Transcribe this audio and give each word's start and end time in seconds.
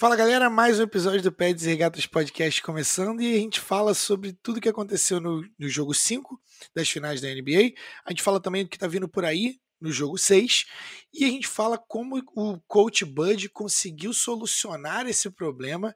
Fala 0.00 0.14
galera, 0.14 0.48
mais 0.48 0.78
um 0.78 0.84
episódio 0.84 1.22
do 1.22 1.32
Peds 1.32 1.64
e 1.64 1.70
Regatas 1.70 2.06
Podcast 2.06 2.62
começando 2.62 3.20
e 3.20 3.34
a 3.34 3.38
gente 3.38 3.58
fala 3.58 3.92
sobre 3.94 4.32
tudo 4.32 4.60
que 4.60 4.68
aconteceu 4.68 5.18
no, 5.18 5.42
no 5.58 5.68
jogo 5.68 5.92
5 5.92 6.40
das 6.72 6.88
finais 6.88 7.20
da 7.20 7.26
NBA. 7.26 7.72
A 8.04 8.10
gente 8.12 8.22
fala 8.22 8.40
também 8.40 8.62
do 8.62 8.70
que 8.70 8.76
está 8.76 8.86
vindo 8.86 9.08
por 9.08 9.24
aí 9.24 9.58
no 9.80 9.90
jogo 9.90 10.16
6 10.16 10.66
e 11.12 11.24
a 11.24 11.28
gente 11.28 11.48
fala 11.48 11.76
como 11.76 12.22
o 12.36 12.60
coach 12.68 13.04
Bud 13.04 13.48
conseguiu 13.48 14.12
solucionar 14.12 15.08
esse 15.08 15.28
problema 15.32 15.92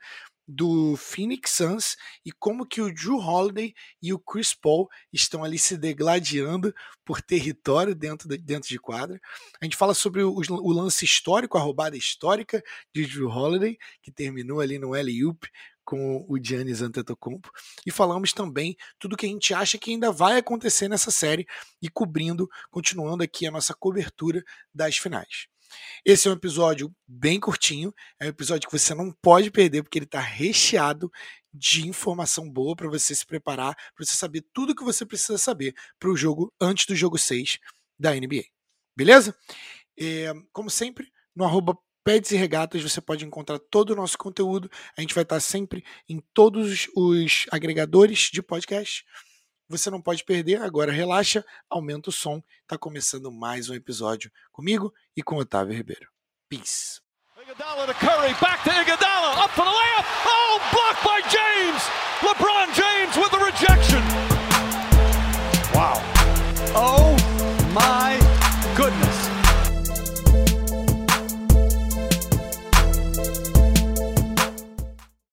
do 0.46 0.96
Phoenix 0.96 1.52
Suns 1.52 1.96
e 2.24 2.32
como 2.32 2.66
que 2.66 2.80
o 2.80 2.92
Drew 2.92 3.18
Holiday 3.18 3.74
e 4.02 4.12
o 4.12 4.18
Chris 4.18 4.52
Paul 4.54 4.88
estão 5.12 5.44
ali 5.44 5.58
se 5.58 5.76
degladiando 5.76 6.74
por 7.04 7.20
território 7.20 7.94
dentro 7.94 8.28
de, 8.28 8.38
dentro 8.38 8.68
de 8.68 8.78
quadra. 8.78 9.20
A 9.60 9.64
gente 9.64 9.76
fala 9.76 9.94
sobre 9.94 10.22
o, 10.22 10.34
o 10.34 10.72
lance 10.72 11.04
histórico, 11.04 11.56
a 11.56 11.60
roubada 11.60 11.96
histórica 11.96 12.62
de 12.94 13.06
Drew 13.06 13.28
Holiday, 13.28 13.78
que 14.02 14.10
terminou 14.10 14.60
ali 14.60 14.78
no 14.78 14.94
L-Oop 14.94 15.48
com 15.84 16.24
o 16.28 16.38
Giannis 16.42 16.80
Antetokounmpo 16.80 17.50
e 17.84 17.90
falamos 17.90 18.32
também 18.32 18.76
tudo 18.98 19.16
que 19.16 19.26
a 19.26 19.28
gente 19.28 19.52
acha 19.52 19.76
que 19.76 19.90
ainda 19.90 20.12
vai 20.12 20.38
acontecer 20.38 20.88
nessa 20.88 21.10
série 21.10 21.46
e 21.80 21.88
cobrindo, 21.88 22.48
continuando 22.70 23.22
aqui 23.22 23.46
a 23.46 23.50
nossa 23.50 23.74
cobertura 23.74 24.42
das 24.72 24.96
finais. 24.96 25.51
Esse 26.04 26.28
é 26.28 26.30
um 26.30 26.34
episódio 26.34 26.92
bem 27.06 27.38
curtinho, 27.38 27.92
é 28.20 28.26
um 28.26 28.28
episódio 28.28 28.68
que 28.68 28.78
você 28.78 28.94
não 28.94 29.12
pode 29.22 29.50
perder, 29.50 29.82
porque 29.82 29.98
ele 29.98 30.06
está 30.06 30.20
recheado 30.20 31.10
de 31.52 31.86
informação 31.86 32.50
boa 32.50 32.74
para 32.74 32.88
você 32.88 33.14
se 33.14 33.26
preparar, 33.26 33.74
para 33.74 34.04
você 34.04 34.14
saber 34.14 34.44
tudo 34.52 34.70
o 34.70 34.74
que 34.74 34.84
você 34.84 35.04
precisa 35.04 35.36
saber 35.36 35.74
para 35.98 36.10
o 36.10 36.16
jogo 36.16 36.52
antes 36.60 36.86
do 36.86 36.96
jogo 36.96 37.18
6 37.18 37.58
da 37.98 38.14
NBA. 38.14 38.44
Beleza? 38.96 39.36
É, 39.98 40.32
como 40.52 40.70
sempre, 40.70 41.10
no 41.34 41.44
arroba 41.44 41.76
Peds 42.04 42.32
e 42.32 42.36
Regatas 42.36 42.82
você 42.82 43.00
pode 43.00 43.24
encontrar 43.24 43.58
todo 43.58 43.90
o 43.90 43.96
nosso 43.96 44.18
conteúdo. 44.18 44.70
A 44.96 45.00
gente 45.00 45.14
vai 45.14 45.22
estar 45.22 45.40
sempre 45.40 45.84
em 46.08 46.20
todos 46.34 46.88
os 46.96 47.46
agregadores 47.50 48.30
de 48.32 48.42
podcast. 48.42 49.04
Você 49.72 49.88
não 49.90 50.02
pode 50.02 50.22
perder, 50.22 50.60
agora 50.60 50.92
relaxa, 50.92 51.42
aumenta 51.70 52.10
o 52.10 52.12
som. 52.12 52.42
Tá 52.66 52.76
começando 52.76 53.32
mais 53.32 53.70
um 53.70 53.74
episódio 53.74 54.30
comigo 54.52 54.92
e 55.16 55.22
com 55.22 55.36
Otávio 55.36 55.74
Ribeiro. 55.74 56.10
Peace. 56.46 57.00
Iguodala 57.40 57.86
to 57.86 57.94
Curry, 57.94 58.34
back 58.38 58.62
to 58.64 58.70
Iguodala, 58.70 59.42
up 59.42 59.54
for 59.54 59.64
the 59.64 59.70
layup. 59.70 60.04
Oh, 60.26 60.60
blocked 60.72 61.02
by 61.02 61.22
James. 61.30 61.82
LeBron 62.20 62.74
James 62.74 63.16
with 63.16 63.30
the 63.30 63.38
rejection. 63.38 64.02
Wow. 65.72 66.02
Oh 66.76 67.16
my 67.72 68.21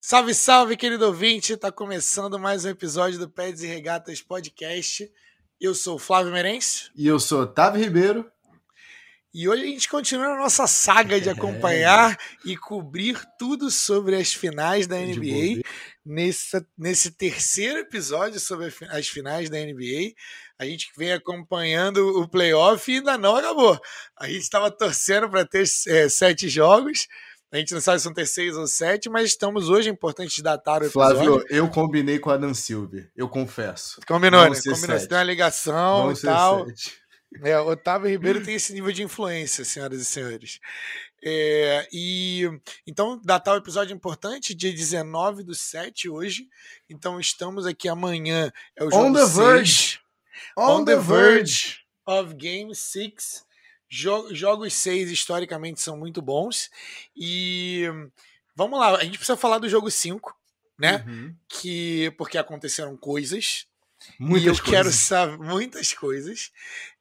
Salve, 0.10 0.34
salve, 0.34 0.76
querido 0.76 1.06
ouvinte! 1.06 1.56
Tá 1.56 1.72
começando 1.72 2.40
mais 2.40 2.66
um 2.66 2.70
episódio 2.70 3.20
do 3.20 3.30
Peds 3.30 3.62
e 3.62 3.68
Regatas 3.68 4.24
Podcast. 4.24 5.08
Eu 5.62 5.76
sou 5.76 5.98
o 5.98 6.00
Flávio 6.00 6.34
Merencio. 6.34 6.90
E 6.96 7.06
eu 7.06 7.20
sou 7.20 7.44
Otávio 7.44 7.80
Ribeiro. 7.80 8.26
E 9.32 9.48
hoje 9.48 9.62
a 9.62 9.68
gente 9.68 9.88
continua 9.88 10.34
a 10.34 10.38
nossa 10.40 10.66
saga 10.66 11.22
de 11.22 11.30
acompanhar 11.30 12.14
é. 12.14 12.18
e 12.44 12.58
cobrir 12.58 13.22
tudo 13.38 13.70
sobre 13.70 14.16
as 14.16 14.34
finais 14.34 14.88
da 14.88 14.98
NBA. 14.98 15.62
Nesse, 16.04 16.66
nesse 16.76 17.12
terceiro 17.12 17.78
episódio 17.78 18.40
sobre 18.40 18.74
as 18.90 19.08
finais 19.08 19.48
da 19.48 19.60
NBA, 19.60 20.16
a 20.58 20.66
gente 20.66 20.92
vem 20.98 21.14
acompanhando 21.14 22.20
o 22.20 22.28
playoff 22.28 22.92
e 22.92 22.96
ainda 22.96 23.16
não 23.16 23.36
acabou. 23.36 23.80
A 24.18 24.26
gente 24.26 24.42
estava 24.42 24.72
torcendo 24.72 25.30
para 25.30 25.46
ter 25.46 25.66
é, 25.88 26.10
sete 26.10 26.50
jogos. 26.50 27.08
A 27.52 27.58
gente 27.58 27.74
não 27.74 27.82
sabe 27.82 28.00
se 28.00 28.06
vão 28.06 28.14
ter 28.14 28.28
seis 28.28 28.56
ou 28.56 28.68
sete, 28.68 29.10
mas 29.10 29.30
estamos 29.30 29.70
hoje, 29.70 29.90
é 29.90 29.92
importante 29.92 30.42
datar 30.42 30.84
o 30.84 30.86
episódio. 30.86 31.18
Flávio, 31.18 31.46
eu 31.50 31.68
combinei 31.68 32.20
com 32.20 32.30
a 32.30 32.38
Dan 32.38 32.54
Silva, 32.54 33.08
eu 33.16 33.28
confesso. 33.28 34.00
Combinou, 34.08 34.42
né? 34.42 34.56
Combinou. 34.56 34.76
Você 34.76 35.08
tem 35.08 35.18
uma 35.18 35.24
ligação 35.24 36.04
Vão 36.04 36.12
e 36.12 36.22
tal. 36.22 36.68
É, 37.44 37.60
Otávio 37.60 38.10
Ribeiro 38.10 38.44
tem 38.44 38.56
esse 38.56 38.74
nível 38.74 38.92
de 38.92 39.04
influência, 39.04 39.66
senhoras 39.66 40.00
e 40.00 40.06
senhores. 40.06 40.60
É, 41.24 41.88
e 41.92 42.44
então, 42.88 43.20
datar 43.24 43.56
o 43.56 43.58
episódio 43.58 43.96
importante, 43.96 44.56
dia 44.56 44.72
19 44.72 45.44
do 45.44 45.56
7 45.56 46.08
hoje. 46.08 46.48
Então, 46.88 47.20
estamos 47.20 47.66
aqui 47.66 47.90
amanhã. 47.90 48.52
É 48.76 48.84
o 48.84 48.88
On 48.94 49.12
the 49.12 49.26
seis, 49.26 49.36
verge. 49.36 50.00
On, 50.56 50.82
On 50.82 50.86
the, 50.86 50.96
the 50.96 51.02
verge 51.02 51.80
of 52.06 52.36
Game 52.36 52.74
6 52.76 53.49
jogos 53.90 54.74
6 54.74 55.12
historicamente 55.12 55.82
são 55.82 55.98
muito 55.98 56.22
bons. 56.22 56.70
E 57.16 57.86
vamos 58.56 58.80
lá, 58.80 58.96
a 58.96 59.04
gente 59.04 59.18
precisa 59.18 59.38
falar 59.38 59.58
do 59.58 59.70
jogo 59.70 59.90
5, 59.90 60.36
né? 60.78 61.04
Uhum. 61.08 61.36
Que 61.48 62.12
porque 62.18 62.38
aconteceram 62.38 62.96
coisas. 62.96 63.68
Muitas 64.18 64.44
e 64.44 64.48
eu 64.48 64.54
coisas. 64.54 64.70
quero 64.70 64.92
saber 64.92 65.38
muitas 65.38 65.94
coisas. 65.94 66.52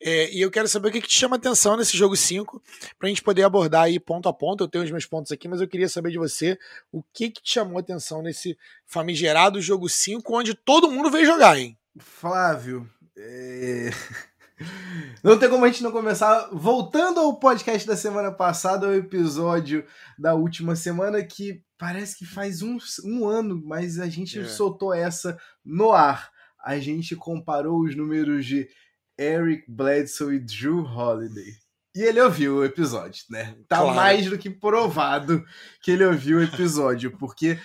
É, 0.00 0.32
e 0.32 0.41
eu 0.41 0.50
quero 0.50 0.66
saber 0.66 0.88
o 0.88 0.93
que, 0.93 1.00
que 1.00 1.09
te 1.09 1.15
chama 1.15 1.37
atenção 1.37 1.76
nesse 1.76 1.97
jogo 1.97 2.16
5, 2.16 2.60
pra 2.99 3.09
gente 3.09 3.22
poder 3.22 3.44
abordar 3.44 3.82
aí 3.82 4.00
ponto 4.00 4.28
a 4.28 4.32
ponto. 4.32 4.65
Eu 4.65 4.69
tenho 4.69 4.84
os 4.84 4.91
meus 4.91 5.06
pontos 5.06 5.31
aqui, 5.31 5.47
mas 5.47 5.60
eu 5.60 5.69
queria 5.69 5.88
saber 5.88 6.10
de 6.10 6.19
você 6.19 6.59
o 6.91 7.03
que, 7.12 7.31
que 7.31 7.43
te 7.43 7.53
chamou 7.53 7.78
atenção 7.78 8.20
nesse 8.20 8.59
famigerado 8.87 9.60
jogo 9.60 9.88
5, 9.88 10.37
onde 10.37 10.55
todo 10.55 10.91
mundo 10.91 11.10
veio 11.10 11.26
jogar, 11.26 11.56
hein? 11.59 11.78
Flávio, 11.99 12.88
é... 13.16 13.91
Não 15.22 15.38
tem 15.38 15.48
como 15.48 15.64
a 15.64 15.69
gente 15.69 15.82
não 15.82 15.91
começar 15.91 16.48
voltando 16.52 17.20
ao 17.20 17.38
podcast 17.38 17.86
da 17.86 17.96
semana 17.96 18.30
passada, 18.30 18.86
ao 18.86 18.94
episódio 18.94 19.84
da 20.19 20.34
última 20.34 20.76
semana, 20.76 21.22
que 21.24 21.62
parece 21.76 22.16
que 22.16 22.26
faz 22.26 22.62
um, 22.62 22.78
um 23.04 23.26
ano, 23.26 23.60
mas 23.64 23.98
a 23.98 24.08
gente 24.08 24.38
é. 24.38 24.44
soltou 24.44 24.92
essa 24.94 25.38
no 25.64 25.92
ar. 25.92 26.30
A 26.64 26.78
gente 26.78 27.16
comparou 27.16 27.80
os 27.80 27.96
números 27.96 28.44
de 28.44 28.69
Eric 29.19 29.64
Bledsoe 29.69 30.36
e 30.36 30.38
Drew 30.38 30.84
Holiday. 30.84 31.52
E 31.94 32.02
ele 32.02 32.20
ouviu 32.20 32.58
o 32.58 32.64
episódio, 32.64 33.25
né? 33.28 33.56
Tá 33.69 33.78
claro. 33.78 33.96
mais 33.96 34.30
do 34.30 34.38
que 34.38 34.48
provado 34.48 35.44
que 35.82 35.90
ele 35.90 36.04
ouviu 36.04 36.38
o 36.38 36.42
episódio, 36.42 37.16
porque 37.19 37.58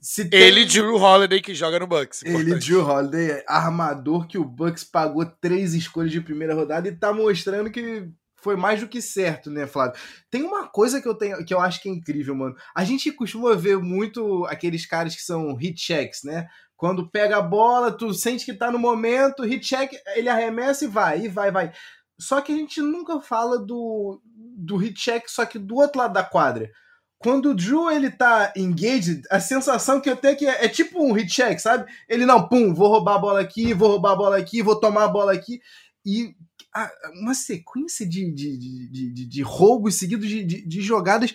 se 0.00 0.24
tem... 0.24 0.40
Ele 0.40 0.64
Drew 0.64 0.96
Holiday 0.96 1.40
que 1.40 1.54
joga 1.54 1.78
no 1.78 1.86
Bucks. 1.86 2.22
Importante. 2.22 2.50
Ele 2.50 2.58
Drew 2.58 2.84
Holiday, 2.84 3.42
armador 3.46 4.26
que 4.26 4.38
o 4.38 4.44
Bucks 4.44 4.84
pagou 4.84 5.26
três 5.40 5.74
escolhas 5.74 6.12
de 6.12 6.20
primeira 6.20 6.54
rodada 6.54 6.88
e 6.88 6.96
tá 6.96 7.12
mostrando 7.12 7.70
que 7.70 8.08
foi 8.40 8.56
mais 8.56 8.80
do 8.80 8.88
que 8.88 9.02
certo, 9.02 9.50
né, 9.50 9.66
Flávio? 9.66 10.00
Tem 10.30 10.42
uma 10.42 10.68
coisa 10.68 11.02
que 11.02 11.08
eu 11.08 11.14
tenho 11.14 11.44
que 11.44 11.52
eu 11.52 11.60
acho 11.60 11.82
que 11.82 11.88
é 11.88 11.92
incrível, 11.92 12.34
mano. 12.34 12.54
A 12.74 12.84
gente 12.84 13.10
costuma 13.10 13.54
ver 13.54 13.78
muito 13.78 14.44
aqueles 14.46 14.86
caras 14.86 15.14
que 15.14 15.22
são 15.22 15.54
hit 15.54 15.80
checks, 15.80 16.22
né? 16.22 16.46
Quando 16.76 17.10
pega 17.10 17.38
a 17.38 17.42
bola, 17.42 17.90
tu 17.90 18.14
sente 18.14 18.44
que 18.44 18.54
tá 18.54 18.70
no 18.70 18.78
momento, 18.78 19.42
hit 19.42 19.66
check, 19.66 19.92
ele 20.14 20.28
arremessa 20.28 20.84
e 20.84 20.88
vai, 20.88 21.24
e 21.24 21.28
vai, 21.28 21.50
vai. 21.50 21.72
Só 22.20 22.40
que 22.40 22.52
a 22.52 22.54
gente 22.54 22.80
nunca 22.80 23.20
fala 23.20 23.58
do, 23.58 24.20
do 24.24 24.76
hit 24.76 24.94
check, 24.94 25.28
só 25.28 25.44
que 25.44 25.58
do 25.58 25.74
outro 25.74 25.98
lado 25.98 26.12
da 26.12 26.22
quadra 26.22 26.70
quando 27.18 27.50
o 27.50 27.54
Drew 27.54 27.90
ele 27.90 28.10
tá 28.10 28.52
engaged, 28.56 29.22
a 29.30 29.40
sensação 29.40 30.00
que 30.00 30.08
eu 30.08 30.16
tenho 30.16 30.32
é 30.32 30.36
que 30.36 30.46
é, 30.46 30.64
é, 30.66 30.68
tipo 30.68 31.02
um 31.02 31.12
hit 31.12 31.28
check, 31.28 31.58
sabe? 31.58 31.90
Ele 32.08 32.24
não, 32.24 32.48
pum, 32.48 32.72
vou 32.72 32.88
roubar 32.88 33.16
a 33.16 33.18
bola 33.18 33.40
aqui, 33.40 33.74
vou 33.74 33.88
roubar 33.90 34.12
a 34.12 34.16
bola 34.16 34.36
aqui, 34.36 34.62
vou 34.62 34.78
tomar 34.78 35.04
a 35.04 35.08
bola 35.08 35.32
aqui. 35.32 35.60
E 36.06 36.34
a, 36.72 36.88
uma 37.20 37.34
sequência 37.34 38.08
de, 38.08 38.32
de, 38.32 38.56
de, 38.56 39.12
de, 39.12 39.26
de 39.26 39.42
roubos 39.42 39.96
seguidos 39.96 40.28
de, 40.28 40.44
de, 40.44 40.64
de, 40.64 40.80
jogadas, 40.80 41.34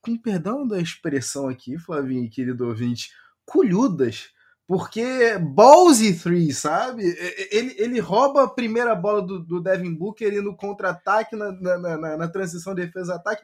com 0.00 0.16
perdão 0.16 0.66
da 0.66 0.80
expressão 0.80 1.48
aqui, 1.48 1.78
Flavinho, 1.78 2.30
querido 2.30 2.66
ouvinte, 2.66 3.10
colhudas. 3.44 4.30
Porque 4.66 5.36
balls 5.36 6.00
e 6.00 6.14
three, 6.14 6.52
sabe? 6.52 7.02
Ele, 7.50 7.74
ele 7.76 8.00
rouba 8.00 8.44
a 8.44 8.48
primeira 8.48 8.94
bola 8.94 9.20
do, 9.20 9.40
do 9.40 9.60
Devin 9.60 9.92
Booker 9.92 10.32
e 10.32 10.40
no 10.40 10.56
contra-ataque, 10.56 11.36
na, 11.36 11.52
na, 11.52 11.78
na, 11.78 12.16
na 12.16 12.28
transição 12.28 12.74
defesa-ataque 12.74 13.42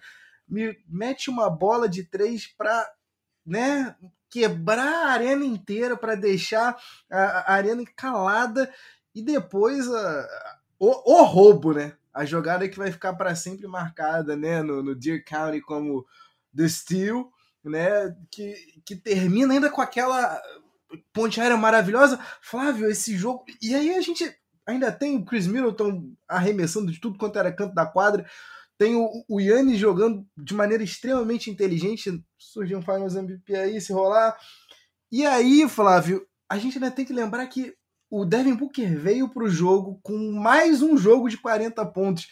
me 0.48 0.76
mete 0.88 1.30
uma 1.30 1.50
bola 1.50 1.88
de 1.88 2.04
três 2.04 2.46
para 2.46 2.88
né, 3.44 3.94
quebrar 4.28 5.06
a 5.06 5.12
arena 5.12 5.44
inteira, 5.44 5.96
para 5.96 6.14
deixar 6.14 6.76
a, 7.10 7.18
a, 7.18 7.52
arena 7.54 7.84
calada 7.96 8.72
e 9.14 9.22
depois 9.22 9.88
a, 9.88 10.28
o, 10.78 11.14
o, 11.14 11.22
roubo, 11.24 11.72
né? 11.72 11.94
A 12.12 12.24
jogada 12.24 12.68
que 12.68 12.78
vai 12.78 12.90
ficar 12.90 13.14
para 13.14 13.34
sempre 13.36 13.66
marcada 13.66 14.36
né, 14.36 14.62
no, 14.62 14.82
no 14.82 14.94
Deer 14.94 15.24
County 15.24 15.60
como 15.60 16.06
The 16.54 16.68
Steel, 16.68 17.30
né? 17.64 18.16
Que, 18.30 18.54
que 18.84 18.96
termina 18.96 19.54
ainda 19.54 19.70
com 19.70 19.80
aquela 19.80 20.40
ponte 21.12 21.40
aérea 21.40 21.56
maravilhosa. 21.56 22.18
Flávio, 22.40 22.90
esse 22.90 23.16
jogo. 23.16 23.44
E 23.60 23.74
aí 23.74 23.94
a 23.94 24.00
gente 24.00 24.34
ainda 24.66 24.90
tem 24.90 25.16
o 25.16 25.24
Chris 25.24 25.46
Middleton 25.46 26.12
arremessando 26.26 26.90
de 26.90 27.00
tudo 27.00 27.18
quanto 27.18 27.38
era 27.38 27.52
canto 27.52 27.74
da 27.74 27.86
quadra. 27.86 28.26
Tem 28.78 28.94
o, 28.94 29.08
o 29.28 29.40
jogando 29.76 30.26
de 30.36 30.54
maneira 30.54 30.82
extremamente 30.82 31.50
inteligente. 31.50 32.22
Surgiu 32.38 32.78
um 32.78 32.82
Finals 32.82 33.16
MVP 33.16 33.54
aí, 33.54 33.80
se 33.80 33.92
rolar. 33.92 34.36
E 35.10 35.24
aí, 35.24 35.68
Flávio, 35.68 36.26
a 36.48 36.58
gente 36.58 36.76
ainda 36.76 36.90
tem 36.90 37.04
que 37.04 37.12
lembrar 37.12 37.46
que 37.46 37.74
o 38.10 38.24
Devin 38.24 38.54
Booker 38.54 38.98
veio 38.98 39.28
para 39.28 39.44
o 39.44 39.50
jogo 39.50 39.98
com 40.02 40.32
mais 40.32 40.82
um 40.82 40.96
jogo 40.96 41.28
de 41.28 41.38
40 41.38 41.84
pontos. 41.86 42.28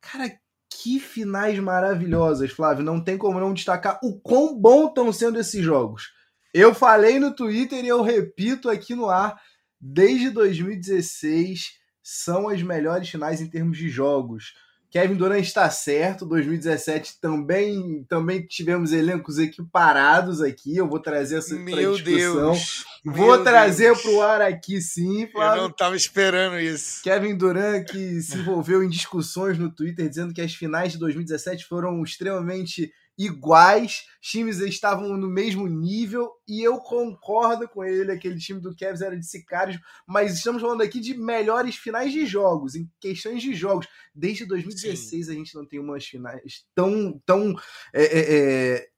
Cara, 0.00 0.32
que 0.70 0.98
finais 0.98 1.58
maravilhosas, 1.58 2.50
Flávio. 2.50 2.84
Não 2.84 3.02
tem 3.02 3.16
como 3.16 3.40
não 3.40 3.54
destacar 3.54 3.98
o 4.02 4.18
quão 4.20 4.58
bom 4.58 4.88
estão 4.88 5.12
sendo 5.12 5.38
esses 5.38 5.62
jogos. 5.62 6.12
Eu 6.52 6.74
falei 6.74 7.18
no 7.18 7.34
Twitter 7.34 7.84
e 7.84 7.88
eu 7.88 8.02
repito 8.02 8.68
aqui 8.68 8.94
no 8.94 9.08
ar, 9.08 9.40
desde 9.80 10.30
2016 10.30 11.78
são 12.02 12.48
as 12.48 12.62
melhores 12.62 13.08
finais 13.08 13.40
em 13.40 13.48
termos 13.48 13.78
de 13.78 13.88
jogos. 13.88 14.52
Kevin 14.94 15.16
Durant 15.16 15.42
está 15.42 15.68
certo, 15.70 16.24
2017 16.24 17.18
também 17.20 18.06
também 18.08 18.46
tivemos 18.46 18.92
elencos 18.92 19.40
equiparados 19.40 20.40
aqui. 20.40 20.76
Eu 20.76 20.88
vou 20.88 21.00
trazer 21.00 21.38
essa 21.38 21.56
Meu 21.56 21.96
discussão. 21.96 22.52
Deus. 22.52 22.84
Vou 23.04 23.34
Meu 23.34 23.42
trazer 23.42 24.00
para 24.00 24.10
o 24.12 24.22
ar 24.22 24.40
aqui 24.40 24.80
sim, 24.80 25.26
Flávio. 25.26 25.58
Eu 25.58 25.62
não 25.62 25.70
estava 25.70 25.96
esperando 25.96 26.60
isso. 26.60 27.02
Kevin 27.02 27.36
Durant 27.36 27.84
que 27.90 28.22
se 28.22 28.38
envolveu 28.38 28.84
em 28.84 28.88
discussões 28.88 29.58
no 29.58 29.68
Twitter 29.68 30.08
dizendo 30.08 30.32
que 30.32 30.40
as 30.40 30.54
finais 30.54 30.92
de 30.92 30.98
2017 30.98 31.64
foram 31.64 32.00
extremamente 32.04 32.92
iguais, 33.16 34.06
times 34.20 34.58
estavam 34.58 35.16
no 35.16 35.28
mesmo 35.28 35.66
nível 35.66 36.32
e 36.48 36.62
eu 36.62 36.78
concordo 36.78 37.68
com 37.68 37.84
ele, 37.84 38.10
aquele 38.10 38.38
time 38.38 38.60
do 38.60 38.74
Cavs 38.74 39.00
era 39.00 39.16
de 39.16 39.26
sicários, 39.26 39.78
mas 40.06 40.34
estamos 40.34 40.60
falando 40.60 40.82
aqui 40.82 41.00
de 41.00 41.14
melhores 41.14 41.76
finais 41.76 42.12
de 42.12 42.26
jogos, 42.26 42.74
em 42.74 42.90
questões 43.00 43.42
de 43.42 43.54
jogos. 43.54 43.86
Desde 44.14 44.44
2016 44.44 45.26
Sim. 45.26 45.32
a 45.32 45.34
gente 45.34 45.54
não 45.54 45.66
tem 45.66 45.78
umas 45.78 46.04
finais 46.04 46.64
tão, 46.74 47.20
tão 47.24 47.54
é, 47.92 48.02
é, 48.02 48.76
é 48.76 48.88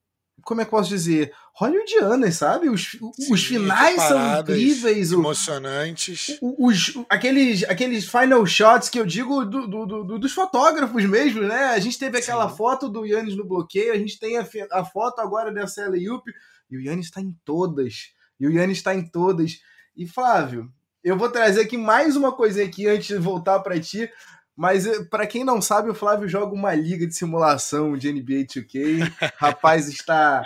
como 0.46 0.60
é 0.60 0.64
que 0.64 0.70
posso 0.70 0.88
dizer? 0.88 1.32
Hollywoodianas, 1.52 2.36
sabe? 2.36 2.70
Os, 2.70 2.92
Sim, 2.92 3.32
os 3.32 3.44
finais 3.44 4.00
são 4.00 4.40
incríveis. 4.40 5.10
Emocionantes. 5.10 6.38
Os, 6.40 6.94
os, 6.94 7.04
aqueles, 7.10 7.64
aqueles 7.64 8.08
final 8.08 8.46
shots 8.46 8.88
que 8.88 9.00
eu 9.00 9.04
digo 9.04 9.44
do, 9.44 9.66
do, 9.66 9.86
do, 10.04 10.18
dos 10.20 10.32
fotógrafos 10.32 11.04
mesmo, 11.04 11.42
né? 11.42 11.64
A 11.70 11.80
gente 11.80 11.98
teve 11.98 12.18
aquela 12.18 12.48
Sim. 12.48 12.56
foto 12.56 12.88
do 12.88 13.04
Yannis 13.04 13.36
no 13.36 13.44
bloqueio, 13.44 13.92
a 13.92 13.98
gente 13.98 14.20
tem 14.20 14.38
a, 14.38 14.46
a 14.70 14.84
foto 14.84 15.20
agora 15.20 15.50
dessa 15.52 15.84
Eliup, 15.86 16.24
e 16.70 16.76
o 16.76 16.80
Yannis 16.80 17.06
está 17.06 17.20
em 17.20 17.34
todas. 17.44 18.12
E 18.38 18.46
o 18.46 18.52
Yannis 18.52 18.78
está 18.78 18.94
em 18.94 19.04
todas. 19.04 19.58
E 19.96 20.06
Flávio, 20.06 20.70
eu 21.02 21.18
vou 21.18 21.28
trazer 21.28 21.62
aqui 21.62 21.76
mais 21.76 22.14
uma 22.14 22.30
coisinha 22.30 22.66
aqui 22.66 22.86
antes 22.86 23.08
de 23.08 23.18
voltar 23.18 23.58
para 23.60 23.80
ti. 23.80 24.08
Mas 24.56 24.86
eh, 24.86 25.04
para 25.04 25.26
quem 25.26 25.44
não 25.44 25.60
sabe, 25.60 25.90
o 25.90 25.94
Flávio 25.94 26.28
joga 26.28 26.54
uma 26.54 26.74
liga 26.74 27.06
de 27.06 27.14
simulação 27.14 27.96
de 27.96 28.12
NBA 28.12 28.46
2K. 28.46 29.12
Rapaz 29.36 29.88
está 29.88 30.42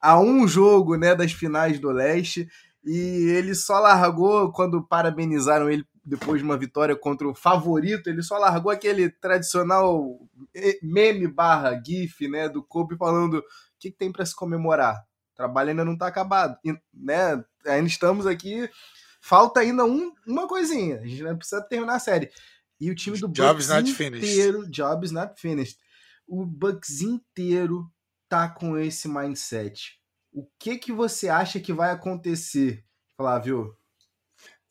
a 0.00 0.18
um 0.18 0.48
jogo, 0.48 0.96
né, 0.96 1.14
das 1.14 1.32
finais 1.32 1.78
do 1.78 1.90
Leste 1.90 2.48
e 2.84 3.28
ele 3.36 3.54
só 3.54 3.78
largou 3.78 4.50
quando 4.52 4.82
parabenizaram 4.82 5.70
ele 5.70 5.84
depois 6.02 6.40
de 6.40 6.44
uma 6.44 6.56
vitória 6.56 6.96
contra 6.96 7.28
o 7.28 7.34
favorito, 7.34 8.08
ele 8.08 8.22
só 8.22 8.38
largou 8.38 8.72
aquele 8.72 9.10
tradicional 9.10 10.18
eh, 10.54 10.78
meme 10.82 11.28
barra 11.28 11.80
gif, 11.84 12.26
né, 12.26 12.48
do 12.48 12.62
Kobe 12.62 12.96
falando 12.96 13.38
o 13.38 13.44
que, 13.78 13.90
que 13.90 13.96
tem 13.96 14.10
para 14.10 14.24
se 14.24 14.34
comemorar. 14.34 14.96
O 15.32 15.36
trabalho 15.36 15.70
ainda 15.70 15.84
não 15.84 15.92
está 15.92 16.06
acabado, 16.06 16.56
e, 16.64 16.72
né? 16.92 17.44
Ainda 17.66 17.86
estamos 17.86 18.26
aqui, 18.26 18.68
falta 19.20 19.60
ainda 19.60 19.84
um, 19.84 20.12
uma 20.26 20.48
coisinha. 20.48 21.00
A 21.00 21.06
gente 21.06 21.22
precisa 21.36 21.62
terminar 21.62 21.96
a 21.96 22.00
série. 22.00 22.30
E 22.80 22.90
o 22.90 22.94
time 22.94 23.18
do 23.18 23.28
Jobs 23.28 23.66
Bucks 23.66 24.00
inteiro, 24.00 24.66
Jobs 24.68 25.10
not 25.10 25.38
finished. 25.38 25.78
O 26.26 26.46
Bucks 26.46 27.02
inteiro 27.02 27.92
tá 28.28 28.48
com 28.48 28.78
esse 28.78 29.08
mindset. 29.08 30.00
O 30.32 30.46
que 30.58 30.78
que 30.78 30.92
você 30.92 31.28
acha 31.28 31.60
que 31.60 31.72
vai 31.72 31.90
acontecer, 31.90 32.84
Flávio? 33.16 33.76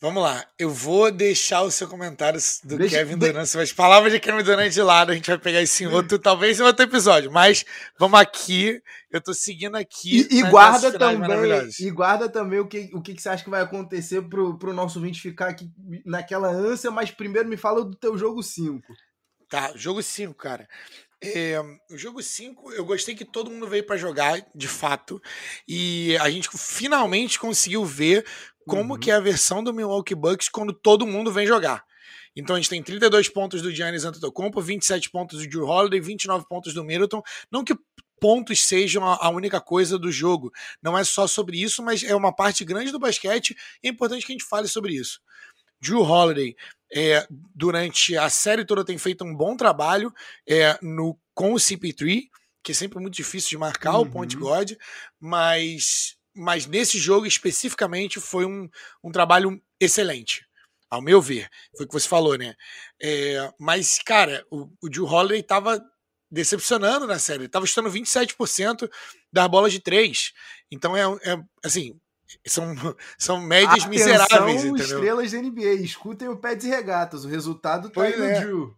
Vamos 0.01 0.23
lá, 0.23 0.45
eu 0.57 0.69
vou 0.69 1.11
deixar 1.11 1.61
o 1.61 1.69
seu 1.69 1.85
comentário 1.85 2.39
do 2.63 2.77
Deixa, 2.77 2.99
Kevin 2.99 3.17
Durant, 3.17 3.51
de... 3.51 3.59
as 3.59 3.73
palavras 3.73 4.13
de 4.13 4.19
Kevin 4.19 4.43
Durant 4.43 4.71
de 4.71 4.81
lado, 4.81 5.11
a 5.11 5.15
gente 5.15 5.29
vai 5.29 5.37
pegar 5.37 5.61
isso 5.61 5.83
em 5.83 5.87
outro, 5.87 6.17
talvez 6.19 6.57
em 6.57 6.63
outro 6.63 6.85
episódio, 6.85 7.29
mas 7.29 7.65
vamos 7.99 8.17
aqui, 8.17 8.81
eu 9.11 9.19
tô 9.19 9.33
seguindo 9.33 9.75
aqui. 9.75 10.25
E, 10.31 10.39
e 10.39 10.43
guarda 10.43 10.97
também, 10.97 11.69
e 11.81 11.91
guarda 11.91 12.29
também 12.29 12.61
o 12.61 12.67
que, 12.67 12.89
o 12.93 13.01
que, 13.01 13.13
que 13.13 13.21
você 13.21 13.27
acha 13.27 13.43
que 13.43 13.49
vai 13.49 13.61
acontecer 13.61 14.21
pro, 14.29 14.57
pro 14.57 14.73
nosso 14.73 14.99
ouvinte 14.99 15.21
ficar 15.21 15.49
aqui 15.49 15.69
naquela 16.05 16.47
ânsia, 16.47 16.89
mas 16.89 17.11
primeiro 17.11 17.49
me 17.49 17.57
fala 17.57 17.83
do 17.83 17.93
teu 17.93 18.17
jogo 18.17 18.41
5. 18.41 18.81
Tá, 19.49 19.73
jogo 19.75 20.01
5, 20.01 20.33
cara. 20.33 20.65
É, 21.21 21.59
o 21.89 21.97
jogo 21.97 22.23
5, 22.23 22.71
eu 22.71 22.85
gostei 22.85 23.13
que 23.13 23.25
todo 23.25 23.51
mundo 23.51 23.67
veio 23.67 23.85
para 23.85 23.97
jogar, 23.97 24.45
de 24.55 24.67
fato, 24.69 25.21
e 25.67 26.15
a 26.17 26.29
gente 26.29 26.49
finalmente 26.57 27.37
conseguiu 27.37 27.83
ver 27.83 28.25
como 28.65 28.93
uhum. 28.93 28.99
que 28.99 29.11
é 29.11 29.15
a 29.15 29.19
versão 29.19 29.61
do 29.61 29.73
Milwaukee 29.73 30.15
Bucks 30.15 30.47
quando 30.47 30.71
todo 30.71 31.05
mundo 31.05 31.31
vem 31.31 31.45
jogar. 31.45 31.83
Então 32.35 32.55
a 32.55 32.59
gente 32.59 32.69
tem 32.69 32.81
32 32.81 33.27
pontos 33.27 33.61
do 33.61 33.71
Giannis 33.71 34.05
Antetokounmpo, 34.05 34.61
27 34.61 35.09
pontos 35.09 35.39
do 35.39 35.49
Drew 35.49 35.65
Holiday, 35.65 35.99
29 35.99 36.45
pontos 36.47 36.73
do 36.73 36.85
Middleton. 36.85 37.21
Não 37.51 37.65
que 37.65 37.75
pontos 38.19 38.65
sejam 38.65 39.03
a 39.03 39.29
única 39.29 39.59
coisa 39.59 39.97
do 39.97 40.11
jogo. 40.11 40.51
Não 40.81 40.97
é 40.97 41.03
só 41.03 41.25
sobre 41.27 41.61
isso, 41.61 41.83
mas 41.83 42.03
é 42.03 42.15
uma 42.15 42.33
parte 42.33 42.63
grande 42.63 42.91
do 42.91 42.99
basquete 42.99 43.57
e 43.83 43.87
é 43.87 43.91
importante 43.91 44.25
que 44.25 44.31
a 44.31 44.35
gente 44.35 44.45
fale 44.45 44.67
sobre 44.67 44.93
isso. 44.93 45.19
Drew 45.81 46.01
Holiday, 46.01 46.55
é, 46.93 47.27
durante 47.55 48.17
a 48.17 48.29
série 48.29 48.65
toda, 48.65 48.85
tem 48.85 48.97
feito 48.97 49.23
um 49.23 49.35
bom 49.35 49.55
trabalho 49.55 50.13
é, 50.47 50.77
no, 50.81 51.19
com 51.33 51.53
o 51.53 51.57
CP3, 51.57 52.23
que 52.63 52.71
é 52.71 52.75
sempre 52.75 52.99
muito 52.99 53.15
difícil 53.15 53.49
de 53.49 53.57
marcar 53.57 53.95
uhum. 53.95 54.01
o 54.01 54.09
point 54.09 54.35
guard, 54.35 54.73
mas 55.19 56.17
mas 56.39 56.65
nesse 56.65 56.97
jogo 56.97 57.25
especificamente 57.25 58.19
foi 58.19 58.45
um, 58.45 58.69
um 59.03 59.11
trabalho 59.11 59.61
excelente, 59.79 60.45
ao 60.89 61.01
meu 61.01 61.21
ver. 61.21 61.49
Foi 61.75 61.85
o 61.85 61.89
que 61.89 61.93
você 61.93 62.07
falou, 62.07 62.37
né? 62.37 62.55
É, 63.01 63.51
mas, 63.59 63.99
cara, 63.99 64.45
o, 64.49 64.69
o 64.81 64.89
Drew 64.89 65.05
Holiday 65.05 65.43
tava 65.43 65.83
decepcionando 66.31 67.05
na 67.07 67.19
série. 67.19 67.41
Ele 67.41 67.49
tava 67.49 67.65
chutando 67.65 67.91
27% 67.91 68.89
das 69.33 69.47
bolas 69.47 69.73
de 69.73 69.79
três. 69.79 70.31
Então 70.71 70.95
é, 70.95 71.03
é 71.23 71.37
assim. 71.63 71.99
São, 72.45 72.73
são 73.17 73.41
médias 73.41 73.83
Atenção, 73.83 73.89
miseráveis, 73.89 74.63
entendeu? 74.63 74.83
estrelas 74.83 75.31
da 75.31 75.41
NBA, 75.41 75.73
escutem 75.81 76.27
o 76.27 76.37
pé 76.37 76.55
de 76.55 76.67
regatas, 76.67 77.25
o 77.25 77.27
resultado 77.27 77.89
tá 77.89 78.03
aí 78.03 78.17
no 78.17 78.25
é. 78.25 78.39
Drew. 78.39 78.75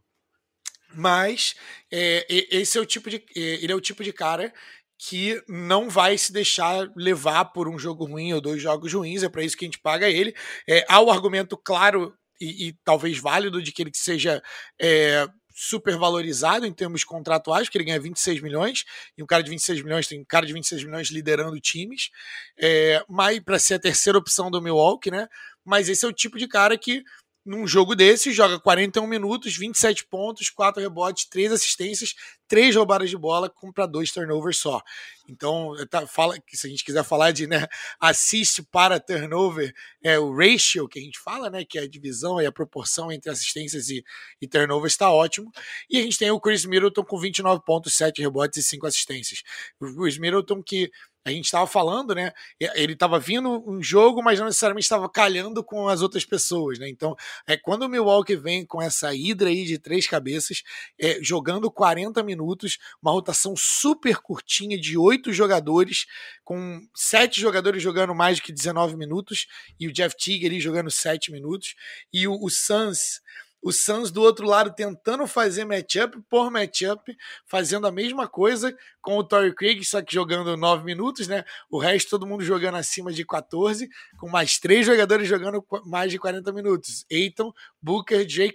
Mas 0.94 1.56
é, 1.92 2.26
esse 2.30 2.78
é 2.78 2.82
o 2.82 2.86
tipo 2.86 3.10
de. 3.10 3.18
É, 3.36 3.40
ele 3.40 3.72
é 3.72 3.76
o 3.76 3.82
tipo 3.82 4.04
de 4.04 4.12
cara 4.12 4.54
que 4.98 5.42
não 5.48 5.90
vai 5.90 6.16
se 6.18 6.32
deixar 6.32 6.88
levar 6.96 7.46
por 7.46 7.68
um 7.68 7.80
jogo 7.80 8.06
ruim 8.06 8.34
ou 8.34 8.42
dois 8.42 8.62
jogos 8.62 8.94
ruins, 8.94 9.24
é 9.24 9.30
para 9.30 9.44
isso 9.44 9.58
que 9.58 9.66
a 9.66 9.68
gente 9.68 9.80
paga 9.80 10.08
ele. 10.08 10.36
É, 10.68 10.86
há 10.88 11.02
o 11.02 11.10
argumento 11.10 11.58
claro 11.58 12.14
e, 12.40 12.68
e 12.68 12.74
talvez 12.84 13.18
válido 13.18 13.62
de 13.62 13.72
que 13.72 13.82
ele 13.82 13.92
seja 13.96 14.44
é, 14.80 15.28
super 15.54 15.98
valorizado 15.98 16.66
em 16.66 16.74
termos 16.74 17.04
contratuais, 17.04 17.68
porque 17.68 17.78
ele 17.78 17.86
ganha 17.86 18.00
26 18.00 18.42
milhões, 18.42 18.86
e 19.18 19.24
um 19.24 19.26
cara 19.26 19.44
de 19.44 19.50
26 19.50 19.84
milhões 19.84 20.08
tem 20.08 20.20
um 20.22 20.26
cara 20.26 20.46
de 20.46 20.54
26 20.54 20.84
milhões 20.84 21.10
liderando 21.10 21.60
times, 21.60 22.10
é, 22.58 23.04
mas 23.10 23.40
para 23.40 23.60
ser 23.60 23.76
a 23.76 23.80
terceira 23.80 24.18
opção 24.18 24.50
do 24.50 24.62
Milwaukee, 24.62 25.12
né? 25.12 25.28
Mas 25.64 25.90
esse 25.90 26.06
é 26.06 26.08
o 26.08 26.14
tipo 26.14 26.38
de 26.38 26.48
cara 26.48 26.78
que 26.78 27.04
num 27.46 27.66
jogo 27.66 27.96
desse, 27.96 28.32
joga 28.32 28.60
41 28.60 29.08
minutos, 29.08 29.58
27 29.58 30.06
pontos, 30.06 30.50
4 30.50 30.82
rebotes, 30.82 31.26
3 31.26 31.52
assistências, 31.52 32.14
3 32.48 32.76
roubadas 32.76 33.10
de 33.10 33.18
bola, 33.18 33.50
compra 33.50 33.88
dois 33.88 34.12
turnovers 34.12 34.58
só. 34.58 34.82
Então, 35.28 35.74
tá, 35.90 36.06
fala 36.06 36.36
se 36.50 36.68
a 36.68 36.70
gente 36.70 36.84
quiser 36.84 37.04
falar 37.04 37.32
de 37.32 37.48
né, 37.48 37.66
assist 38.00 38.62
para 38.72 39.00
turnover, 39.00 39.74
é 40.04 40.20
o 40.20 40.36
ratio 40.36 40.88
que 40.88 41.00
a 41.00 41.02
gente 41.02 41.18
fala, 41.20 41.50
né, 41.50 41.64
que 41.64 41.80
é 41.80 41.84
a 41.84 41.88
divisão 41.88 42.42
e 42.42 42.46
a 42.46 42.52
proporção 42.52 43.12
entre 43.12 43.32
assistências 43.32 43.90
e, 43.90 44.04
e 44.42 44.48
turnovers 44.48 44.94
está 44.94 45.10
ótimo. 45.10 45.52
E 45.90 45.98
a 45.98 46.02
gente 46.04 46.18
tem 46.18 46.30
o 46.30 46.40
Chris 46.40 46.66
Middleton 46.66 47.04
com 47.04 47.18
29 47.18 47.64
pontos, 47.66 47.96
7 47.96 48.22
rebotes 48.22 48.58
e 48.58 48.68
5 48.68 48.86
assistências. 48.86 49.42
O 49.80 49.96
Chris 49.96 50.18
Middleton 50.18 50.62
que 50.62 50.92
a 51.24 51.30
gente 51.30 51.46
estava 51.46 51.68
falando, 51.68 52.16
né? 52.16 52.32
Ele 52.60 52.94
estava 52.94 53.20
vindo 53.20 53.64
um 53.70 53.82
jogo, 53.82 54.24
mas 54.24 54.40
não 54.40 54.48
necessariamente 54.48 54.86
estava 54.86 55.08
calhando 55.08 55.64
com 55.64 55.88
as 55.88 56.02
outras 56.02 56.26
pessoas, 56.26 56.80
né? 56.80 56.90
Então, 56.90 57.16
é 57.46 57.56
quando 57.56 57.84
o 57.84 57.90
Milwaukee 57.90 58.36
vem 58.36 58.66
com 58.66 58.82
essa 58.82 59.14
hidra 59.14 59.50
aí 59.50 59.64
de 59.66 59.78
três 59.78 60.08
cabeças, 60.08 60.64
é, 61.00 61.20
jogando 61.22 61.70
40 61.70 62.24
minutos, 62.24 62.80
uma 63.02 63.12
rotação 63.12 63.56
super 63.56 64.18
curtinha 64.18 64.80
de 64.80 64.98
oito 64.98 65.32
jogadores, 65.32 66.08
com 66.44 66.82
sete 66.96 67.40
jogadores 67.40 67.84
jogando 67.84 68.16
mais 68.16 68.40
do 68.40 68.44
que 68.44 68.52
19 68.52 68.98
minutos, 68.98 69.46
e 69.80 69.88
o 69.88 69.94
Jeff 69.94 70.16
Teague 70.18 70.48
ali 70.48 70.60
jogando 70.60 70.90
7 70.90 71.32
minutos, 71.32 71.76
e 72.12 72.28
o, 72.28 72.34
o 72.34 72.50
Suns 72.50 73.22
o 73.62 73.72
Suns 73.72 74.12
do 74.12 74.22
outro 74.22 74.48
lado 74.48 74.74
tentando 74.74 75.28
fazer 75.28 75.66
matchup 75.66 76.20
por 76.30 76.50
matchup, 76.50 77.16
fazendo 77.46 77.86
a 77.86 77.92
mesma 77.92 78.28
coisa 78.28 78.76
com 79.02 79.18
o 79.18 79.24
Torrey 79.24 79.54
Craig, 79.54 79.84
só 79.84 80.02
que 80.02 80.14
jogando 80.14 80.58
9 80.58 80.84
minutos, 80.84 81.28
né? 81.28 81.44
O 81.70 81.78
resto 81.78 82.10
todo 82.10 82.26
mundo 82.26 82.44
jogando 82.44 82.76
acima 82.76 83.12
de 83.12 83.26
14, 83.26 83.88
com 84.18 84.28
mais 84.28 84.58
três 84.58 84.86
jogadores 84.86 85.28
jogando 85.28 85.64
mais 85.86 86.12
de 86.12 86.18
40 86.18 86.52
minutos. 86.52 87.06
Aiton, 87.12 87.54
Booker, 87.82 88.28
Jay 88.28 88.52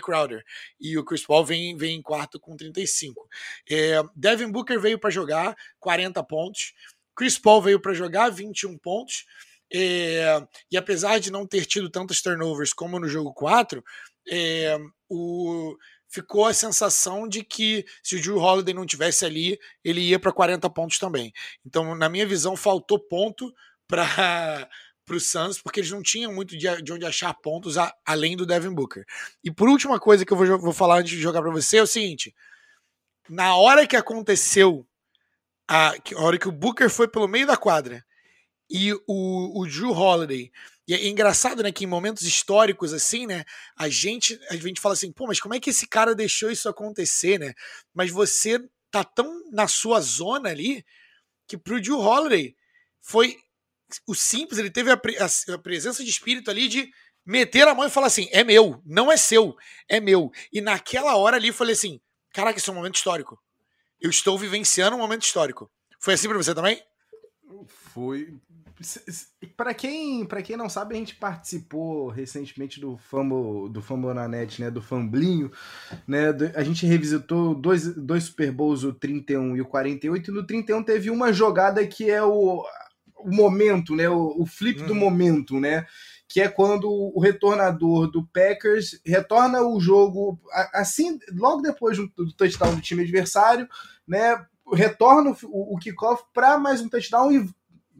Crowder. 0.00 0.44
E 0.80 0.98
o 0.98 1.04
Chris 1.04 1.24
Paul 1.24 1.44
vem, 1.44 1.76
vem 1.76 1.96
em 1.96 2.02
quarto 2.02 2.40
com 2.40 2.56
35. 2.56 3.28
É, 3.68 4.02
Devin 4.16 4.50
Booker 4.50 4.80
veio 4.80 4.98
para 4.98 5.10
jogar 5.10 5.56
40 5.78 6.22
pontos. 6.24 6.72
Chris 7.14 7.38
Paul 7.38 7.62
veio 7.62 7.80
para 7.80 7.94
jogar 7.94 8.30
21 8.30 8.76
pontos. 8.78 9.26
É, 9.72 10.44
e 10.70 10.76
apesar 10.76 11.20
de 11.20 11.30
não 11.30 11.46
ter 11.46 11.64
tido 11.64 11.88
tantos 11.88 12.20
turnovers 12.20 12.72
como 12.72 12.98
no 12.98 13.06
jogo 13.06 13.32
4, 13.32 13.84
é, 14.28 14.78
o, 15.08 15.76
ficou 16.08 16.46
a 16.46 16.54
sensação 16.54 17.28
de 17.28 17.44
que 17.44 17.84
se 18.02 18.16
o 18.16 18.22
Drew 18.22 18.38
Holiday 18.38 18.74
não 18.74 18.86
tivesse 18.86 19.24
ali, 19.24 19.58
ele 19.84 20.00
ia 20.00 20.18
para 20.18 20.32
40 20.32 20.68
pontos 20.70 20.98
também. 20.98 21.32
Então, 21.64 21.94
na 21.94 22.08
minha 22.08 22.26
visão, 22.26 22.56
faltou 22.56 22.98
ponto 22.98 23.52
para 23.86 24.68
para 25.10 25.16
o 25.16 25.20
Suns, 25.20 25.60
porque 25.60 25.80
eles 25.80 25.90
não 25.90 26.02
tinham 26.02 26.32
muito 26.32 26.56
de, 26.56 26.82
de 26.82 26.92
onde 26.92 27.04
achar 27.04 27.34
pontos 27.34 27.76
a, 27.76 27.92
além 28.06 28.36
do 28.36 28.46
Devin 28.46 28.72
Booker. 28.72 29.04
E 29.42 29.50
por 29.50 29.68
última 29.68 29.98
coisa 29.98 30.24
que 30.24 30.32
eu 30.32 30.36
vou, 30.36 30.56
vou 30.56 30.72
falar 30.72 31.00
antes 31.00 31.10
de 31.10 31.20
jogar 31.20 31.42
para 31.42 31.50
você 31.50 31.78
é 31.78 31.82
o 31.82 31.86
seguinte: 31.86 32.32
na 33.28 33.56
hora 33.56 33.88
que 33.88 33.96
aconteceu, 33.96 34.86
a, 35.68 35.94
a 35.94 36.20
hora 36.22 36.38
que 36.38 36.48
o 36.48 36.52
Booker 36.52 36.88
foi 36.88 37.08
pelo 37.08 37.26
meio 37.26 37.44
da 37.44 37.56
quadra 37.56 38.04
e 38.70 38.92
o, 38.92 39.60
o 39.60 39.66
Drew 39.66 39.90
Holiday. 39.90 40.52
E 40.90 40.94
é 40.94 41.06
engraçado, 41.06 41.62
né, 41.62 41.70
que 41.70 41.84
em 41.84 41.86
momentos 41.86 42.24
históricos 42.24 42.92
assim, 42.92 43.24
né, 43.24 43.44
a 43.76 43.88
gente, 43.88 44.36
a 44.50 44.56
gente 44.56 44.80
fala 44.80 44.94
assim, 44.94 45.12
pô, 45.12 45.24
mas 45.24 45.38
como 45.38 45.54
é 45.54 45.60
que 45.60 45.70
esse 45.70 45.86
cara 45.86 46.16
deixou 46.16 46.50
isso 46.50 46.68
acontecer, 46.68 47.38
né? 47.38 47.54
Mas 47.94 48.10
você 48.10 48.58
tá 48.90 49.04
tão 49.04 49.48
na 49.52 49.68
sua 49.68 50.00
zona 50.00 50.48
ali 50.48 50.84
que 51.46 51.56
pro 51.56 51.80
Drew 51.80 52.00
Holiday 52.00 52.56
foi 53.00 53.36
o 54.04 54.16
simples, 54.16 54.58
ele 54.58 54.68
teve 54.68 54.90
a, 54.90 54.94
a, 54.94 55.54
a, 55.54 55.58
presença 55.58 56.02
de 56.02 56.10
espírito 56.10 56.50
ali 56.50 56.66
de 56.66 56.90
meter 57.24 57.68
a 57.68 57.74
mão 57.74 57.86
e 57.86 57.90
falar 57.90 58.08
assim: 58.08 58.28
é 58.32 58.42
meu, 58.42 58.82
não 58.84 59.12
é 59.12 59.16
seu, 59.16 59.56
é 59.88 60.00
meu. 60.00 60.32
E 60.52 60.60
naquela 60.60 61.14
hora 61.14 61.36
ali 61.36 61.48
eu 61.48 61.54
falei 61.54 61.74
assim: 61.74 62.00
caraca, 62.32 62.58
isso 62.58 62.68
é 62.68 62.72
um 62.72 62.76
momento 62.76 62.96
histórico. 62.96 63.40
Eu 64.00 64.10
estou 64.10 64.36
vivenciando 64.36 64.96
um 64.96 65.00
momento 65.00 65.22
histórico. 65.22 65.70
Foi 66.00 66.14
assim 66.14 66.26
para 66.26 66.36
você 66.36 66.52
também? 66.52 66.82
Foi. 67.94 68.40
Para 69.56 69.74
quem, 69.74 70.24
para 70.24 70.42
quem 70.42 70.56
não 70.56 70.68
sabe, 70.68 70.94
a 70.94 70.98
gente 70.98 71.14
participou 71.16 72.08
recentemente 72.08 72.80
do 72.80 72.96
Fumble, 72.96 73.70
do 73.70 73.82
Fumble 73.82 74.14
na 74.14 74.26
net, 74.26 74.60
né, 74.60 74.70
do 74.70 74.80
Famblinho, 74.80 75.50
né? 76.06 76.28
A 76.54 76.62
gente 76.62 76.86
revisitou 76.86 77.54
dois, 77.54 77.94
dois 77.94 78.24
Super 78.24 78.50
Bowls, 78.50 78.82
o 78.84 78.92
31 78.92 79.56
e 79.56 79.60
o 79.60 79.66
48, 79.66 80.30
e 80.30 80.34
no 80.34 80.46
31 80.46 80.82
teve 80.82 81.10
uma 81.10 81.32
jogada 81.32 81.86
que 81.86 82.10
é 82.10 82.22
o 82.22 82.64
o 83.24 83.34
momento, 83.34 83.94
né? 83.94 84.08
O, 84.08 84.42
o 84.42 84.46
flip 84.46 84.80
uhum. 84.80 84.86
do 84.88 84.94
momento, 84.94 85.60
né? 85.60 85.86
Que 86.28 86.40
é 86.40 86.48
quando 86.48 86.90
o 86.90 87.20
retornador 87.20 88.10
do 88.10 88.26
Packers 88.26 89.00
retorna 89.04 89.62
o 89.62 89.80
jogo 89.80 90.40
assim, 90.72 91.18
logo 91.32 91.60
depois 91.60 91.96
do, 91.96 92.06
do 92.16 92.32
touchdown 92.32 92.74
do 92.74 92.80
time 92.80 93.02
adversário, 93.02 93.68
né? 94.06 94.44
Retorna 94.72 95.36
o, 95.44 95.74
o 95.74 95.78
kickoff 95.78 96.22
para 96.32 96.56
mais 96.58 96.80
um 96.80 96.88
touchdown 96.88 97.32
e 97.32 97.48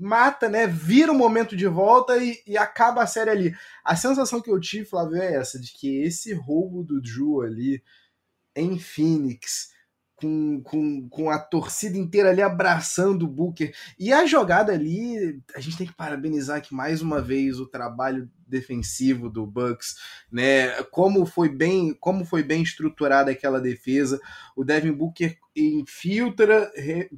mata, 0.01 0.49
né? 0.49 0.67
Vira 0.67 1.13
o 1.13 1.19
momento 1.19 1.57
de 1.57 1.67
volta 1.67 2.17
e, 2.17 2.43
e, 2.47 2.57
acaba 2.57 3.03
a 3.03 3.07
série 3.07 3.31
ali. 3.31 3.55
A 3.85 3.95
sensação 3.95 4.41
que 4.41 4.51
eu 4.51 4.59
tive, 4.59 4.85
Flávio, 4.85 5.21
é 5.21 5.35
essa, 5.35 5.61
de 5.61 5.73
que 5.73 6.03
esse 6.03 6.33
roubo 6.33 6.83
do 6.83 7.01
Drew 7.01 7.43
ali 7.43 7.83
em 8.57 8.79
Phoenix 8.79 9.71
com, 10.21 10.61
com, 10.63 11.09
com 11.09 11.31
a 11.31 11.39
torcida 11.39 11.97
inteira 11.97 12.31
ali 12.31 12.43
abraçando 12.43 13.25
o 13.25 13.29
Booker. 13.29 13.75
E 13.99 14.13
a 14.13 14.27
jogada 14.27 14.73
ali, 14.73 15.43
a 15.55 15.61
gente 15.61 15.79
tem 15.79 15.87
que 15.87 15.95
parabenizar 15.95 16.59
aqui 16.59 16.75
mais 16.75 17.01
uma 17.01 17.21
vez 17.23 17.59
o 17.59 17.67
trabalho 17.67 18.31
defensivo 18.51 19.31
do 19.31 19.47
Bucks, 19.47 19.97
né? 20.31 20.83
Como 20.91 21.25
foi 21.25 21.49
bem, 21.49 21.97
como 21.99 22.25
foi 22.25 22.43
bem 22.43 22.63
estruturada 22.63 23.31
aquela 23.31 23.61
defesa. 23.61 24.21
O 24.57 24.65
Devin 24.65 24.93
Booker 24.93 25.39
infiltra, 25.57 26.71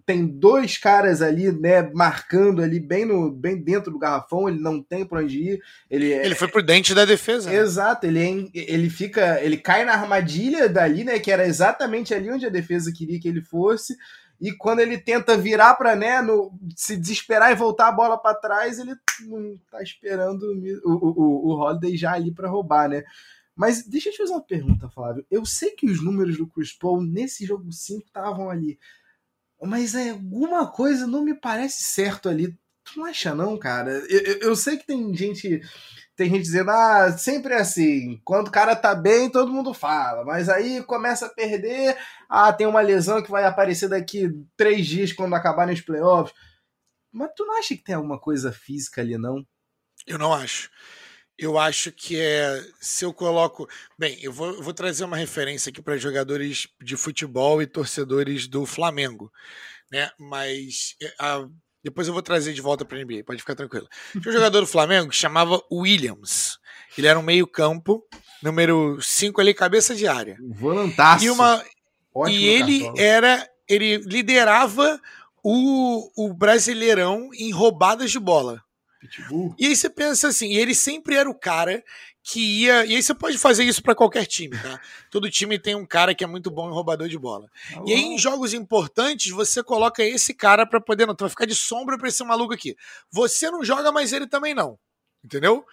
tem 0.06 0.26
dois 0.26 0.78
caras 0.78 1.20
ali, 1.20 1.52
né, 1.52 1.82
marcando 1.94 2.62
ali 2.62 2.80
bem 2.80 3.04
no 3.04 3.30
bem 3.30 3.62
dentro 3.62 3.92
do 3.92 3.98
garrafão, 3.98 4.48
ele 4.48 4.58
não 4.58 4.82
tem 4.82 5.04
para 5.04 5.20
onde 5.20 5.38
ir. 5.38 5.62
Ele 5.90 6.12
é 6.12 6.24
Ele 6.24 6.34
foi 6.34 6.48
prudente 6.48 6.94
da 6.94 7.04
defesa. 7.04 7.50
Né? 7.50 7.56
Exato, 7.56 8.06
ele 8.06 8.20
é, 8.20 8.50
ele 8.54 8.88
fica, 8.88 9.40
ele 9.42 9.56
cai 9.56 9.84
na 9.84 9.92
armadilha 9.92 10.68
dali, 10.68 11.04
né, 11.04 11.18
que 11.18 11.30
era 11.30 11.46
exatamente 11.46 12.14
ali 12.14 12.30
onde 12.30 12.46
a 12.46 12.50
defesa 12.50 12.92
queria 12.92 13.20
que 13.20 13.28
ele 13.28 13.42
fosse 13.42 13.96
e 14.42 14.50
quando 14.50 14.80
ele 14.80 14.98
tenta 14.98 15.36
virar 15.36 15.76
para 15.76 15.94
né, 15.94 16.20
no, 16.20 16.52
se 16.74 16.96
desesperar 16.96 17.52
e 17.52 17.54
voltar 17.54 17.86
a 17.86 17.92
bola 17.92 18.18
para 18.18 18.34
trás, 18.34 18.76
ele 18.76 18.96
não 19.20 19.56
tá 19.70 19.80
esperando 19.80 20.42
o, 20.84 20.90
o, 20.90 21.46
o 21.46 21.60
Holiday 21.60 21.96
já 21.96 22.14
ali 22.14 22.34
para 22.34 22.50
roubar, 22.50 22.88
né? 22.88 23.04
Mas 23.54 23.86
deixa 23.86 24.08
eu 24.08 24.12
te 24.12 24.18
fazer 24.18 24.32
uma 24.32 24.42
pergunta, 24.42 24.90
Flávio. 24.90 25.24
Eu 25.30 25.46
sei 25.46 25.70
que 25.70 25.86
os 25.86 26.02
números 26.02 26.36
do 26.36 26.48
Chris 26.48 26.72
Paul 26.72 27.00
nesse 27.00 27.46
jogo 27.46 27.70
5 27.70 28.04
estavam 28.04 28.50
ali, 28.50 28.80
mas 29.62 29.94
é, 29.94 30.10
alguma 30.10 30.66
coisa 30.66 31.06
não 31.06 31.22
me 31.22 31.34
parece 31.34 31.84
certo 31.84 32.28
ali. 32.28 32.58
Tu 32.82 32.98
não 32.98 33.04
acha, 33.04 33.32
não, 33.32 33.56
cara? 33.56 33.92
Eu, 34.08 34.20
eu, 34.22 34.38
eu 34.40 34.56
sei 34.56 34.76
que 34.76 34.86
tem 34.88 35.14
gente 35.14 35.62
tem 36.22 36.30
gente 36.30 36.42
dizendo, 36.42 36.70
ah, 36.70 37.10
sempre 37.18 37.54
é 37.54 37.58
assim, 37.58 38.20
quando 38.24 38.46
o 38.46 38.52
cara 38.52 38.76
tá 38.76 38.94
bem, 38.94 39.28
todo 39.28 39.52
mundo 39.52 39.74
fala, 39.74 40.24
mas 40.24 40.48
aí 40.48 40.80
começa 40.84 41.26
a 41.26 41.28
perder, 41.28 41.98
ah, 42.28 42.52
tem 42.52 42.64
uma 42.64 42.80
lesão 42.80 43.20
que 43.20 43.30
vai 43.30 43.44
aparecer 43.44 43.88
daqui 43.88 44.30
três 44.56 44.86
dias 44.86 45.12
quando 45.12 45.34
acabarem 45.34 45.74
os 45.74 45.80
playoffs. 45.80 46.32
Mas 47.10 47.30
tu 47.36 47.44
não 47.44 47.58
acha 47.58 47.76
que 47.76 47.82
tem 47.82 47.96
alguma 47.96 48.20
coisa 48.20 48.52
física 48.52 49.00
ali, 49.00 49.18
não? 49.18 49.44
Eu 50.06 50.16
não 50.16 50.32
acho. 50.32 50.70
Eu 51.36 51.58
acho 51.58 51.90
que 51.90 52.18
é. 52.18 52.62
Se 52.80 53.04
eu 53.04 53.12
coloco. 53.12 53.68
Bem, 53.98 54.18
eu 54.22 54.32
vou, 54.32 54.54
eu 54.54 54.62
vou 54.62 54.72
trazer 54.72 55.04
uma 55.04 55.16
referência 55.16 55.70
aqui 55.70 55.82
para 55.82 55.96
jogadores 55.96 56.68
de 56.80 56.96
futebol 56.96 57.60
e 57.60 57.66
torcedores 57.66 58.46
do 58.46 58.64
Flamengo. 58.64 59.30
Né? 59.90 60.10
Mas 60.18 60.94
é, 61.02 61.14
a, 61.18 61.46
depois 61.82 62.06
eu 62.06 62.12
vou 62.12 62.22
trazer 62.22 62.52
de 62.52 62.60
volta 62.60 62.84
para 62.84 62.98
a 62.98 63.04
NBA, 63.04 63.24
pode 63.24 63.40
ficar 63.40 63.54
tranquilo. 63.54 63.88
Tinha 64.12 64.28
um 64.28 64.32
jogador 64.32 64.60
do 64.60 64.66
Flamengo 64.66 65.10
que 65.10 65.16
chamava 65.16 65.60
Williams. 65.70 66.58
Ele 66.96 67.06
era 67.06 67.18
um 67.18 67.22
meio-campo, 67.22 68.04
número 68.42 69.00
5 69.00 69.40
ali, 69.40 69.54
cabeça 69.54 69.94
de 69.94 70.06
área. 70.06 70.36
Volantaço. 70.40 71.24
E, 71.24 71.30
uma, 71.30 71.64
e 72.28 72.44
ele 72.46 72.90
era. 72.96 73.48
Ele 73.68 73.98
liderava 73.98 75.00
o, 75.42 76.10
o 76.16 76.34
Brasileirão 76.34 77.30
em 77.32 77.50
roubadas 77.50 78.10
de 78.10 78.18
bola. 78.18 78.62
Pitbull. 79.00 79.54
E 79.58 79.66
aí 79.66 79.74
você 79.74 79.90
pensa 79.90 80.28
assim, 80.28 80.54
ele 80.54 80.74
sempre 80.74 81.16
era 81.16 81.28
o 81.28 81.34
cara 81.34 81.82
que 82.22 82.40
ia. 82.40 82.84
E 82.86 82.94
aí 82.94 83.02
você 83.02 83.14
pode 83.14 83.36
fazer 83.36 83.64
isso 83.64 83.82
para 83.82 83.94
qualquer 83.94 84.26
time, 84.26 84.56
tá? 84.56 84.80
Todo 85.10 85.30
time 85.30 85.58
tem 85.58 85.74
um 85.74 85.84
cara 85.84 86.14
que 86.14 86.22
é 86.22 86.26
muito 86.26 86.50
bom 86.50 86.68
em 86.68 86.72
roubador 86.72 87.08
de 87.08 87.18
bola. 87.18 87.50
Ah, 87.74 87.82
e 87.86 87.92
aí, 87.92 88.00
em 88.00 88.18
jogos 88.18 88.54
importantes, 88.54 89.32
você 89.32 89.62
coloca 89.62 90.02
esse 90.04 90.32
cara 90.32 90.66
para 90.66 90.80
poder. 90.80 91.06
Não, 91.06 91.14
tu 91.14 91.22
vai 91.22 91.30
ficar 91.30 91.46
de 91.46 91.54
sombra 91.54 91.98
pra 91.98 92.08
esse 92.08 92.22
maluco 92.22 92.54
aqui. 92.54 92.76
Você 93.10 93.50
não 93.50 93.64
joga, 93.64 93.90
mas 93.90 94.12
ele 94.12 94.26
também 94.26 94.54
não. 94.54 94.78
Entendeu? 95.24 95.64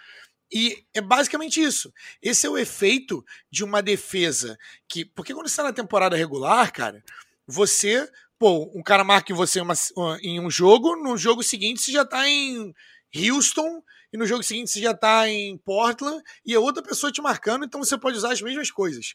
E 0.51 0.83
é 0.93 1.01
basicamente 1.01 1.61
isso. 1.61 1.93
Esse 2.21 2.47
é 2.47 2.49
o 2.49 2.57
efeito 2.57 3.23
de 3.51 3.63
uma 3.63 3.81
defesa 3.81 4.57
que. 4.87 5.05
Porque 5.05 5.33
quando 5.33 5.47
você 5.47 5.53
está 5.53 5.63
na 5.63 5.73
temporada 5.73 6.15
regular, 6.15 6.71
cara, 6.71 7.03
você. 7.45 8.09
Pô, 8.39 8.71
um 8.73 8.81
cara 8.81 9.03
marca 9.03 9.33
em 9.33 9.35
você 9.35 9.59
uma, 9.59 9.73
em 10.21 10.39
um 10.39 10.49
jogo, 10.49 10.95
no 10.95 11.17
jogo 11.17 11.43
seguinte 11.43 11.81
você 11.81 11.91
já 11.91 12.05
tá 12.05 12.25
em 12.25 12.73
Houston 13.13 13.83
e 14.11 14.17
no 14.17 14.25
jogo 14.25 14.43
seguinte 14.43 14.71
você 14.71 14.81
já 14.81 14.91
está 14.91 15.27
em 15.27 15.57
Portland 15.57 16.21
e 16.45 16.53
é 16.53 16.59
outra 16.59 16.81
pessoa 16.81 17.11
te 17.11 17.21
marcando, 17.21 17.65
então 17.65 17.83
você 17.83 17.97
pode 17.97 18.17
usar 18.17 18.31
as 18.31 18.41
mesmas 18.41 18.71
coisas. 18.71 19.13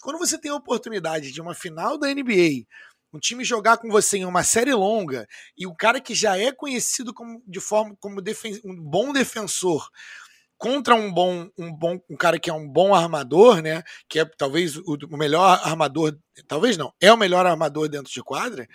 Quando 0.00 0.18
você 0.18 0.38
tem 0.38 0.50
a 0.50 0.56
oportunidade 0.56 1.32
de 1.32 1.40
uma 1.40 1.54
final 1.54 1.96
da 1.98 2.12
NBA, 2.12 2.66
um 3.12 3.18
time 3.18 3.44
jogar 3.44 3.76
com 3.76 3.88
você 3.88 4.18
em 4.18 4.24
uma 4.24 4.42
série 4.42 4.72
longa 4.72 5.26
e 5.56 5.66
o 5.66 5.74
cara 5.74 6.00
que 6.00 6.14
já 6.14 6.36
é 6.38 6.50
conhecido 6.50 7.12
como 7.12 7.42
de 7.46 7.60
forma 7.60 7.94
como 8.00 8.20
um 8.64 8.82
bom 8.82 9.12
defensor 9.12 9.88
contra 10.56 10.94
um 10.94 11.12
bom 11.12 11.48
um 11.58 11.74
bom 11.74 12.00
um 12.08 12.16
cara 12.16 12.38
que 12.38 12.48
é 12.48 12.52
um 12.54 12.66
bom 12.66 12.94
armador, 12.94 13.60
né, 13.60 13.82
que 14.08 14.18
é 14.18 14.24
talvez 14.24 14.76
o, 14.76 14.96
o 15.10 15.16
melhor 15.16 15.60
armador, 15.62 16.16
talvez 16.48 16.76
não, 16.76 16.92
é 17.00 17.12
o 17.12 17.16
melhor 17.18 17.44
armador 17.44 17.88
dentro 17.88 18.12
de 18.12 18.22
quadra 18.22 18.66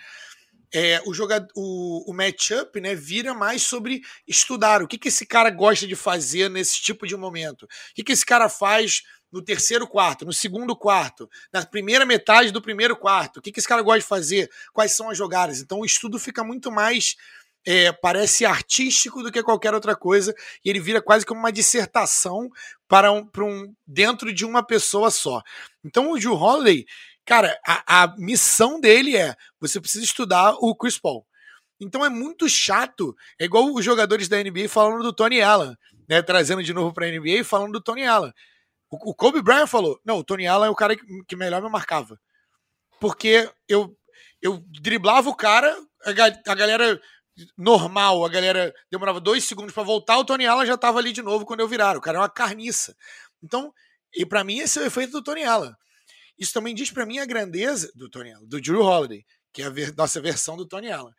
é, 0.72 1.02
o, 1.06 1.14
jogador, 1.14 1.48
o, 1.54 2.10
o 2.10 2.14
matchup 2.14 2.80
né, 2.80 2.94
vira 2.94 3.34
mais 3.34 3.62
sobre 3.62 4.02
estudar 4.26 4.82
o 4.82 4.88
que, 4.88 4.98
que 4.98 5.08
esse 5.08 5.24
cara 5.24 5.50
gosta 5.50 5.86
de 5.86 5.96
fazer 5.96 6.50
nesse 6.50 6.80
tipo 6.80 7.06
de 7.06 7.16
momento. 7.16 7.64
O 7.64 7.68
que, 7.94 8.04
que 8.04 8.12
esse 8.12 8.24
cara 8.24 8.48
faz 8.48 9.02
no 9.30 9.42
terceiro 9.42 9.86
quarto, 9.86 10.24
no 10.24 10.32
segundo 10.32 10.74
quarto, 10.74 11.28
na 11.52 11.64
primeira 11.64 12.06
metade 12.06 12.50
do 12.50 12.62
primeiro 12.62 12.96
quarto. 12.96 13.38
O 13.38 13.42
que, 13.42 13.52
que 13.52 13.58
esse 13.58 13.68
cara 13.68 13.82
gosta 13.82 14.00
de 14.00 14.06
fazer? 14.06 14.50
Quais 14.72 14.92
são 14.92 15.10
as 15.10 15.18
jogadas? 15.18 15.60
Então 15.60 15.80
o 15.80 15.84
estudo 15.84 16.18
fica 16.18 16.42
muito 16.42 16.70
mais. 16.70 17.16
É, 17.66 17.92
parece 17.92 18.46
artístico 18.46 19.22
do 19.22 19.32
que 19.32 19.42
qualquer 19.42 19.74
outra 19.74 19.94
coisa 19.94 20.32
e 20.64 20.70
ele 20.70 20.80
vira 20.80 21.02
quase 21.02 21.26
como 21.26 21.40
uma 21.40 21.52
dissertação 21.52 22.48
para 22.86 23.12
um, 23.12 23.26
para 23.26 23.44
um 23.44 23.74
dentro 23.86 24.32
de 24.32 24.46
uma 24.46 24.62
pessoa 24.62 25.10
só. 25.10 25.42
Então 25.84 26.12
o 26.12 26.18
Drew 26.18 26.34
Holiday 26.34 26.86
Cara, 27.28 27.60
a, 27.62 28.04
a 28.04 28.16
missão 28.16 28.80
dele 28.80 29.14
é: 29.14 29.36
você 29.60 29.78
precisa 29.78 30.02
estudar 30.02 30.54
o 30.60 30.74
Chris 30.74 30.98
Paul. 30.98 31.26
Então 31.78 32.02
é 32.02 32.08
muito 32.08 32.48
chato. 32.48 33.14
É 33.38 33.44
igual 33.44 33.70
os 33.70 33.84
jogadores 33.84 34.28
da 34.28 34.42
NBA 34.42 34.66
falando 34.66 35.02
do 35.02 35.12
Tony 35.12 35.42
Allen, 35.42 35.76
né? 36.08 36.22
Trazendo 36.22 36.62
de 36.62 36.72
novo 36.72 36.90
para 36.90 37.04
a 37.04 37.10
NBA 37.10 37.40
e 37.40 37.44
falando 37.44 37.72
do 37.72 37.82
Tony 37.82 38.06
Allen. 38.06 38.32
O, 38.90 39.10
o, 39.10 39.14
Kobe 39.14 39.42
Bryant 39.42 39.66
falou: 39.66 40.00
não, 40.02 40.16
o 40.16 40.24
Tony 40.24 40.46
Allen 40.46 40.68
é 40.68 40.70
o 40.70 40.74
cara 40.74 40.96
que, 40.96 41.04
que 41.24 41.36
melhor 41.36 41.60
me 41.60 41.68
marcava. 41.68 42.18
Porque 42.98 43.46
eu, 43.68 43.94
eu 44.40 44.64
driblava 44.80 45.28
o 45.28 45.36
cara, 45.36 45.76
a, 46.06 46.10
a 46.50 46.54
galera 46.54 46.98
normal, 47.58 48.24
a 48.24 48.28
galera 48.30 48.74
demorava 48.90 49.20
dois 49.20 49.44
segundos 49.44 49.74
para 49.74 49.82
voltar, 49.82 50.16
o 50.16 50.24
Tony 50.24 50.46
Allen 50.46 50.66
já 50.66 50.74
estava 50.76 50.98
ali 50.98 51.12
de 51.12 51.20
novo 51.20 51.44
quando 51.44 51.60
eu 51.60 51.68
virar. 51.68 51.94
O 51.94 52.00
cara 52.00 52.16
é 52.16 52.20
uma 52.22 52.30
carniça. 52.30 52.96
Então, 53.42 53.70
e 54.14 54.24
para 54.24 54.42
mim 54.42 54.60
esse 54.60 54.78
é 54.78 54.82
o 54.82 54.86
efeito 54.86 55.12
do 55.12 55.22
Tony 55.22 55.44
Allen. 55.44 55.74
Isso 56.38 56.52
também 56.52 56.74
diz 56.74 56.90
para 56.90 57.04
mim 57.04 57.18
a 57.18 57.26
grandeza 57.26 57.90
do 57.94 58.08
Tony 58.08 58.32
Allen, 58.32 58.46
do 58.46 58.60
Drew 58.60 58.80
Holiday, 58.80 59.26
que 59.52 59.62
é 59.62 59.66
a 59.66 59.70
ver, 59.70 59.94
nossa 59.96 60.20
versão 60.20 60.56
do 60.56 60.66
Tony 60.66 60.90
Allen. 60.90 61.14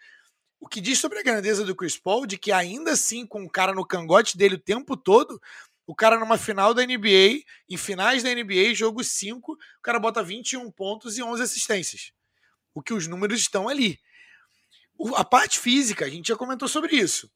O 0.59 0.67
que 0.67 0.81
diz 0.81 0.99
sobre 0.99 1.19
a 1.19 1.23
grandeza 1.23 1.65
do 1.65 1.75
Chris 1.75 1.97
Paul, 1.97 2.25
de 2.25 2.37
que 2.37 2.51
ainda 2.51 2.91
assim, 2.91 3.25
com 3.25 3.43
o 3.43 3.49
cara 3.49 3.73
no 3.73 3.85
cangote 3.85 4.37
dele 4.37 4.55
o 4.55 4.59
tempo 4.59 4.95
todo, 4.95 5.39
o 5.85 5.95
cara 5.95 6.19
numa 6.19 6.37
final 6.37 6.73
da 6.73 6.85
NBA, 6.85 7.43
em 7.67 7.77
finais 7.77 8.21
da 8.23 8.33
NBA, 8.33 8.75
jogo 8.75 9.03
5, 9.03 9.53
o 9.53 9.57
cara 9.81 9.99
bota 9.99 10.21
21 10.21 10.69
pontos 10.71 11.17
e 11.17 11.23
11 11.23 11.41
assistências. 11.41 12.11
O 12.73 12.81
que 12.81 12.93
os 12.93 13.07
números 13.07 13.39
estão 13.39 13.67
ali. 13.67 13.99
O, 14.97 15.15
a 15.15 15.25
parte 15.25 15.57
física, 15.59 16.05
a 16.05 16.09
gente 16.09 16.27
já 16.27 16.35
comentou 16.35 16.67
sobre 16.67 16.95
isso. 16.95 17.31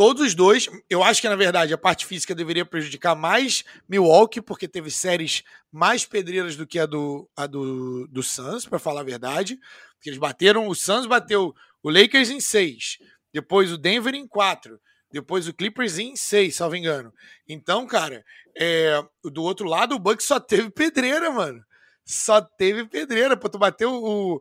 Todos 0.00 0.22
os 0.22 0.34
dois, 0.34 0.66
eu 0.88 1.02
acho 1.02 1.20
que 1.20 1.28
na 1.28 1.36
verdade 1.36 1.74
a 1.74 1.76
parte 1.76 2.06
física 2.06 2.34
deveria 2.34 2.64
prejudicar 2.64 3.14
mais 3.14 3.62
Milwaukee, 3.86 4.40
porque 4.40 4.66
teve 4.66 4.90
séries 4.90 5.42
mais 5.70 6.06
pedreiras 6.06 6.56
do 6.56 6.66
que 6.66 6.78
a 6.78 6.86
do, 6.86 7.28
a 7.36 7.46
do, 7.46 8.06
do 8.06 8.22
Suns, 8.22 8.64
para 8.64 8.78
falar 8.78 9.02
a 9.02 9.04
verdade. 9.04 9.58
Porque 9.96 10.08
eles 10.08 10.18
bateram, 10.18 10.68
o 10.68 10.74
Suns 10.74 11.04
bateu 11.04 11.54
o 11.82 11.90
Lakers 11.90 12.30
em 12.30 12.40
6, 12.40 12.96
depois 13.30 13.70
o 13.70 13.76
Denver 13.76 14.14
em 14.14 14.26
4, 14.26 14.80
depois 15.12 15.46
o 15.46 15.52
Clippers 15.52 15.98
em 15.98 16.16
6, 16.16 16.56
salvo 16.56 16.76
engano. 16.76 17.12
Então, 17.46 17.86
cara, 17.86 18.24
é, 18.56 19.04
do 19.22 19.42
outro 19.42 19.68
lado 19.68 19.96
o 19.96 19.98
Bucks 19.98 20.24
só 20.24 20.40
teve 20.40 20.70
pedreira, 20.70 21.30
mano. 21.30 21.62
Só 22.06 22.40
teve 22.40 22.86
pedreira. 22.86 23.36
Pô, 23.36 23.50
tu 23.50 23.58
bateu 23.58 23.92
o, 23.92 24.40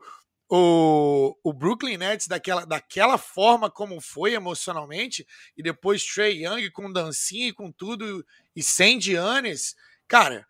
o, 0.50 1.38
o 1.44 1.53
Brooklyn 1.53 1.98
Nets 1.98 2.27
daquela, 2.27 2.65
daquela 2.65 3.18
forma 3.18 3.70
como 3.70 4.01
foi 4.01 4.34
emocionalmente, 4.34 5.25
e 5.56 5.62
depois 5.62 6.03
Trey 6.03 6.44
Young 6.46 6.72
com 6.72 6.91
dancinha 6.91 7.50
e 7.50 7.53
com 7.53 7.72
tudo, 7.72 8.25
e 8.56 8.63
sem 8.63 9.00
Giannis, 9.00 9.75
cara, 10.08 10.46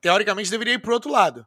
teoricamente 0.00 0.50
deveria 0.50 0.74
ir 0.74 0.80
pro 0.80 0.94
outro 0.94 1.10
lado. 1.10 1.46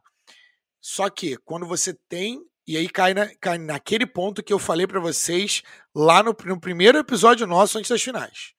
Só 0.80 1.10
que 1.10 1.36
quando 1.38 1.66
você 1.66 1.92
tem, 2.08 2.40
e 2.66 2.76
aí 2.76 2.88
cai, 2.88 3.12
na, 3.12 3.34
cai 3.40 3.58
naquele 3.58 4.06
ponto 4.06 4.42
que 4.42 4.52
eu 4.52 4.58
falei 4.58 4.86
para 4.86 5.00
vocês 5.00 5.62
lá 5.94 6.22
no, 6.22 6.34
no 6.46 6.60
primeiro 6.60 6.98
episódio 6.98 7.46
nosso 7.46 7.76
antes 7.76 7.90
das 7.90 8.02
finais. 8.02 8.54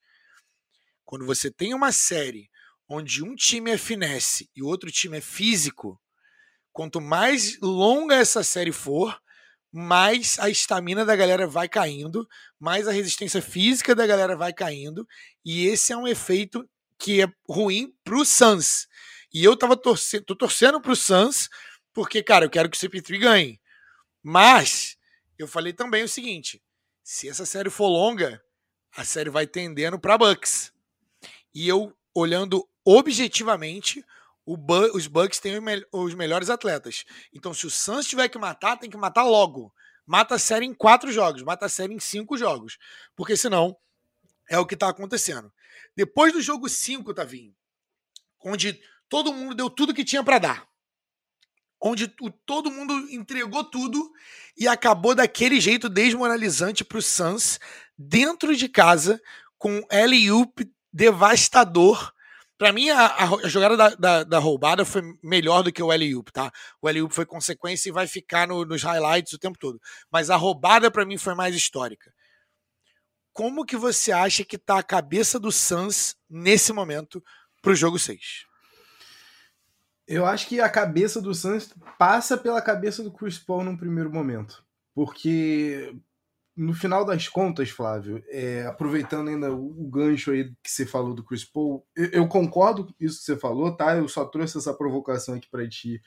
Quando 1.04 1.24
você 1.24 1.50
tem 1.50 1.72
uma 1.74 1.90
série 1.90 2.50
onde 2.88 3.24
um 3.24 3.34
time 3.34 3.70
é 3.70 3.78
finesse 3.78 4.50
e 4.54 4.62
o 4.62 4.66
outro 4.66 4.90
time 4.90 5.16
é 5.18 5.20
físico, 5.20 5.98
quanto 6.72 7.00
mais 7.00 7.58
longa 7.60 8.16
essa 8.16 8.42
série 8.42 8.72
for, 8.72 9.20
mais 9.70 10.38
a 10.38 10.50
estamina 10.50 11.04
da 11.04 11.16
galera 11.16 11.46
vai 11.46 11.68
caindo, 11.68 12.28
mais 12.58 12.86
a 12.86 12.92
resistência 12.92 13.40
física 13.40 13.94
da 13.94 14.06
galera 14.06 14.36
vai 14.36 14.52
caindo, 14.52 15.06
e 15.44 15.66
esse 15.66 15.92
é 15.92 15.96
um 15.96 16.06
efeito 16.06 16.68
que 16.98 17.22
é 17.22 17.26
ruim 17.48 17.94
pro 18.04 18.24
Suns. 18.24 18.86
E 19.32 19.42
eu 19.42 19.56
tava 19.56 19.76
torcendo, 19.76 20.24
tô 20.24 20.36
torcendo 20.36 20.80
pro 20.80 20.94
Suns, 20.94 21.48
porque, 21.92 22.22
cara, 22.22 22.44
eu 22.44 22.50
quero 22.50 22.68
que 22.68 22.76
o 22.76 22.80
CP3 22.80 23.18
ganhe. 23.18 23.60
Mas 24.22 24.96
eu 25.38 25.48
falei 25.48 25.72
também 25.72 26.04
o 26.04 26.08
seguinte: 26.08 26.62
se 27.02 27.28
essa 27.28 27.44
série 27.44 27.70
for 27.70 27.88
longa, 27.88 28.42
a 28.94 29.04
série 29.04 29.30
vai 29.30 29.46
tendendo 29.46 29.98
para 29.98 30.18
Bucks. 30.18 30.72
E 31.54 31.66
eu 31.66 31.96
olhando 32.14 32.68
objetivamente, 32.84 34.04
Bu 34.46 34.96
os 34.96 35.06
Bucks 35.06 35.38
têm 35.38 35.54
os 35.92 36.14
melhores 36.14 36.50
atletas. 36.50 37.04
Então, 37.32 37.54
se 37.54 37.66
o 37.66 37.70
Suns 37.70 38.06
tiver 38.06 38.28
que 38.28 38.38
matar, 38.38 38.76
tem 38.76 38.90
que 38.90 38.96
matar 38.96 39.22
logo. 39.22 39.72
Mata 40.04 40.34
a 40.34 40.38
série 40.38 40.66
em 40.66 40.74
quatro 40.74 41.12
jogos, 41.12 41.42
mata 41.42 41.66
a 41.66 41.68
série 41.68 41.94
em 41.94 42.00
cinco 42.00 42.36
jogos. 42.36 42.76
Porque 43.14 43.36
senão 43.36 43.76
é 44.48 44.58
o 44.58 44.66
que 44.66 44.74
está 44.74 44.88
acontecendo. 44.88 45.52
Depois 45.96 46.32
do 46.32 46.40
jogo 46.40 46.68
5, 46.68 47.14
Tavinho, 47.14 47.54
onde 48.44 48.80
todo 49.08 49.32
mundo 49.32 49.54
deu 49.54 49.70
tudo 49.70 49.94
que 49.94 50.04
tinha 50.04 50.24
para 50.24 50.38
dar. 50.38 50.68
Onde 51.80 52.12
o, 52.20 52.30
todo 52.30 52.70
mundo 52.70 52.92
entregou 53.10 53.64
tudo 53.64 54.10
e 54.56 54.68
acabou 54.68 55.14
daquele 55.14 55.60
jeito 55.60 55.88
desmoralizante 55.88 56.84
para 56.84 56.98
o 56.98 57.02
Suns, 57.02 57.58
dentro 57.96 58.56
de 58.56 58.68
casa, 58.68 59.20
com 59.58 59.84
L.U.P. 59.90 60.68
devastador 60.92 62.12
para 62.62 62.72
mim, 62.72 62.90
a, 62.90 63.06
a, 63.06 63.48
jogada 63.48 63.76
da, 63.76 63.88
da, 63.88 64.22
da, 64.22 64.38
roubada 64.38 64.84
foi 64.84 65.02
melhor 65.20 65.64
do 65.64 65.72
que 65.72 65.82
o 65.82 65.92
Eliup, 65.92 66.30
tá? 66.30 66.52
O 66.80 66.88
Eliup 66.88 67.12
foi 67.12 67.26
consequência 67.26 67.88
e 67.88 67.92
vai 67.92 68.06
ficar 68.06 68.46
no, 68.46 68.64
nos 68.64 68.84
highlights 68.84 69.32
o 69.32 69.38
tempo 69.38 69.58
todo. 69.58 69.80
Mas 70.12 70.30
a 70.30 70.36
roubada, 70.36 70.88
para 70.88 71.04
mim, 71.04 71.18
foi 71.18 71.34
mais 71.34 71.56
histórica. 71.56 72.14
Como 73.32 73.66
que 73.66 73.76
você 73.76 74.12
acha 74.12 74.44
que 74.44 74.56
tá 74.56 74.78
a 74.78 74.82
cabeça 74.84 75.40
do 75.40 75.50
Suns 75.50 76.14
nesse 76.30 76.72
momento 76.72 77.20
pro 77.60 77.74
jogo 77.74 77.98
6? 77.98 78.46
Eu 80.06 80.24
acho 80.24 80.46
que 80.46 80.60
a 80.60 80.68
cabeça 80.68 81.20
do 81.20 81.34
Suns 81.34 81.74
passa 81.98 82.38
pela 82.38 82.62
cabeça 82.62 83.02
do 83.02 83.10
Chris 83.10 83.40
Paul 83.40 83.64
num 83.64 83.76
primeiro 83.76 84.12
momento. 84.12 84.64
Porque 84.94 85.96
no 86.56 86.74
final 86.74 87.04
das 87.04 87.28
contas, 87.28 87.70
Flávio, 87.70 88.22
é, 88.28 88.66
aproveitando 88.66 89.28
ainda 89.28 89.50
o, 89.52 89.88
gancho 89.88 90.32
aí 90.32 90.52
que 90.62 90.70
você 90.70 90.84
falou 90.84 91.14
do 91.14 91.24
Chris 91.24 91.44
Paul, 91.44 91.84
eu, 91.96 92.10
eu, 92.10 92.28
concordo 92.28 92.84
com 92.84 92.92
isso 93.00 93.20
que 93.20 93.24
você 93.24 93.36
falou, 93.36 93.74
tá? 93.74 93.96
Eu 93.96 94.06
só 94.06 94.24
trouxe 94.24 94.58
essa 94.58 94.74
provocação 94.74 95.34
aqui 95.34 95.48
para 95.50 95.68
ti 95.68 96.02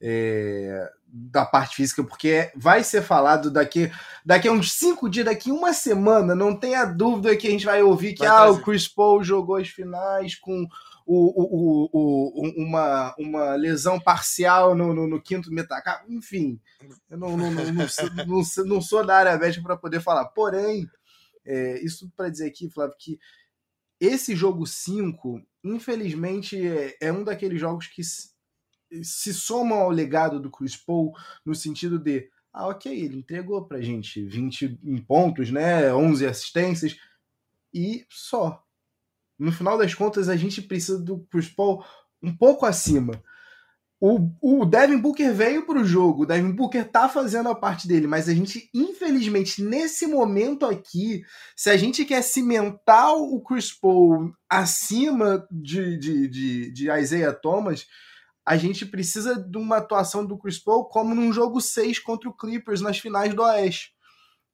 é, 0.00 0.90
da 1.06 1.46
parte 1.46 1.76
física, 1.76 2.02
porque 2.02 2.50
vai 2.56 2.82
ser 2.82 3.02
falado 3.02 3.50
daqui, 3.50 3.90
daqui 4.24 4.48
a 4.48 4.52
uns 4.52 4.72
cinco 4.72 5.08
dias, 5.08 5.26
daqui 5.26 5.52
uma 5.52 5.72
semana, 5.72 6.34
não 6.34 6.56
tenha 6.56 6.84
dúvida 6.84 7.36
que 7.36 7.46
a 7.46 7.50
gente 7.50 7.64
vai 7.64 7.82
ouvir 7.82 8.14
que 8.14 8.26
vai 8.26 8.28
ah, 8.28 8.50
o 8.50 8.60
Chris 8.60 8.88
Paul 8.88 9.22
jogou 9.22 9.56
as 9.56 9.68
finais 9.68 10.34
com 10.34 10.66
o, 11.06 11.42
o, 11.42 11.90
o, 11.92 12.62
uma, 12.62 13.14
uma 13.18 13.54
lesão 13.54 14.00
parcial 14.00 14.74
no, 14.74 14.94
no, 14.94 15.06
no 15.06 15.20
quinto 15.20 15.52
metacarpo, 15.52 16.10
enfim, 16.10 16.58
eu 17.10 17.18
não, 17.18 17.36
não, 17.36 17.50
não, 17.50 17.72
não, 17.72 17.88
sou, 17.88 18.10
não, 18.14 18.42
não 18.66 18.80
sou 18.80 19.06
da 19.06 19.16
área 19.16 19.36
médica 19.36 19.62
para 19.62 19.76
poder 19.76 20.00
falar. 20.00 20.24
Porém, 20.26 20.88
é, 21.44 21.84
isso 21.84 22.10
para 22.16 22.30
dizer 22.30 22.46
aqui, 22.46 22.70
Flávio, 22.70 22.96
que 22.98 23.18
esse 24.00 24.34
jogo 24.34 24.66
5, 24.66 25.42
infelizmente, 25.62 26.66
é, 26.66 26.96
é, 27.00 27.12
um 27.12 27.22
daqueles 27.22 27.60
jogos 27.60 27.86
que 27.86 28.02
se, 28.02 28.30
se 29.02 29.34
somam 29.34 29.78
ao 29.78 29.90
legado 29.90 30.40
do 30.40 30.50
Chris 30.50 30.76
Paul, 30.76 31.12
no 31.44 31.54
sentido 31.54 31.98
de, 31.98 32.30
ah, 32.52 32.68
ok, 32.68 32.90
ele 32.92 33.18
entregou 33.18 33.66
pra 33.66 33.82
gente 33.82 34.24
20 34.24 34.78
pontos, 35.06 35.50
né, 35.50 35.92
11 35.94 36.26
assistências, 36.26 36.96
e 37.72 38.06
só 38.08 38.63
no 39.38 39.52
final 39.52 39.76
das 39.76 39.94
contas, 39.94 40.28
a 40.28 40.36
gente 40.36 40.62
precisa 40.62 40.98
do 40.98 41.26
Chris 41.30 41.48
Paul 41.48 41.84
um 42.22 42.34
pouco 42.34 42.64
acima. 42.64 43.22
O, 44.00 44.28
o 44.42 44.66
Devin 44.66 44.98
Booker 44.98 45.32
veio 45.32 45.64
para 45.64 45.80
o 45.80 45.84
jogo, 45.84 46.22
o 46.22 46.26
Devin 46.26 46.50
Booker 46.50 46.84
tá 46.86 47.08
fazendo 47.08 47.48
a 47.48 47.54
parte 47.54 47.88
dele, 47.88 48.06
mas 48.06 48.28
a 48.28 48.34
gente, 48.34 48.68
infelizmente, 48.74 49.62
nesse 49.62 50.06
momento 50.06 50.66
aqui, 50.66 51.24
se 51.56 51.70
a 51.70 51.76
gente 51.76 52.04
quer 52.04 52.20
cimentar 52.22 53.14
o 53.14 53.40
Chris 53.40 53.72
Paul 53.72 54.30
acima 54.46 55.46
de, 55.50 55.96
de, 55.96 56.28
de, 56.28 56.70
de 56.70 56.90
Isaiah 56.90 57.32
Thomas, 57.32 57.86
a 58.44 58.58
gente 58.58 58.84
precisa 58.84 59.36
de 59.36 59.56
uma 59.56 59.78
atuação 59.78 60.26
do 60.26 60.36
Chris 60.36 60.58
Paul 60.58 60.84
como 60.84 61.14
num 61.14 61.32
jogo 61.32 61.60
6 61.60 61.98
contra 62.00 62.28
o 62.28 62.36
Clippers 62.36 62.82
nas 62.82 62.98
finais 62.98 63.32
do 63.32 63.42
Oeste. 63.42 63.93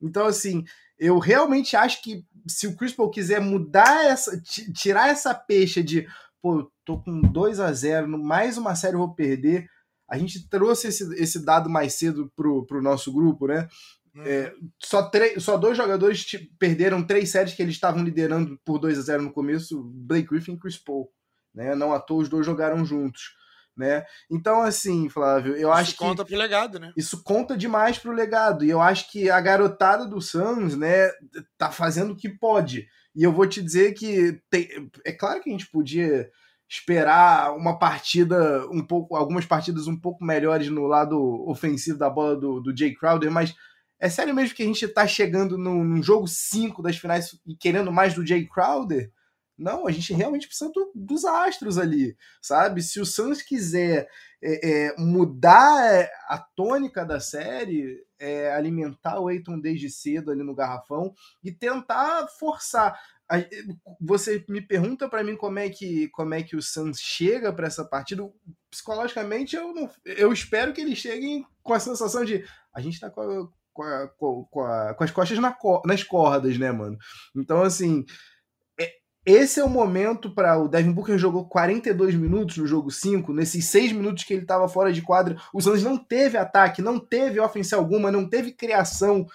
Então, 0.01 0.27
assim, 0.27 0.65
eu 0.99 1.19
realmente 1.19 1.77
acho 1.77 2.03
que 2.03 2.25
se 2.47 2.67
o 2.67 2.77
Chris 2.77 2.93
Paul 2.93 3.11
quiser 3.11 3.41
mudar 3.41 4.05
essa, 4.05 4.41
tirar 4.75 5.09
essa 5.09 5.35
peixe 5.35 5.83
de, 5.83 6.07
pô, 6.43 6.71
tô 6.85 6.99
com 6.99 7.21
2 7.21 7.61
a 7.61 7.73
0 7.73 8.07
mais 8.19 8.57
uma 8.57 8.75
série 8.75 8.95
eu 8.95 9.01
vou 9.01 9.15
perder. 9.15 9.69
A 10.09 10.19
gente 10.19 10.49
trouxe 10.49 10.89
esse, 10.89 11.15
esse 11.15 11.45
dado 11.45 11.71
mais 11.71 11.95
cedo 11.95 12.33
pro, 12.35 12.67
pro 12.67 12.83
nosso 12.83 13.13
grupo, 13.13 13.47
né? 13.47 13.69
Hum. 14.15 14.23
É, 14.25 14.53
só, 14.83 15.09
três, 15.09 15.43
só 15.43 15.57
dois 15.57 15.77
jogadores 15.77 16.27
perderam 16.59 17.07
três 17.07 17.31
séries 17.31 17.55
que 17.55 17.63
eles 17.63 17.75
estavam 17.75 18.03
liderando 18.03 18.59
por 18.65 18.79
2 18.79 18.99
a 18.99 19.03
0 19.03 19.23
no 19.23 19.33
começo, 19.33 19.83
Blake 19.83 20.29
Griffin 20.29 20.55
e 20.55 20.59
Chris 20.59 20.77
Paul. 20.77 21.11
Né? 21.55 21.75
Não 21.75 21.93
à 21.93 22.01
toa 22.01 22.23
os 22.23 22.29
dois 22.29 22.45
jogaram 22.45 22.85
juntos 22.85 23.40
né? 23.77 24.05
Então, 24.31 24.63
assim, 24.63 25.09
Flávio, 25.09 25.55
eu 25.55 25.69
isso 25.69 25.71
acho 25.71 25.85
que. 25.85 25.91
Isso 25.91 26.05
conta 26.05 26.25
pro 26.25 26.37
legado, 26.37 26.79
né? 26.79 26.93
Isso 26.97 27.23
conta 27.23 27.57
demais 27.57 27.99
pro 27.99 28.13
legado. 28.13 28.65
E 28.65 28.71
eu 28.71 28.81
acho 28.81 29.11
que 29.11 29.31
a 29.31 29.41
garotada 29.41 30.07
do 30.07 30.21
Suns, 30.21 30.77
né, 30.77 31.11
tá 31.57 31.71
fazendo 31.71 32.13
o 32.13 32.17
que 32.17 32.29
pode. 32.29 32.87
E 33.15 33.23
eu 33.23 33.33
vou 33.33 33.47
te 33.47 33.63
dizer 33.63 33.93
que 33.95 34.41
tem... 34.51 34.69
é 35.05 35.13
claro 35.13 35.41
que 35.41 35.49
a 35.49 35.53
gente 35.53 35.71
podia 35.71 36.31
esperar 36.69 37.57
uma 37.57 37.79
partida 37.79 38.65
um 38.71 38.81
pouco, 38.81 39.17
algumas 39.17 39.45
partidas 39.45 39.89
um 39.89 39.99
pouco 39.99 40.25
melhores 40.25 40.69
no 40.69 40.87
lado 40.87 41.19
ofensivo 41.49 41.99
da 41.99 42.09
bola 42.09 42.37
do, 42.37 42.61
do 42.61 42.77
Jay 42.77 42.95
Crowder, 42.95 43.29
mas 43.29 43.53
é 43.99 44.09
sério 44.09 44.33
mesmo 44.33 44.55
que 44.55 44.63
a 44.63 44.67
gente 44.67 44.87
tá 44.87 45.05
chegando 45.07 45.59
num, 45.59 45.85
num 45.85 46.03
jogo 46.03 46.29
5 46.29 46.81
das 46.81 46.97
finais 46.97 47.37
e 47.45 47.57
querendo 47.57 47.91
mais 47.91 48.15
do 48.15 48.25
Jay 48.25 48.47
Crowder? 48.47 49.11
Não, 49.61 49.87
a 49.87 49.93
gente 49.93 50.15
realmente 50.15 50.47
precisa 50.47 50.73
do, 50.73 50.91
dos 50.95 51.27
astros 51.27 51.77
ali, 51.77 52.17
sabe? 52.41 52.83
Se 52.83 52.99
o 52.99 53.05
Suns 53.05 53.43
quiser 53.43 54.09
é, 54.43 54.87
é, 54.87 54.97
mudar 54.97 55.85
é, 55.85 56.11
a 56.27 56.39
tônica 56.39 57.05
da 57.05 57.21
série, 57.21 58.03
é, 58.19 58.51
alimentar 58.55 59.21
o 59.21 59.31
Eiton 59.31 59.61
desde 59.61 59.91
cedo 59.91 60.31
ali 60.31 60.43
no 60.43 60.55
garrafão 60.55 61.13
e 61.45 61.53
tentar 61.53 62.27
forçar. 62.39 62.99
Você 64.01 64.43
me 64.49 64.63
pergunta 64.63 65.11
para 65.11 65.23
mim 65.23 65.37
como 65.37 65.59
é 65.59 65.69
que 65.69 66.09
como 66.09 66.33
é 66.33 66.43
que 66.43 66.57
o 66.57 66.63
Suns 66.63 66.99
chega 66.99 67.53
para 67.53 67.67
essa 67.67 67.85
partida. 67.85 68.27
Psicologicamente, 68.71 69.57
eu, 69.57 69.75
não, 69.75 69.91
eu 70.07 70.33
espero 70.33 70.73
que 70.73 70.81
eles 70.81 70.97
cheguem 70.97 71.47
com 71.63 71.75
a 71.75 71.81
sensação 71.81 72.25
de 72.25 72.45
a 72.73 72.81
gente 72.81 72.99
tá 72.99 73.11
com, 73.11 73.21
a, 73.21 73.49
com, 73.75 73.83
a, 73.83 74.09
com, 74.09 74.65
a, 74.65 74.95
com 74.95 75.05
as 75.05 75.11
costas 75.11 75.39
na, 75.39 75.55
nas 75.85 76.03
cordas, 76.03 76.59
né, 76.59 76.73
mano? 76.73 76.97
Então, 77.37 77.63
assim, 77.63 78.07
esse 79.25 79.61
é 79.61 79.65
o 79.65 79.69
momento 79.69 80.35
para 80.35 80.59
o 80.59 80.67
Devin 80.67 80.93
Booker 80.93 81.19
jogou 81.19 81.47
42 81.47 82.15
minutos 82.15 82.57
no 82.57 82.67
jogo 82.67 82.91
5, 82.91 83.33
nesses 83.33 83.67
6 83.67 83.93
minutos 83.93 84.25
que 84.25 84.33
ele 84.33 84.43
estava 84.43 84.69
fora 84.69 84.93
de 84.93 85.03
quadra, 85.03 85.37
o 85.53 85.61
Suns 85.61 85.83
não 85.83 85.99
teve 85.99 86.39
ataque, 86.39 86.81
não 86.81 86.99
teve 86.99 87.39
ofensa 87.39 87.77
alguma, 87.77 88.11
não 88.11 88.29
teve 88.29 88.53
criação. 88.53 89.27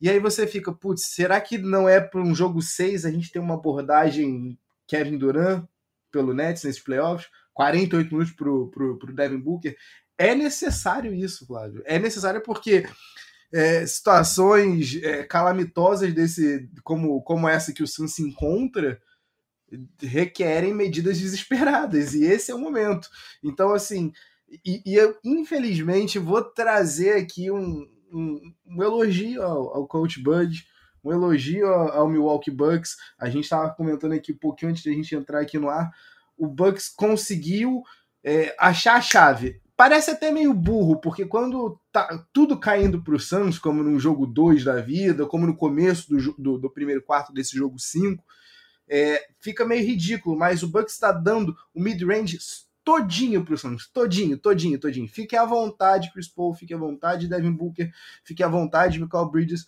E 0.00 0.08
aí 0.08 0.20
você 0.20 0.46
fica, 0.46 0.72
putz, 0.72 1.06
será 1.06 1.40
que 1.40 1.58
não 1.58 1.88
é 1.88 2.00
para 2.00 2.20
um 2.20 2.34
jogo 2.34 2.62
6 2.62 3.04
a 3.04 3.10
gente 3.10 3.32
ter 3.32 3.40
uma 3.40 3.54
abordagem 3.54 4.56
Kevin 4.86 5.18
Durant 5.18 5.64
pelo 6.12 6.32
Nets 6.32 6.62
nesses 6.62 6.80
playoffs? 6.80 7.28
48 7.52 8.10
minutos 8.12 8.32
pro, 8.32 8.70
pro, 8.70 8.96
pro 8.96 9.12
Devin 9.12 9.40
Booker. 9.40 9.76
É 10.16 10.32
necessário 10.32 11.12
isso, 11.12 11.44
Flávio. 11.44 11.82
É 11.84 11.98
necessário 11.98 12.40
porque 12.40 12.86
é, 13.52 13.84
situações 13.84 14.96
é, 15.02 15.24
calamitosas 15.24 16.14
desse, 16.14 16.68
como, 16.84 17.20
como 17.22 17.48
essa 17.48 17.72
que 17.72 17.82
o 17.82 17.86
Suns 17.86 18.14
se 18.14 18.22
encontra, 18.22 19.00
requerem 20.00 20.74
medidas 20.74 21.18
desesperadas, 21.18 22.14
e 22.14 22.24
esse 22.24 22.50
é 22.50 22.54
o 22.54 22.58
momento. 22.58 23.08
Então, 23.42 23.72
assim, 23.72 24.12
e, 24.64 24.82
e 24.84 24.94
eu, 24.94 25.16
infelizmente, 25.24 26.18
vou 26.18 26.42
trazer 26.42 27.12
aqui 27.12 27.50
um, 27.50 27.86
um, 28.12 28.52
um 28.66 28.82
elogio 28.82 29.42
ao, 29.42 29.76
ao, 29.76 29.86
Coach 29.86 30.20
Bud, 30.22 30.64
um 31.04 31.12
elogio 31.12 31.66
ao, 31.66 31.88
ao 31.92 32.08
Milwaukee 32.08 32.50
Bucks. 32.50 32.96
A 33.18 33.28
gente 33.28 33.44
estava 33.44 33.70
comentando 33.70 34.12
aqui 34.12 34.32
um 34.32 34.38
pouquinho 34.38 34.70
antes 34.70 34.84
da 34.84 34.90
gente 34.90 35.14
entrar 35.14 35.40
aqui 35.40 35.58
no 35.58 35.68
ar. 35.68 35.90
O 36.36 36.46
Bucks 36.46 36.88
conseguiu 36.88 37.82
é, 38.24 38.54
achar 38.58 38.96
a 38.96 39.00
chave. 39.00 39.60
Parece 39.76 40.10
até 40.10 40.32
meio 40.32 40.52
burro, 40.52 41.00
porque 41.00 41.24
quando 41.24 41.80
tá 41.92 42.26
tudo 42.32 42.58
caindo 42.58 43.00
para 43.02 43.14
o 43.14 43.20
Suns, 43.20 43.60
como 43.60 43.82
no 43.82 43.98
jogo 43.98 44.26
2 44.26 44.64
da 44.64 44.80
vida, 44.80 45.24
como 45.24 45.46
no 45.46 45.56
começo 45.56 46.08
do, 46.08 46.34
do, 46.36 46.58
do 46.58 46.70
primeiro 46.70 47.00
quarto 47.00 47.32
desse 47.32 47.56
jogo 47.56 47.78
5, 47.78 48.24
é, 48.88 49.26
fica 49.38 49.64
meio 49.64 49.86
ridículo, 49.86 50.36
mas 50.36 50.62
o 50.62 50.68
Bucks 50.68 50.94
está 50.94 51.12
dando 51.12 51.56
o 51.74 51.80
mid-range 51.80 52.38
todinho 52.84 53.44
para 53.44 53.54
o 53.54 53.58
Suns, 53.58 53.86
todinho, 53.92 54.38
todinho, 54.38 54.78
todinho. 54.78 55.06
Fique 55.06 55.36
à 55.36 55.44
vontade, 55.44 56.10
Chris 56.10 56.26
Paul, 56.26 56.54
fique 56.54 56.72
à 56.72 56.78
vontade, 56.78 57.28
Devin 57.28 57.52
Booker, 57.52 57.92
fique 58.24 58.42
à 58.42 58.48
vontade, 58.48 58.98
Michael 58.98 59.30
Bridges, 59.30 59.66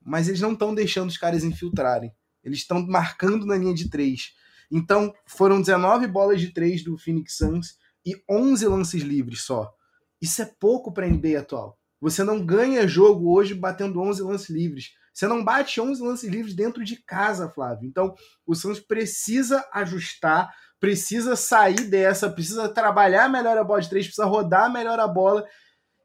mas 0.00 0.28
eles 0.28 0.40
não 0.40 0.52
estão 0.52 0.72
deixando 0.74 1.08
os 1.08 1.16
caras 1.16 1.42
infiltrarem. 1.42 2.12
Eles 2.44 2.58
estão 2.58 2.86
marcando 2.86 3.44
na 3.46 3.56
linha 3.56 3.74
de 3.74 3.90
três. 3.90 4.34
Então, 4.70 5.12
foram 5.26 5.60
19 5.60 6.06
bolas 6.06 6.40
de 6.40 6.52
três 6.52 6.84
do 6.84 6.96
Phoenix 6.96 7.36
Suns 7.36 7.76
e 8.06 8.14
11 8.28 8.66
lances 8.66 9.02
livres 9.02 9.42
só. 9.42 9.72
Isso 10.20 10.40
é 10.40 10.46
pouco 10.60 10.92
para 10.92 11.04
a 11.04 11.08
NBA 11.08 11.40
atual. 11.40 11.78
Você 12.00 12.24
não 12.24 12.44
ganha 12.44 12.86
jogo 12.86 13.32
hoje 13.32 13.54
batendo 13.54 14.00
11 14.00 14.22
lances 14.22 14.50
livres. 14.50 14.94
Você 15.12 15.26
não 15.26 15.44
bate 15.44 15.80
11 15.80 16.02
lances 16.02 16.30
livres 16.30 16.54
dentro 16.54 16.82
de 16.84 16.96
casa, 16.96 17.48
Flávio. 17.48 17.86
Então, 17.86 18.14
o 18.46 18.54
Santos 18.54 18.80
precisa 18.80 19.66
ajustar, 19.72 20.50
precisa 20.80 21.36
sair 21.36 21.84
dessa, 21.84 22.30
precisa 22.30 22.68
trabalhar 22.68 23.28
melhor 23.28 23.56
a 23.58 23.64
bola 23.64 23.80
de 23.80 23.90
três, 23.90 24.06
precisa 24.06 24.26
rodar 24.26 24.72
melhor 24.72 24.98
a 24.98 25.06
bola. 25.06 25.46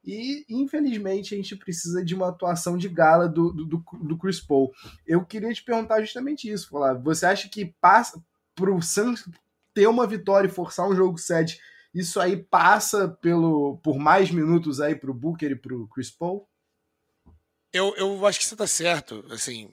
E, 0.03 0.45
infelizmente, 0.49 1.33
a 1.33 1.37
gente 1.37 1.55
precisa 1.55 2.03
de 2.03 2.15
uma 2.15 2.29
atuação 2.29 2.77
de 2.77 2.87
gala 2.87 3.27
do, 3.27 3.51
do, 3.51 3.83
do 4.01 4.17
Chris 4.17 4.39
Paul. 4.39 4.71
Eu 5.05 5.25
queria 5.25 5.53
te 5.53 5.63
perguntar 5.63 6.01
justamente 6.01 6.49
isso, 6.49 6.69
Flávio. 6.69 7.03
Você 7.03 7.25
acha 7.25 7.49
que 7.49 7.73
passa 7.81 8.21
para 8.55 8.73
o 8.73 8.81
Santos 8.81 9.27
ter 9.73 9.87
uma 9.87 10.07
vitória 10.07 10.47
e 10.47 10.51
forçar 10.51 10.89
um 10.89 10.95
jogo 10.95 11.17
7, 11.17 11.59
isso 11.93 12.19
aí 12.19 12.35
passa 12.35 13.07
pelo 13.07 13.77
por 13.83 13.99
mais 13.99 14.31
minutos 14.31 14.81
aí 14.81 14.95
para 14.95 15.11
o 15.11 15.13
Booker 15.13 15.51
e 15.51 15.55
para 15.55 15.75
o 15.75 15.87
Chris 15.87 16.09
Paul? 16.09 16.47
Eu, 17.73 17.93
eu 17.95 18.25
acho 18.25 18.39
que 18.39 18.45
você 18.45 18.53
está 18.53 18.67
certo. 18.67 19.25
Assim, 19.29 19.69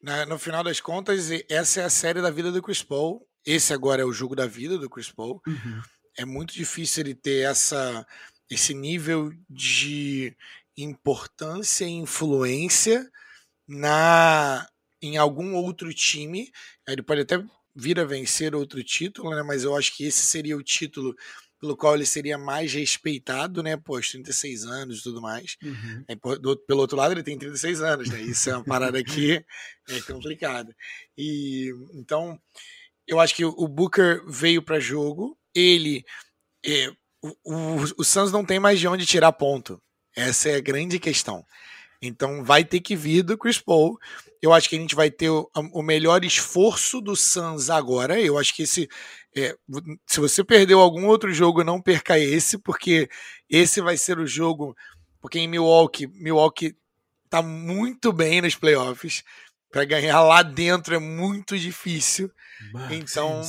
na, 0.00 0.26
no 0.26 0.38
final 0.38 0.62
das 0.62 0.80
contas, 0.80 1.30
essa 1.48 1.80
é 1.80 1.84
a 1.84 1.90
série 1.90 2.20
da 2.20 2.30
vida 2.30 2.50
do 2.50 2.62
Chris 2.62 2.82
Paul. 2.82 3.26
Esse 3.44 3.72
agora 3.72 4.02
é 4.02 4.04
o 4.04 4.12
jogo 4.12 4.36
da 4.36 4.46
vida 4.46 4.78
do 4.78 4.90
Chris 4.90 5.10
Paul. 5.10 5.40
Uhum. 5.46 5.82
É 6.16 6.24
muito 6.24 6.52
difícil 6.52 7.02
ele 7.02 7.14
ter 7.14 7.48
essa, 7.48 8.06
esse 8.50 8.74
nível 8.74 9.32
de 9.48 10.36
importância 10.76 11.84
e 11.84 11.90
influência 11.90 13.10
na 13.66 14.66
em 15.00 15.16
algum 15.16 15.54
outro 15.54 15.92
time. 15.92 16.50
Ele 16.86 17.02
pode 17.02 17.22
até 17.22 17.42
vir 17.74 17.98
a 17.98 18.04
vencer 18.04 18.54
outro 18.54 18.82
título, 18.84 19.34
né? 19.34 19.42
mas 19.42 19.64
eu 19.64 19.76
acho 19.76 19.96
que 19.96 20.04
esse 20.04 20.24
seria 20.24 20.56
o 20.56 20.62
título 20.62 21.16
pelo 21.62 21.76
qual 21.76 21.94
ele 21.94 22.04
seria 22.04 22.36
mais 22.36 22.74
respeitado, 22.74 23.62
né? 23.62 23.76
Pô, 23.76 24.00
36 24.00 24.64
anos 24.64 24.98
e 24.98 25.02
tudo 25.04 25.22
mais. 25.22 25.56
Uhum. 25.62 26.04
É, 26.08 26.16
do, 26.16 26.56
pelo 26.66 26.80
outro 26.80 26.96
lado, 26.96 27.12
ele 27.14 27.22
tem 27.22 27.38
36 27.38 27.80
anos, 27.80 28.10
né? 28.10 28.20
Isso 28.20 28.50
é 28.50 28.56
uma 28.56 28.64
parada 28.64 29.00
que 29.04 29.44
é 29.88 30.00
complicada. 30.00 30.74
E 31.16 31.72
então, 31.94 32.36
eu 33.06 33.20
acho 33.20 33.32
que 33.36 33.44
o 33.44 33.68
Booker 33.68 34.24
veio 34.26 34.60
para 34.60 34.80
jogo, 34.80 35.38
ele. 35.54 36.04
É, 36.66 36.90
o, 37.22 37.28
o, 37.44 37.84
o 37.98 38.04
Suns 38.04 38.32
não 38.32 38.44
tem 38.44 38.58
mais 38.58 38.80
de 38.80 38.88
onde 38.88 39.06
tirar 39.06 39.30
ponto. 39.30 39.80
Essa 40.16 40.48
é 40.48 40.56
a 40.56 40.60
grande 40.60 40.98
questão. 40.98 41.46
Então 42.02 42.42
vai 42.42 42.64
ter 42.64 42.80
que 42.80 42.96
vir 42.96 43.22
do 43.22 43.38
Chris 43.38 43.60
Paul. 43.60 43.96
Eu 44.42 44.52
acho 44.52 44.68
que 44.68 44.74
a 44.74 44.80
gente 44.80 44.96
vai 44.96 45.12
ter 45.12 45.30
o, 45.30 45.48
o 45.54 45.80
melhor 45.80 46.24
esforço 46.24 47.00
do 47.00 47.14
Suns 47.14 47.70
agora. 47.70 48.20
Eu 48.20 48.36
acho 48.36 48.52
que 48.52 48.64
esse 48.64 48.88
é, 49.36 49.56
se 50.06 50.20
você 50.20 50.44
perdeu 50.44 50.78
algum 50.78 51.06
outro 51.06 51.32
jogo, 51.32 51.64
não 51.64 51.80
perca 51.80 52.18
esse, 52.18 52.58
porque 52.58 53.08
esse 53.48 53.80
vai 53.80 53.96
ser 53.96 54.18
o 54.18 54.26
jogo. 54.26 54.76
Porque 55.20 55.38
em 55.38 55.48
Milwaukee, 55.48 56.06
Milwaukee 56.08 56.76
tá 57.30 57.40
muito 57.40 58.12
bem 58.12 58.42
nos 58.42 58.54
playoffs. 58.54 59.22
Para 59.70 59.84
ganhar 59.86 60.20
lá 60.20 60.42
dentro 60.42 60.94
é 60.94 60.98
muito 60.98 61.58
difícil. 61.58 62.30
então, 62.90 63.40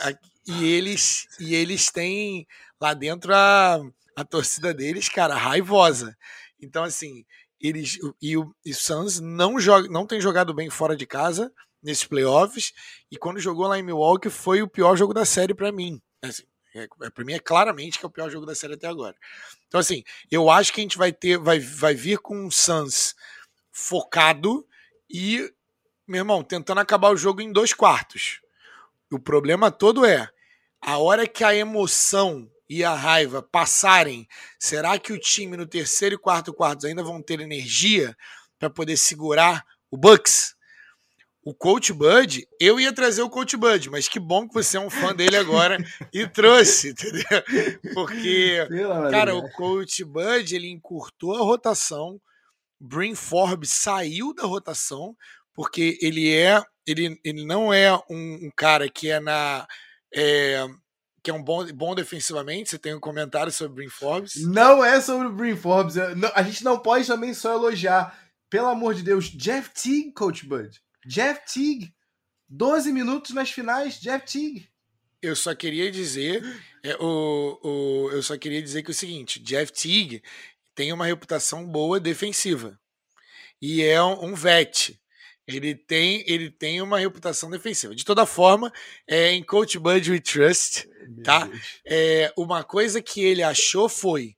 a, 0.00 0.12
e 0.46 0.66
eles 0.66 1.26
e 1.38 1.54
eles 1.54 1.90
têm 1.90 2.46
lá 2.80 2.92
dentro 2.92 3.34
a, 3.34 3.80
a 4.16 4.24
torcida 4.24 4.74
deles, 4.74 5.08
cara, 5.08 5.34
raivosa. 5.34 6.14
Então, 6.60 6.84
assim, 6.84 7.24
eles 7.58 7.98
e 8.20 8.36
o, 8.36 8.54
e 8.64 8.70
o 8.72 8.74
Suns 8.74 9.20
não 9.20 9.58
joga, 9.58 9.88
não 9.88 10.06
tem 10.06 10.20
jogado 10.20 10.52
bem 10.52 10.68
fora 10.68 10.94
de 10.94 11.06
casa 11.06 11.50
nesses 11.82 12.04
playoffs 12.04 12.72
e 13.10 13.16
quando 13.16 13.40
jogou 13.40 13.66
lá 13.66 13.78
em 13.78 13.82
Milwaukee 13.82 14.30
foi 14.30 14.62
o 14.62 14.68
pior 14.68 14.96
jogo 14.96 15.14
da 15.14 15.24
série 15.24 15.54
para 15.54 15.72
mim. 15.72 16.00
Assim, 16.22 16.44
é, 16.74 16.88
é 17.02 17.10
para 17.10 17.24
mim 17.24 17.32
é 17.32 17.38
claramente 17.38 17.98
que 17.98 18.04
é 18.04 18.08
o 18.08 18.12
pior 18.12 18.30
jogo 18.30 18.46
da 18.46 18.54
série 18.54 18.74
até 18.74 18.86
agora. 18.86 19.16
Então 19.68 19.80
assim, 19.80 20.04
eu 20.30 20.50
acho 20.50 20.72
que 20.72 20.80
a 20.80 20.84
gente 20.84 20.98
vai 20.98 21.12
ter 21.12 21.38
vai, 21.38 21.58
vai 21.58 21.94
vir 21.94 22.18
com 22.18 22.36
um 22.36 22.50
Suns 22.50 23.14
focado 23.72 24.66
e 25.08 25.52
meu 26.10 26.18
irmão, 26.18 26.42
tentando 26.42 26.80
acabar 26.80 27.10
o 27.10 27.16
jogo 27.16 27.40
em 27.40 27.52
dois 27.52 27.72
quartos. 27.72 28.40
O 29.12 29.18
problema 29.18 29.70
todo 29.70 30.04
é 30.04 30.28
a 30.82 30.98
hora 30.98 31.24
que 31.24 31.44
a 31.44 31.54
emoção 31.54 32.50
e 32.68 32.82
a 32.82 32.94
raiva 32.94 33.40
passarem, 33.40 34.26
será 34.58 34.98
que 34.98 35.12
o 35.12 35.20
time 35.20 35.56
no 35.56 35.66
terceiro 35.66 36.16
e 36.16 36.18
quarto 36.18 36.52
quartos 36.52 36.84
ainda 36.84 37.02
vão 37.02 37.22
ter 37.22 37.40
energia 37.40 38.16
para 38.58 38.68
poder 38.68 38.96
segurar 38.96 39.64
o 39.88 39.96
Bucks? 39.96 40.56
O 41.42 41.54
Coach 41.54 41.92
Bud, 41.92 42.46
eu 42.60 42.78
ia 42.78 42.92
trazer 42.92 43.22
o 43.22 43.30
Coach 43.30 43.56
Bud, 43.56 43.88
mas 43.90 44.08
que 44.08 44.20
bom 44.20 44.46
que 44.46 44.54
você 44.54 44.76
é 44.76 44.80
um 44.80 44.90
fã 44.90 45.14
dele 45.14 45.36
agora 45.36 45.78
e 46.12 46.26
trouxe, 46.26 46.90
entendeu? 46.90 47.42
Porque, 47.94 48.68
cara, 49.10 49.34
o 49.34 49.50
Coach 49.52 50.04
Bud, 50.04 50.54
ele 50.54 50.68
encurtou 50.68 51.36
a 51.36 51.44
rotação, 51.44 52.20
Brin 52.78 53.14
Forbes 53.14 53.70
saiu 53.70 54.34
da 54.34 54.44
rotação, 54.44 55.16
porque 55.54 55.98
ele 56.02 56.30
é, 56.34 56.62
ele, 56.86 57.18
ele 57.24 57.44
não 57.44 57.72
é 57.72 57.94
um, 58.10 58.46
um 58.46 58.50
cara 58.54 58.88
que 58.88 59.10
é 59.10 59.20
na... 59.20 59.66
É, 60.14 60.66
que 61.22 61.30
é 61.30 61.34
um 61.34 61.42
bom, 61.42 61.66
bom 61.74 61.94
defensivamente. 61.94 62.70
Você 62.70 62.78
tem 62.78 62.94
um 62.94 63.00
comentário 63.00 63.52
sobre 63.52 63.72
o 63.72 63.74
Brin 63.74 63.90
Forbes? 63.90 64.36
Não 64.46 64.82
é 64.82 65.00
sobre 65.02 65.26
o 65.26 65.32
Brin 65.32 65.54
Forbes. 65.54 65.96
A 66.34 66.42
gente 66.42 66.64
não 66.64 66.78
pode 66.78 67.06
também 67.06 67.34
só 67.34 67.52
elogiar. 67.52 68.18
Pelo 68.48 68.68
amor 68.68 68.94
de 68.94 69.02
Deus, 69.02 69.26
Jeff 69.26 69.70
Teague, 69.74 70.12
Coach 70.12 70.46
Bud. 70.46 70.80
Jeff 71.06 71.40
Teague. 71.52 71.92
12 72.48 72.92
minutos 72.92 73.30
nas 73.30 73.50
finais, 73.50 74.00
Jeff 74.00 74.26
Teague. 74.26 74.68
Eu 75.22 75.36
só 75.36 75.54
queria 75.54 75.90
dizer, 75.90 76.42
é, 76.82 76.96
o, 76.96 77.58
o, 77.62 78.10
eu 78.10 78.22
só 78.22 78.36
queria 78.36 78.60
dizer 78.60 78.82
que 78.82 78.90
é 78.90 78.92
o 78.92 78.94
seguinte, 78.94 79.38
Jeff 79.38 79.70
Teague 79.72 80.22
tem 80.74 80.92
uma 80.92 81.06
reputação 81.06 81.66
boa 81.66 82.00
defensiva 82.00 82.80
e 83.60 83.82
é 83.82 84.02
um, 84.02 84.30
um 84.30 84.34
vet. 84.34 84.98
Ele 85.46 85.74
tem, 85.74 86.24
ele 86.26 86.50
tem 86.50 86.80
uma 86.80 86.98
reputação 86.98 87.50
defensiva. 87.50 87.94
De 87.94 88.04
toda 88.04 88.24
forma, 88.24 88.72
é, 89.06 89.32
em 89.32 89.42
Coach 89.42 89.78
Bud 89.78 90.10
We 90.10 90.20
Trust, 90.20 90.88
tá? 91.24 91.48
É, 91.84 92.32
uma 92.36 92.62
coisa 92.62 93.02
que 93.02 93.20
ele 93.20 93.42
achou 93.42 93.88
foi 93.88 94.36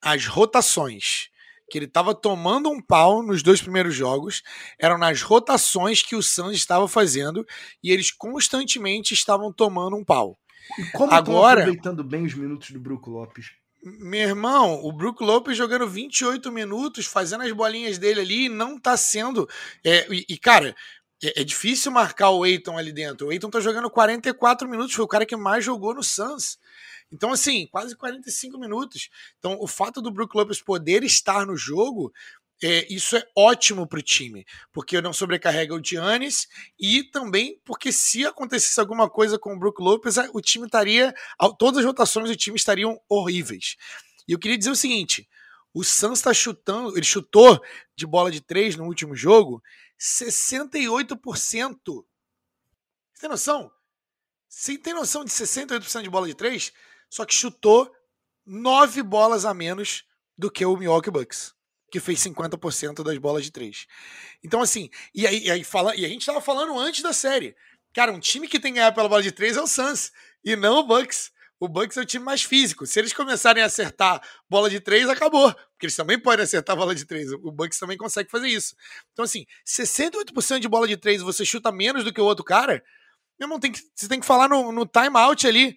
as 0.00 0.26
rotações. 0.26 1.30
Que 1.70 1.78
ele 1.78 1.86
estava 1.86 2.14
tomando 2.14 2.70
um 2.70 2.80
pau 2.80 3.22
nos 3.22 3.42
dois 3.42 3.60
primeiros 3.60 3.94
jogos, 3.94 4.42
eram 4.78 4.98
nas 4.98 5.22
rotações 5.22 6.02
que 6.02 6.16
o 6.16 6.22
Suns 6.22 6.56
estava 6.56 6.88
fazendo 6.88 7.46
e 7.82 7.90
eles 7.90 8.10
constantemente 8.10 9.14
estavam 9.14 9.52
tomando 9.52 9.96
um 9.96 10.04
pau. 10.04 10.38
E 10.78 10.84
como 10.92 11.12
Agora, 11.12 11.62
aproveitando 11.62 12.04
bem 12.04 12.26
os 12.26 12.34
minutos 12.34 12.70
do 12.70 12.80
Brook 12.80 13.08
Lopes? 13.08 13.46
Meu 13.84 14.28
irmão, 14.28 14.84
o 14.84 14.92
Brook 14.92 15.22
Lopes 15.22 15.56
jogando 15.56 15.88
28 15.88 16.50
minutos, 16.50 17.06
fazendo 17.06 17.44
as 17.44 17.52
bolinhas 17.52 17.96
dele 17.96 18.20
ali, 18.20 18.48
não 18.48 18.78
tá 18.78 18.96
sendo. 18.96 19.48
É, 19.84 20.06
e, 20.12 20.26
e, 20.28 20.36
cara, 20.36 20.74
é, 21.22 21.40
é, 21.40 21.44
difícil 21.44 21.90
marcar 21.90 22.30
o 22.30 22.46
Eiton 22.46 22.76
ali 22.76 22.92
dentro. 22.92 23.26
O 23.26 23.32
Eiton 23.32 23.50
tá 23.50 23.60
jogando 23.60 23.90
44 23.90 24.68
minutos, 24.68 24.94
foi 24.94 25.04
o 25.04 25.08
cara 25.08 25.26
que 25.26 25.36
mais 25.36 25.64
jogou 25.64 25.94
no 25.94 26.02
Suns. 26.02 26.58
Então, 27.10 27.32
assim, 27.32 27.66
quase 27.70 27.96
45 27.96 28.58
minutos. 28.58 29.08
Então, 29.38 29.56
o 29.60 29.66
fato 29.66 30.00
do 30.02 30.10
Brook 30.10 30.36
Lopes 30.36 30.60
poder 30.60 31.02
estar 31.02 31.46
no 31.46 31.56
jogo 31.56 32.12
é, 32.62 32.92
isso 32.92 33.16
é 33.16 33.24
ótimo 33.36 33.86
para 33.86 34.00
o 34.00 34.02
time, 34.02 34.44
porque 34.72 35.00
não 35.00 35.12
sobrecarrega 35.12 35.74
o 35.74 35.82
Giannis 35.82 36.48
e 36.78 37.04
também 37.04 37.60
porque 37.64 37.92
se 37.92 38.26
acontecesse 38.26 38.80
alguma 38.80 39.08
coisa 39.08 39.38
com 39.38 39.54
o 39.54 39.58
Brook 39.58 39.80
Lopes, 39.80 40.16
o 40.32 40.40
time 40.40 40.66
estaria. 40.66 41.14
Todas 41.56 41.78
as 41.78 41.84
rotações 41.84 42.28
do 42.28 42.36
time 42.36 42.56
estariam 42.56 43.00
horríveis. 43.08 43.76
E 44.26 44.32
eu 44.32 44.38
queria 44.38 44.58
dizer 44.58 44.70
o 44.70 44.76
seguinte: 44.76 45.28
o 45.72 45.84
Suns 45.84 46.18
está 46.18 46.34
chutando, 46.34 46.96
ele 46.96 47.04
chutou 47.04 47.60
de 47.94 48.06
bola 48.06 48.30
de 48.30 48.40
três 48.40 48.74
no 48.74 48.84
último 48.86 49.14
jogo 49.14 49.62
68%. 49.98 52.04
Você 53.12 53.20
tem 53.20 53.28
noção? 53.28 53.70
Você 54.48 54.78
tem 54.78 54.94
noção 54.94 55.24
de 55.24 55.30
68% 55.30 56.02
de 56.02 56.10
bola 56.10 56.26
de 56.26 56.34
três? 56.34 56.72
Só 57.10 57.24
que 57.24 57.34
chutou 57.34 57.92
nove 58.46 59.02
bolas 59.02 59.44
a 59.44 59.52
menos 59.52 60.04
do 60.36 60.50
que 60.50 60.64
o 60.64 60.76
Milwaukee 60.76 61.10
Bucks 61.10 61.58
que 61.90 62.00
fez 62.00 62.20
50% 62.20 63.02
das 63.02 63.18
bolas 63.18 63.44
de 63.44 63.50
três. 63.50 63.86
Então, 64.44 64.60
assim, 64.60 64.90
e 65.14 65.26
aí, 65.26 65.44
e 65.44 65.50
aí 65.50 65.64
fala, 65.64 65.96
e 65.96 66.04
a 66.04 66.08
gente 66.08 66.26
tava 66.26 66.40
falando 66.40 66.78
antes 66.78 67.02
da 67.02 67.12
série. 67.12 67.56
Cara, 67.94 68.12
um 68.12 68.20
time 68.20 68.46
que 68.46 68.60
tem 68.60 68.72
que 68.72 68.78
ganhar 68.78 68.92
pela 68.92 69.08
bola 69.08 69.22
de 69.22 69.32
três 69.32 69.56
é 69.56 69.60
o 69.60 69.66
Suns, 69.66 70.12
e 70.44 70.54
não 70.54 70.78
o 70.78 70.86
Bucks. 70.86 71.32
O 71.60 71.68
Bucks 71.68 71.96
é 71.96 72.00
o 72.00 72.06
time 72.06 72.24
mais 72.24 72.42
físico. 72.42 72.86
Se 72.86 72.98
eles 72.98 73.12
começarem 73.12 73.62
a 73.62 73.66
acertar 73.66 74.22
bola 74.48 74.70
de 74.70 74.80
três, 74.80 75.08
acabou. 75.08 75.52
Porque 75.52 75.86
eles 75.86 75.96
também 75.96 76.18
podem 76.18 76.44
acertar 76.44 76.76
bola 76.76 76.94
de 76.94 77.04
três. 77.04 77.32
O 77.32 77.50
Bucks 77.50 77.78
também 77.78 77.96
consegue 77.96 78.30
fazer 78.30 78.48
isso. 78.48 78.76
Então, 79.12 79.24
assim, 79.24 79.44
68% 79.66 80.60
de 80.60 80.68
bola 80.68 80.86
de 80.86 80.96
três 80.96 81.20
você 81.20 81.44
chuta 81.44 81.72
menos 81.72 82.04
do 82.04 82.12
que 82.12 82.20
o 82.20 82.24
outro 82.24 82.44
cara, 82.44 82.82
meu 83.38 83.46
irmão, 83.46 83.58
tem 83.60 83.72
que, 83.72 83.80
você 83.94 84.08
tem 84.08 84.20
que 84.20 84.26
falar 84.26 84.48
no, 84.48 84.72
no 84.72 84.86
timeout 84.86 85.46
ali, 85.46 85.76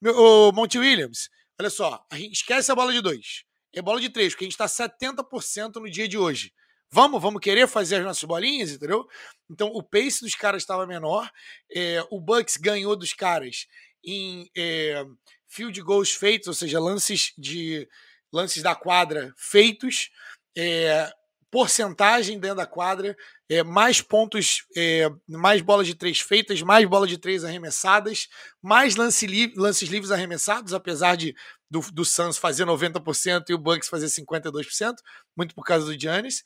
meu, 0.00 0.14
o 0.16 0.52
Monty 0.52 0.78
Williams. 0.78 1.30
Olha 1.60 1.70
só, 1.70 2.04
esquece 2.12 2.72
a 2.72 2.74
bola 2.74 2.92
de 2.92 3.00
dois 3.00 3.44
é 3.78 3.82
bola 3.82 4.00
de 4.00 4.10
três, 4.10 4.32
porque 4.32 4.44
a 4.44 4.48
gente 4.48 4.60
está 4.60 4.66
70% 4.66 5.76
no 5.76 5.90
dia 5.90 6.06
de 6.06 6.18
hoje. 6.18 6.52
Vamos, 6.90 7.22
vamos 7.22 7.40
querer 7.40 7.66
fazer 7.66 7.96
as 7.96 8.04
nossas 8.04 8.24
bolinhas, 8.24 8.70
entendeu? 8.70 9.08
Então 9.50 9.68
o 9.68 9.82
pace 9.82 10.20
dos 10.20 10.34
caras 10.34 10.62
estava 10.62 10.86
menor. 10.86 11.30
É, 11.74 12.04
o 12.10 12.20
Bucks 12.20 12.58
ganhou 12.58 12.94
dos 12.94 13.14
caras 13.14 13.66
em 14.04 14.50
é, 14.56 15.04
field 15.48 15.80
goals 15.82 16.12
feitos, 16.12 16.48
ou 16.48 16.54
seja, 16.54 16.80
lances 16.80 17.32
de 17.36 17.88
lances 18.32 18.62
da 18.62 18.74
quadra 18.74 19.32
feitos. 19.36 20.10
É, 20.56 21.12
porcentagem 21.52 22.40
dentro 22.40 22.56
da 22.56 22.66
quadra, 22.66 23.14
é, 23.46 23.62
mais 23.62 24.00
pontos, 24.00 24.64
é, 24.74 25.06
mais 25.28 25.60
bolas 25.60 25.86
de 25.86 25.94
três 25.94 26.18
feitas, 26.18 26.62
mais 26.62 26.88
bolas 26.88 27.10
de 27.10 27.18
três 27.18 27.44
arremessadas, 27.44 28.26
mais 28.62 28.96
lance 28.96 29.26
li 29.26 29.52
lances 29.54 29.86
livres 29.90 30.10
arremessados, 30.10 30.72
apesar 30.72 31.14
de 31.14 31.36
do, 31.70 31.80
do 31.92 32.06
Suns 32.06 32.38
fazer 32.38 32.64
90% 32.64 33.50
e 33.50 33.54
o 33.54 33.58
Bucks 33.58 33.88
fazer 33.88 34.06
52%, 34.06 34.94
muito 35.36 35.54
por 35.54 35.62
causa 35.62 35.84
do 35.84 35.98
Giannis. 35.98 36.42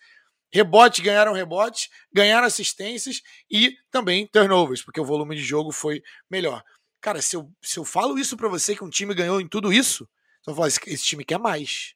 Rebote, 0.53 1.03
ganharam 1.03 1.33
rebote, 1.33 1.89
ganharam 2.13 2.47
assistências 2.47 3.23
e 3.49 3.77
também 3.93 4.27
turnovers, 4.27 4.83
porque 4.83 5.01
o 5.01 5.05
volume 5.05 5.37
de 5.37 5.43
jogo 5.43 5.71
foi 5.71 6.03
melhor. 6.29 6.65
Cara, 7.01 7.23
se 7.23 7.37
eu, 7.37 7.51
se 7.63 7.79
eu 7.79 7.85
falo 7.85 8.19
isso 8.19 8.37
para 8.37 8.49
você 8.49 8.75
que 8.75 8.85
um 8.85 8.91
time 8.91 9.15
ganhou 9.15 9.41
em 9.41 9.49
tudo 9.49 9.73
isso, 9.73 10.09
você 10.43 10.51
vai 10.51 10.55
falar, 10.55 10.69
esse, 10.69 10.81
esse 10.87 11.05
time 11.05 11.25
quer 11.25 11.39
mais. 11.39 11.95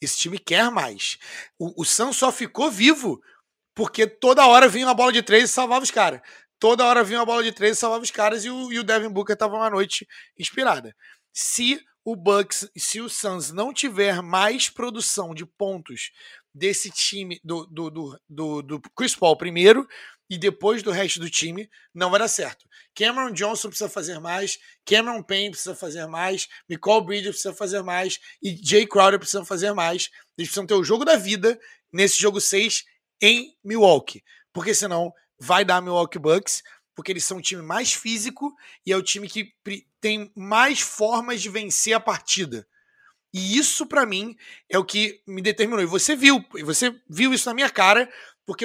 Esse 0.00 0.18
time 0.18 0.38
quer 0.38 0.70
mais. 0.70 1.18
O, 1.58 1.82
o 1.82 1.84
Suns 1.84 2.16
só 2.16 2.32
ficou 2.32 2.70
vivo 2.70 3.22
porque 3.74 4.06
toda 4.06 4.46
hora 4.46 4.68
vinha 4.68 4.86
uma 4.86 4.94
bola 4.94 5.12
de 5.12 5.22
três 5.22 5.50
e 5.50 5.52
salvava 5.52 5.84
os 5.84 5.90
caras. 5.90 6.20
Toda 6.58 6.84
hora 6.84 7.02
vinha 7.02 7.18
uma 7.18 7.26
bola 7.26 7.42
de 7.42 7.52
três 7.52 7.76
e 7.76 7.80
salvava 7.80 8.02
os 8.02 8.10
caras 8.10 8.44
e 8.44 8.50
o, 8.50 8.72
e 8.72 8.78
o 8.78 8.84
Devin 8.84 9.08
Booker 9.08 9.34
estava 9.34 9.56
uma 9.56 9.70
noite 9.70 10.06
inspirada. 10.38 10.94
Se 11.32 11.80
o 12.04 12.16
Bucks, 12.16 12.68
se 12.76 13.00
o 13.00 13.08
Suns 13.08 13.52
não 13.52 13.72
tiver 13.72 14.20
mais 14.22 14.68
produção 14.68 15.34
de 15.34 15.46
pontos 15.46 16.10
desse 16.54 16.90
time, 16.90 17.40
do, 17.42 17.66
do, 17.66 17.90
do, 17.90 18.20
do, 18.28 18.62
do 18.62 18.80
Chris 18.96 19.14
Paul 19.16 19.36
primeiro 19.36 19.86
e 20.32 20.38
depois 20.38 20.82
do 20.82 20.90
resto 20.90 21.20
do 21.20 21.28
time, 21.28 21.68
não 21.94 22.08
vai 22.08 22.18
dar 22.18 22.26
certo. 22.26 22.64
Cameron 22.94 23.32
Johnson 23.32 23.68
precisa 23.68 23.90
fazer 23.90 24.18
mais, 24.18 24.58
Cameron 24.82 25.22
Payne 25.22 25.50
precisa 25.50 25.74
fazer 25.74 26.06
mais, 26.06 26.48
Nicole 26.66 27.04
Bridges 27.04 27.32
precisa 27.32 27.52
fazer 27.52 27.82
mais 27.82 28.18
e 28.42 28.58
Jay 28.62 28.86
Crowder 28.86 29.18
precisa 29.18 29.44
fazer 29.44 29.74
mais. 29.74 30.08
Eles 30.38 30.48
precisam 30.48 30.64
ter 30.64 30.72
o 30.72 30.82
jogo 30.82 31.04
da 31.04 31.16
vida 31.16 31.60
nesse 31.92 32.18
jogo 32.18 32.40
6 32.40 32.82
em 33.20 33.54
Milwaukee, 33.62 34.24
porque 34.54 34.72
senão 34.74 35.12
vai 35.38 35.66
dar 35.66 35.82
Milwaukee 35.82 36.18
Bucks, 36.18 36.62
porque 36.94 37.12
eles 37.12 37.24
são 37.24 37.36
o 37.36 37.42
time 37.42 37.60
mais 37.60 37.92
físico 37.92 38.54
e 38.86 38.92
é 38.92 38.96
o 38.96 39.02
time 39.02 39.28
que 39.28 39.52
tem 40.00 40.32
mais 40.34 40.80
formas 40.80 41.42
de 41.42 41.50
vencer 41.50 41.92
a 41.92 42.00
partida. 42.00 42.66
E 43.34 43.56
isso 43.56 43.86
para 43.86 44.04
mim 44.04 44.36
é 44.68 44.78
o 44.78 44.84
que 44.84 45.22
me 45.26 45.40
determinou. 45.40 45.82
E 45.82 45.86
você 45.86 46.14
viu, 46.14 46.44
você 46.64 46.94
viu 47.08 47.32
isso 47.32 47.48
na 47.48 47.54
minha 47.54 47.70
cara, 47.70 48.10
porque 48.46 48.64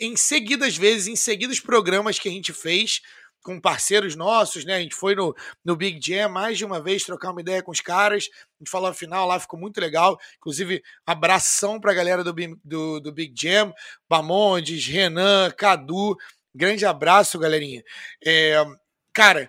em 0.00 0.16
seguidas 0.16 0.76
vezes, 0.76 1.06
em 1.06 1.16
seguidos 1.16 1.60
programas 1.60 2.18
que 2.18 2.28
a 2.28 2.32
gente 2.32 2.52
fez 2.52 3.00
com 3.46 3.60
parceiros 3.60 4.16
nossos, 4.16 4.64
né? 4.64 4.74
A 4.74 4.80
gente 4.80 4.96
foi 4.96 5.14
no, 5.14 5.32
no 5.64 5.76
Big 5.76 6.00
Jam 6.04 6.28
mais 6.28 6.58
de 6.58 6.64
uma 6.64 6.82
vez 6.82 7.04
trocar 7.04 7.30
uma 7.30 7.40
ideia 7.40 7.62
com 7.62 7.70
os 7.70 7.80
caras. 7.80 8.28
A 8.32 8.58
gente 8.58 8.68
falou 8.68 8.92
final 8.92 9.24
lá, 9.24 9.38
ficou 9.38 9.56
muito 9.58 9.80
legal. 9.80 10.18
Inclusive, 10.36 10.82
abração 11.06 11.80
pra 11.80 11.94
galera 11.94 12.24
do, 12.24 12.34
do, 12.64 12.98
do 12.98 13.12
Big 13.12 13.32
Jam, 13.40 13.72
Bamondes, 14.08 14.84
Renan, 14.86 15.52
Cadu. 15.52 16.16
Grande 16.52 16.84
abraço, 16.84 17.38
galerinha. 17.38 17.84
É, 18.24 18.64
cara, 19.12 19.48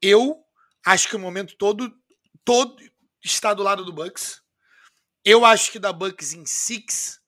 eu 0.00 0.38
acho 0.86 1.10
que 1.10 1.16
o 1.16 1.18
momento 1.18 1.56
todo, 1.58 1.92
todo 2.42 2.74
está 3.22 3.52
do 3.52 3.62
lado 3.62 3.84
do 3.84 3.92
Bucks. 3.92 4.40
Eu 5.22 5.44
acho 5.44 5.70
que 5.70 5.78
da 5.78 5.92
Bucks 5.92 6.32
em 6.32 6.46
six, 6.46 7.20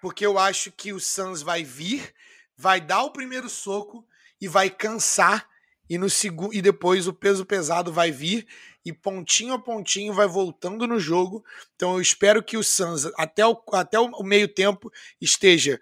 porque 0.00 0.24
eu 0.24 0.38
acho 0.38 0.72
que 0.72 0.92
o 0.92 1.00
Suns 1.00 1.42
vai 1.42 1.62
vir, 1.62 2.14
vai 2.56 2.80
dar 2.80 3.02
o 3.02 3.12
primeiro 3.12 3.48
soco 3.48 4.06
e 4.40 4.48
vai 4.48 4.70
cansar 4.70 5.48
e 5.88 5.98
no 5.98 6.08
segundo 6.08 6.54
e 6.54 6.62
depois 6.62 7.08
o 7.08 7.12
peso 7.12 7.44
pesado 7.44 7.92
vai 7.92 8.10
vir 8.12 8.46
e 8.84 8.92
pontinho 8.92 9.52
a 9.52 9.58
pontinho 9.58 10.14
vai 10.14 10.26
voltando 10.26 10.86
no 10.86 10.98
jogo. 10.98 11.44
Então 11.74 11.94
eu 11.94 12.00
espero 12.00 12.42
que 12.42 12.56
o 12.56 12.62
Suns 12.62 13.06
até 13.16 13.44
o, 13.46 13.60
até 13.72 13.98
o 13.98 14.22
meio 14.22 14.48
tempo 14.48 14.90
esteja 15.20 15.80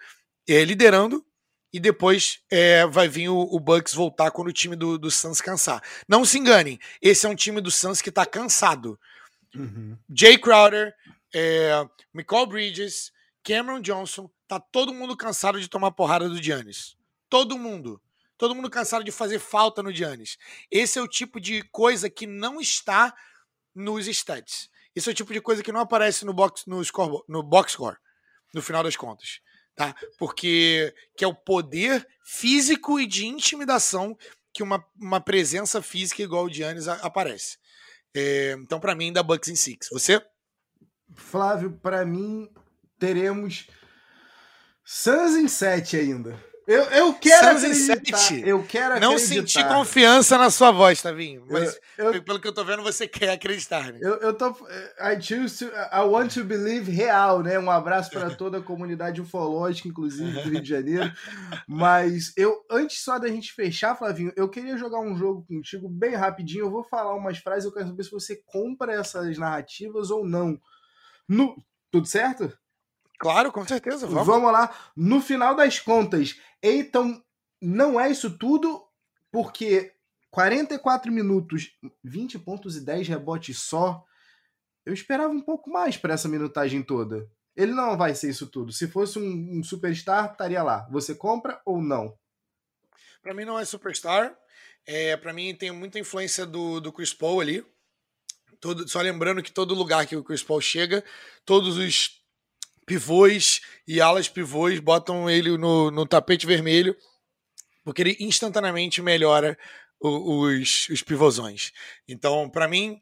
é, 0.48 0.64
liderando 0.64 1.24
e 1.72 1.78
depois 1.78 2.40
é, 2.50 2.87
vai 2.87 3.07
vir 3.07 3.28
o, 3.28 3.38
o, 3.38 3.61
Bucks 3.61 3.92
voltar 3.92 4.31
quando 4.31 4.48
o 4.48 4.52
time 4.52 4.74
do, 4.74 4.98
do 4.98 5.11
Suns 5.11 5.40
cansar. 5.40 5.83
Não 6.09 6.24
se 6.24 6.38
enganem, 6.38 6.78
esse 7.02 7.26
é 7.26 7.28
um 7.28 7.35
time 7.35 7.61
do 7.61 7.70
Suns 7.70 8.00
que 8.00 8.09
está 8.09 8.24
cansado. 8.24 8.98
Uhum. 9.54 9.96
Jay 10.14 10.38
Crowder, 10.38 10.94
é, 11.35 11.87
Michael 12.12 12.46
Bridges, 12.46 13.12
Cameron 13.48 13.80
Johnson, 13.80 14.30
tá 14.46 14.61
todo 14.61 14.92
mundo 14.92 15.16
cansado 15.16 15.58
de 15.58 15.68
tomar 15.68 15.90
porrada 15.92 16.28
do 16.28 16.42
Giannis. 16.42 16.96
Todo 17.30 17.58
mundo. 17.58 18.00
Todo 18.37 18.54
mundo 18.54 18.68
cansado 18.68 19.02
de 19.02 19.11
fazer 19.11 19.38
falta 19.38 19.82
no 19.82 19.90
Giannis. 19.90 20.37
Esse 20.70 20.98
é 20.98 21.02
o 21.02 21.08
tipo 21.08 21.40
de 21.40 21.62
coisa 21.70 22.11
que 22.11 22.26
não 22.26 22.61
está 22.61 23.14
nos 23.74 24.06
stats. 24.06 24.68
Esse 24.94 25.08
é 25.08 25.12
o 25.12 25.14
tipo 25.14 25.32
de 25.32 25.40
coisa 25.40 25.62
que 25.62 25.72
não 25.72 25.80
aparece 25.80 26.26
no 26.26 26.34
box, 26.34 26.64
no, 26.66 26.84
score, 26.84 27.22
no 27.26 27.42
box 27.42 27.72
score, 27.72 27.96
no 28.52 28.61
final 28.61 28.82
das 28.82 28.96
contas 28.96 29.40
tá? 29.78 29.94
Porque 30.18 30.92
que 31.16 31.24
é 31.24 31.28
o 31.28 31.34
poder 31.34 32.06
físico 32.24 32.98
e 32.98 33.06
de 33.06 33.26
intimidação 33.26 34.18
que 34.52 34.62
uma, 34.62 34.84
uma 35.00 35.20
presença 35.20 35.80
física 35.80 36.20
igual 36.20 36.44
o 36.44 36.52
Giannis 36.52 36.88
aparece. 36.88 37.58
É, 38.12 38.56
então, 38.58 38.80
para 38.80 38.94
mim, 38.96 39.12
da 39.12 39.22
Bucks 39.22 39.48
em 39.48 39.54
Six. 39.54 39.88
Você? 39.92 40.20
Flávio, 41.14 41.70
para 41.80 42.04
mim, 42.04 42.50
teremos 42.98 43.66
Suns 44.84 45.37
em 45.37 45.46
7 45.46 45.96
ainda. 45.96 46.48
Eu, 46.68 46.82
eu 46.84 47.14
quero 47.14 47.56
acreditar. 47.56 48.46
Eu 48.46 48.62
quero 48.62 49.00
Não 49.00 49.18
senti 49.18 49.62
confiança 49.64 50.37
na 50.37 50.50
sua 50.50 50.70
voz, 50.70 51.00
Tavinho. 51.00 51.46
Mas 51.48 51.80
eu, 51.96 52.12
eu, 52.12 52.22
pelo 52.22 52.38
que 52.38 52.46
eu 52.46 52.52
tô 52.52 52.62
vendo, 52.62 52.82
você 52.82 53.08
quer 53.08 53.30
acreditar. 53.30 53.90
Né? 53.90 53.98
Eu, 54.02 54.16
eu 54.16 54.34
tô. 54.34 54.50
I 55.00 55.18
choose 55.18 55.58
to. 55.58 55.74
I 55.74 56.00
want 56.06 56.34
to 56.34 56.44
believe 56.44 56.90
real, 56.90 57.42
né? 57.42 57.58
Um 57.58 57.70
abraço 57.70 58.11
para 58.11 58.34
toda 58.34 58.58
a 58.58 58.62
comunidade 58.62 59.18
ufológica, 59.18 59.88
inclusive 59.88 60.30
do 60.30 60.50
Rio 60.50 60.61
de 60.61 60.68
Janeiro. 60.68 61.11
Mas 61.66 62.34
eu, 62.37 62.62
antes 62.70 63.02
só 63.02 63.18
da 63.18 63.28
gente 63.28 63.54
fechar, 63.54 63.96
Flavinho, 63.96 64.32
eu 64.37 64.46
queria 64.46 64.76
jogar 64.76 65.00
um 65.00 65.16
jogo 65.16 65.46
contigo 65.48 65.88
bem 65.88 66.14
rapidinho. 66.14 66.66
Eu 66.66 66.70
vou 66.70 66.84
falar 66.84 67.14
umas 67.14 67.38
frases, 67.38 67.64
eu 67.64 67.72
quero 67.72 67.88
saber 67.88 68.04
se 68.04 68.11
você 68.11 68.42
compra 68.44 68.92
essas 68.92 69.38
narrativas 69.38 70.11
ou 70.11 70.26
não. 70.26 70.61
No, 71.26 71.56
tudo 71.90 72.06
certo? 72.06 72.52
Claro, 73.18 73.50
com 73.50 73.66
certeza. 73.66 74.07
Vamos. 74.07 74.26
vamos 74.26 74.52
lá. 74.52 74.74
No 74.96 75.20
final 75.20 75.54
das 75.54 75.81
contas, 75.81 76.40
Eiton 76.62 77.20
não 77.61 77.98
é 78.00 78.11
isso 78.11 78.38
tudo, 78.38 78.87
porque 79.33 79.92
44 80.31 81.11
minutos, 81.11 81.76
20 82.04 82.38
pontos 82.38 82.76
e 82.76 82.85
10 82.85 83.09
rebotes 83.09 83.59
só. 83.59 84.04
Eu 84.87 84.94
esperava 84.94 85.33
um 85.33 85.42
pouco 85.42 85.68
mais 85.68 85.96
para 85.96 86.14
essa 86.14 86.28
minutagem 86.28 86.83
toda. 86.83 87.28
Ele 87.57 87.72
não 87.72 87.96
vai 87.96 88.14
ser 88.14 88.31
isso 88.31 88.46
tudo. 88.46 88.72
Se 88.72 88.87
fosse 88.87 89.18
um, 89.18 89.59
um 89.59 89.62
superstar, 89.64 90.31
estaria 90.31 90.62
lá. 90.62 90.87
Você 90.90 91.14
compra 91.14 91.61
ou 91.66 91.83
não? 91.83 92.16
Para 93.20 93.35
mim 93.35 93.44
não 93.44 93.59
é 93.59 93.64
superstar. 93.64 94.35
É, 94.87 95.16
para 95.16 95.33
mim 95.33 95.54
tem 95.54 95.72
muita 95.72 95.98
influência 95.98 96.46
do, 96.46 96.81
do 96.81 96.92
Chris 96.92 97.12
Paul 97.12 97.40
ali. 97.40 97.66
Todo, 98.61 98.88
só 98.88 99.00
lembrando 99.00 99.42
que 99.42 99.52
todo 99.52 99.74
lugar 99.74 100.07
que 100.07 100.16
o 100.16 100.24
Chris 100.24 100.42
Paul 100.42 100.61
chega, 100.61 101.04
todos 101.44 101.76
os 101.76 102.17
pivôs 102.88 103.61
e 103.87 104.01
alas 104.01 104.29
pivôs 104.29 104.81
botam 104.81 105.29
ele 105.29 105.57
no, 105.59 105.90
no 105.90 106.07
tapete 106.07 106.46
vermelho, 106.46 106.96
porque 107.85 108.01
ele 108.01 108.16
instantaneamente 108.18 109.03
melhora 109.03 109.57
os, 110.01 110.88
os 110.88 111.03
pivôzões. 111.03 111.70
Então, 112.09 112.48
para 112.48 112.66
mim, 112.66 112.98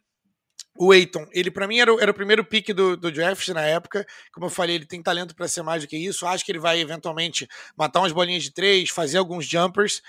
o 0.76 0.92
Eiton, 0.92 1.26
ele 1.32 1.50
para 1.50 1.68
mim 1.68 1.78
era, 1.78 1.90
era, 2.00 2.10
o 2.10 2.14
primeiro 2.14 2.44
pick 2.44 2.68
do, 2.74 2.96
do, 2.96 3.12
draft 3.12 3.48
na 3.48 3.62
época. 3.62 4.04
Como 4.32 4.46
eu 4.46 4.50
falei, 4.50 4.74
ele 4.74 4.86
tem 4.86 5.02
talento 5.02 5.34
para 5.34 5.48
ser 5.48 5.62
mais 5.62 5.82
do 5.82 5.88
que 5.88 5.96
isso. 5.96 6.26
Acho 6.26 6.44
que 6.44 6.50
ele 6.50 6.58
vai 6.58 6.80
eventualmente 6.80 7.48
matar 7.76 8.00
umas 8.00 8.12
bolinhas 8.12 8.42
de 8.42 8.52
três, 8.52 8.90
fazer 8.90 9.18
alguns 9.18 9.46
jumpers, 9.46 10.02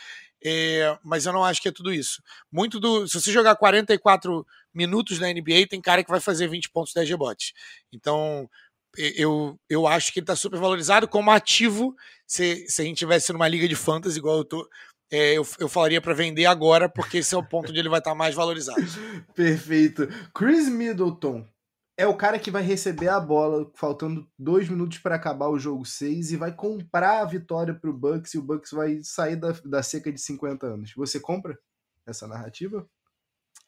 é, 0.43 0.97
mas 1.03 1.25
eu 1.25 1.33
não 1.33 1.43
acho 1.43 1.61
que 1.61 1.69
é 1.69 1.71
tudo 1.71 1.93
isso. 1.93 2.21
Muito 2.51 2.79
do. 2.79 3.07
Se 3.07 3.19
você 3.19 3.31
jogar 3.31 3.55
44 3.55 4.45
minutos 4.73 5.19
na 5.19 5.31
NBA, 5.31 5.67
tem 5.69 5.81
cara 5.81 6.03
que 6.03 6.11
vai 6.11 6.19
fazer 6.19 6.47
20 6.47 6.69
pontos 6.69 6.93
10 6.93 7.09
rebotes. 7.09 7.53
Então, 7.91 8.49
eu, 8.97 9.59
eu 9.69 9.87
acho 9.87 10.11
que 10.11 10.19
ele 10.19 10.23
está 10.23 10.35
super 10.35 10.59
valorizado 10.59 11.07
como 11.07 11.31
ativo. 11.31 11.95
Se, 12.25 12.65
se 12.67 12.81
a 12.81 12.85
gente 12.85 12.97
tivesse 12.97 13.31
numa 13.31 13.47
liga 13.47 13.67
de 13.67 13.75
fantasy 13.75 14.17
igual 14.17 14.37
eu 14.37 14.45
tô, 14.45 14.69
é, 15.11 15.37
eu, 15.37 15.47
eu 15.59 15.69
falaria 15.69 16.01
para 16.01 16.13
vender 16.13 16.45
agora, 16.45 16.89
porque 16.89 17.19
esse 17.19 17.33
é 17.33 17.37
o 17.37 17.43
ponto 17.43 17.69
onde 17.69 17.79
ele 17.79 17.89
vai 17.89 17.99
estar 17.99 18.11
tá 18.11 18.15
mais 18.15 18.35
valorizado. 18.35 18.81
Perfeito. 19.33 20.07
Chris 20.33 20.67
Middleton 20.67 21.47
é 21.97 22.05
o 22.05 22.15
cara 22.15 22.37
que 22.37 22.51
vai 22.51 22.61
receber 22.61 23.07
a 23.07 23.19
bola 23.19 23.71
faltando 23.73 24.29
dois 24.37 24.69
minutos 24.69 24.99
para 24.99 25.15
acabar 25.15 25.47
o 25.47 25.57
jogo 25.57 25.85
6 25.85 26.31
e 26.31 26.37
vai 26.37 26.53
comprar 26.53 27.21
a 27.21 27.25
vitória 27.25 27.73
para 27.73 27.89
o 27.89 27.93
Bucks 27.93 28.33
e 28.33 28.37
o 28.37 28.43
Bucks 28.43 28.71
vai 28.71 28.99
sair 29.01 29.35
da, 29.35 29.51
da 29.65 29.81
seca 29.81 30.11
de 30.11 30.19
50 30.21 30.67
anos. 30.67 30.93
Você 30.95 31.19
compra 31.19 31.57
essa 32.05 32.27
narrativa? 32.27 32.87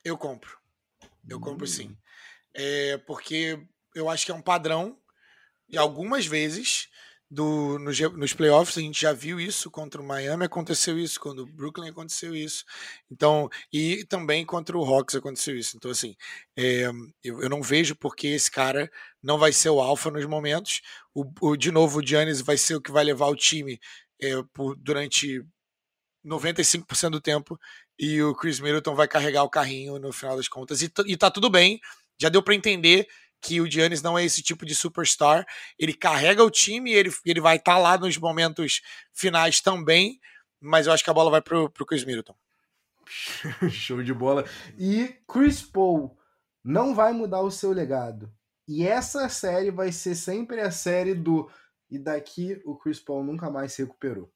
Eu 0.03 0.17
compro. 0.17 0.57
Eu 1.27 1.39
compro 1.39 1.65
sim. 1.65 1.89
Hum. 1.89 1.97
É, 2.53 2.97
porque 2.99 3.65
eu 3.95 4.09
acho 4.09 4.25
que 4.25 4.31
é 4.31 4.35
um 4.35 4.41
padrão 4.41 4.97
e 5.69 5.77
algumas 5.77 6.25
vezes 6.25 6.87
do, 7.31 7.77
nos, 7.77 7.99
nos 7.99 8.33
playoffs 8.33 8.77
a 8.77 8.81
gente 8.81 8.99
já 8.99 9.13
viu 9.13 9.39
isso 9.39 9.69
contra 9.69 10.01
o 10.01 10.03
Miami 10.03 10.45
aconteceu 10.45 10.97
isso 10.97 11.19
quando 11.19 11.43
o 11.43 11.45
Brooklyn 11.45 11.89
aconteceu 11.89 12.35
isso. 12.35 12.65
Então 13.11 13.49
e 13.71 14.03
também 14.05 14.45
contra 14.45 14.77
o 14.77 14.83
Hawks 14.83 15.15
aconteceu 15.15 15.55
isso. 15.55 15.77
Então 15.77 15.91
assim 15.91 16.15
é, 16.57 16.89
eu, 17.23 17.41
eu, 17.43 17.49
não 17.49 17.61
vejo 17.61 17.95
porque 17.95 18.27
esse 18.27 18.49
cara 18.49 18.91
não 19.21 19.37
vai 19.37 19.51
ser 19.53 19.69
o 19.69 19.79
alfa 19.79 20.09
nos 20.09 20.25
momentos. 20.25 20.81
O, 21.13 21.23
o 21.41 21.55
de 21.55 21.71
novo 21.71 21.99
o 21.99 22.05
Giannis 22.05 22.41
vai 22.41 22.57
ser 22.57 22.75
o 22.75 22.81
que 22.81 22.91
vai 22.91 23.03
levar 23.03 23.27
o 23.27 23.35
time 23.35 23.79
é, 24.21 24.41
por, 24.53 24.75
durante 24.75 25.45
95% 26.25 27.11
do 27.11 27.21
tempo 27.21 27.59
e 27.97 28.21
o 28.23 28.33
Chris 28.35 28.59
Middleton 28.59 28.95
vai 28.95 29.07
carregar 29.07 29.43
o 29.43 29.49
carrinho 29.49 29.99
no 29.99 30.11
final 30.11 30.35
das 30.35 30.47
contas. 30.47 30.81
E, 30.81 30.91
e 31.05 31.17
tá 31.17 31.29
tudo 31.29 31.49
bem. 31.49 31.79
Já 32.19 32.29
deu 32.29 32.41
para 32.41 32.55
entender 32.55 33.07
que 33.41 33.61
o 33.61 33.69
Giannis 33.69 34.01
não 34.01 34.17
é 34.17 34.23
esse 34.23 34.41
tipo 34.41 34.65
de 34.65 34.75
superstar. 34.75 35.45
Ele 35.77 35.93
carrega 35.93 36.43
o 36.43 36.51
time, 36.51 36.91
ele, 36.91 37.11
ele 37.25 37.41
vai 37.41 37.57
estar 37.57 37.73
tá 37.73 37.77
lá 37.77 37.97
nos 37.97 38.17
momentos 38.17 38.81
finais 39.13 39.61
também, 39.61 40.19
mas 40.59 40.87
eu 40.87 40.93
acho 40.93 41.03
que 41.03 41.09
a 41.09 41.13
bola 41.13 41.31
vai 41.31 41.41
pro, 41.41 41.69
pro 41.69 41.85
Chris 41.85 42.03
Middleton. 42.03 42.35
Show 43.69 44.03
de 44.03 44.13
bola. 44.13 44.45
E 44.77 45.15
Chris 45.27 45.61
Paul 45.61 46.17
não 46.63 46.93
vai 46.93 47.13
mudar 47.13 47.41
o 47.41 47.51
seu 47.51 47.71
legado. 47.71 48.31
E 48.67 48.85
essa 48.85 49.27
série 49.29 49.71
vai 49.71 49.91
ser 49.91 50.15
sempre 50.15 50.61
a 50.61 50.69
série 50.69 51.15
do 51.15 51.49
e 51.89 51.97
daqui 51.97 52.61
o 52.65 52.75
Chris 52.75 52.99
Paul 52.99 53.23
nunca 53.23 53.49
mais 53.49 53.73
se 53.73 53.81
recuperou. 53.81 54.31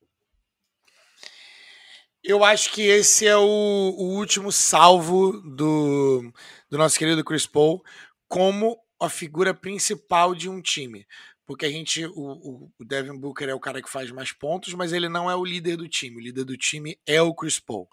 Eu 2.23 2.43
acho 2.43 2.71
que 2.71 2.81
esse 2.81 3.27
é 3.27 3.35
o, 3.35 3.41
o 3.41 4.15
último 4.15 4.51
salvo 4.51 5.33
do, 5.41 6.31
do 6.69 6.77
nosso 6.77 6.97
querido 6.97 7.23
Chris 7.23 7.45
Paul 7.45 7.83
como 8.27 8.82
a 9.03 9.09
figura 9.09 9.53
principal 9.53 10.33
de 10.33 10.49
um 10.49 10.61
time. 10.61 11.05
Porque 11.45 11.65
a 11.65 11.69
gente, 11.69 12.05
o, 12.05 12.71
o 12.79 12.85
Devin 12.85 13.19
Booker 13.19 13.49
é 13.49 13.53
o 13.53 13.59
cara 13.59 13.81
que 13.81 13.89
faz 13.89 14.09
mais 14.11 14.31
pontos, 14.31 14.73
mas 14.73 14.93
ele 14.93 15.09
não 15.09 15.29
é 15.29 15.35
o 15.35 15.43
líder 15.43 15.75
do 15.75 15.89
time. 15.89 16.17
O 16.17 16.21
líder 16.21 16.45
do 16.45 16.57
time 16.57 16.97
é 17.05 17.21
o 17.21 17.33
Chris 17.33 17.59
Paul. 17.59 17.87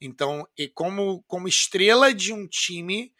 Então, 0.00 0.46
e 0.56 0.68
como, 0.68 1.22
como 1.26 1.48
estrela 1.48 2.12
de 2.12 2.32
um 2.32 2.46
time, 2.46 3.12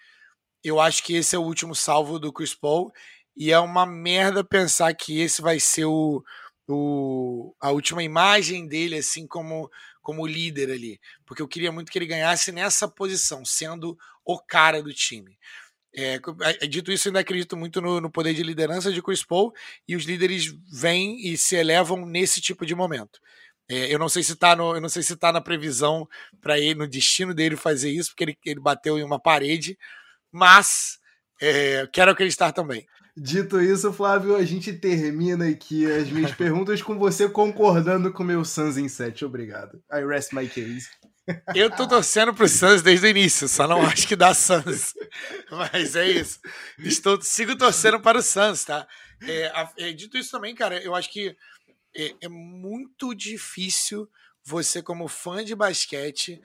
eu 0.63 0.79
acho 0.79 1.03
que 1.03 1.15
esse 1.15 1.35
é 1.35 1.39
o 1.39 1.45
último 1.45 1.75
salvo 1.75 2.19
do 2.19 2.33
Chris 2.33 2.55
Paul. 2.55 2.93
E 3.35 3.51
é 3.51 3.59
uma 3.59 3.87
merda 3.87 4.45
pensar 4.45 4.93
que 4.95 5.19
esse 5.19 5.41
vai 5.41 5.59
ser 5.59 5.87
o, 5.87 6.23
o, 6.69 7.55
a 7.59 7.71
última 7.71 8.03
imagem 8.03 8.67
dele, 8.67 8.99
assim, 8.99 9.27
como, 9.27 9.71
como 10.03 10.27
líder 10.27 10.71
ali. 10.71 11.01
Porque 11.25 11.41
eu 11.41 11.49
queria 11.49 11.73
muito 11.73 11.91
que 11.91 11.99
ele 11.99 12.07
ganhasse 12.07 12.53
nessa 12.53 12.87
posição, 12.87 13.47
sendo 13.47 13.97
o 14.27 14.39
cara 14.39 14.83
do 14.83 14.93
time. 14.93 15.39
É, 15.93 16.21
dito 16.69 16.93
isso, 16.93 17.09
ainda 17.09 17.19
acredito 17.21 17.57
muito 17.57 17.81
no, 17.81 18.01
no, 18.01 18.11
poder 18.11 18.33
de 18.33 18.45
liderança 18.45 18.93
de 18.93 19.03
Chris 19.03 19.25
Paul 19.25 19.53
e 19.89 19.97
os 19.97 20.05
líderes 20.05 20.55
vêm 20.73 21.19
e 21.27 21.37
se 21.37 21.57
elevam 21.57 22.07
nesse 22.07 22.41
tipo 22.41 22.65
de 22.65 22.75
momento. 22.75 23.19
É, 23.69 23.93
eu 23.93 23.99
não 23.99 24.09
sei 24.09 24.23
se 24.23 24.33
está 24.33 24.53
eu 24.53 24.81
não 24.81 24.89
sei 24.89 25.03
se 25.03 25.17
tá 25.17 25.33
na 25.33 25.41
previsão 25.41 26.09
para 26.41 26.59
ele, 26.59 26.75
no 26.75 26.89
destino 26.89 27.35
dele 27.35 27.57
fazer 27.57 27.91
isso, 27.91 28.11
porque 28.11 28.25
ele, 28.25 28.39
ele 28.45 28.61
bateu 28.61 28.99
em 28.99 29.03
uma 29.03 29.19
parede, 29.19 29.77
mas 30.31 30.99
é, 31.41 31.89
quero 31.93 32.11
acreditar 32.11 32.53
também. 32.53 32.87
Dito 33.17 33.61
isso, 33.61 33.93
Flávio, 33.93 34.37
a 34.37 34.45
gente 34.45 34.73
termina 34.73 35.49
aqui 35.49 35.91
as 35.91 36.09
minhas 36.11 36.33
perguntas 36.35 36.81
com 36.81 36.99
você 36.99 37.29
concordando 37.29 38.13
com 38.13 38.23
o 38.23 38.27
meu 38.27 38.45
Suns 38.45 38.79
em 38.79 38.89
7. 38.89 39.25
Obrigado. 39.25 39.83
I 39.93 40.05
rest 40.05 40.33
my 40.33 40.49
case. 40.49 40.89
Eu 41.55 41.71
tô 41.71 41.87
torcendo 41.87 42.35
pro 42.35 42.49
Suns 42.49 42.83
desde 42.83 43.07
o 43.07 43.11
início, 43.11 43.49
só 43.49 43.67
não 43.67 43.83
acho 43.83 44.07
que 44.07 44.17
dá 44.17 44.35
Suns. 44.35 44.95
Mas 45.51 45.97
é 45.97 46.09
isso. 46.09 46.41
Estou, 46.79 47.21
sigo 47.23 47.57
torcendo 47.57 48.01
para 48.01 48.19
o 48.19 48.23
Suns, 48.23 48.65
tá? 48.65 48.87
É, 49.23 49.53
é, 49.79 49.93
dito 49.93 50.17
isso 50.17 50.31
também, 50.31 50.55
cara, 50.55 50.83
eu 50.83 50.95
acho 50.95 51.11
que 51.11 51.37
é, 51.95 52.15
é, 52.23 52.29
muito 52.29 53.15
difícil 53.15 54.09
você, 54.43 54.83
como 54.83 55.09
fã 55.09 55.45
de 55.45 55.55
basquete, 55.55 56.41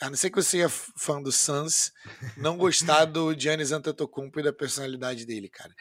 a 0.00 0.10
não 0.10 0.16
ser 0.16 0.30
que 0.30 0.36
você 0.36 0.62
é 0.62 0.68
fã 0.68 1.22
do 1.22 1.32
Suns, 1.32 1.92
não 2.36 2.58
gostar 2.58 3.06
do 3.06 3.34
Giannis 3.38 3.72
Antetokounmpo 3.72 4.38
e 4.38 4.42
da 4.42 4.52
personalidade 4.52 5.24
dele, 5.24 5.48
cara. 5.48 5.74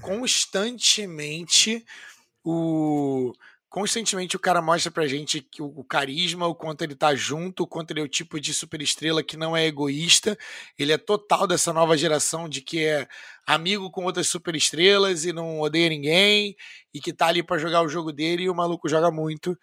Constantemente 0.00 1.84
o 2.42 3.32
constantemente 3.72 4.36
o 4.36 4.38
cara 4.38 4.60
mostra 4.60 4.92
pra 4.92 5.06
gente 5.06 5.40
que 5.40 5.62
o, 5.62 5.82
carisma, 5.82 6.46
o 6.46 6.54
quanto 6.54 6.82
ele 6.82 6.94
tá 6.94 7.14
junto, 7.14 7.62
o 7.62 7.66
quanto 7.66 7.90
ele 7.90 8.00
é 8.00 8.02
o 8.02 8.08
tipo 8.08 8.38
de 8.38 8.52
superestrela 8.52 9.22
que 9.22 9.34
não 9.34 9.56
é 9.56 9.64
egoísta. 9.66 10.36
Ele 10.78 10.92
é 10.92 10.98
total 10.98 11.46
dessa 11.46 11.72
nova 11.72 11.96
geração 11.96 12.50
de 12.50 12.60
que 12.60 12.84
é 12.84 13.08
amigo 13.46 13.90
com 13.90 14.04
outras 14.04 14.28
superestrelas 14.28 15.24
e 15.24 15.32
não 15.32 15.58
odeia 15.58 15.88
ninguém 15.88 16.54
e 16.92 17.00
que 17.00 17.14
tá 17.14 17.28
ali 17.28 17.42
para 17.42 17.56
jogar 17.56 17.80
o 17.80 17.88
jogo 17.88 18.12
dele 18.12 18.42
e 18.42 18.50
o 18.50 18.54
maluco 18.54 18.90
joga 18.90 19.10
muito. 19.10 19.58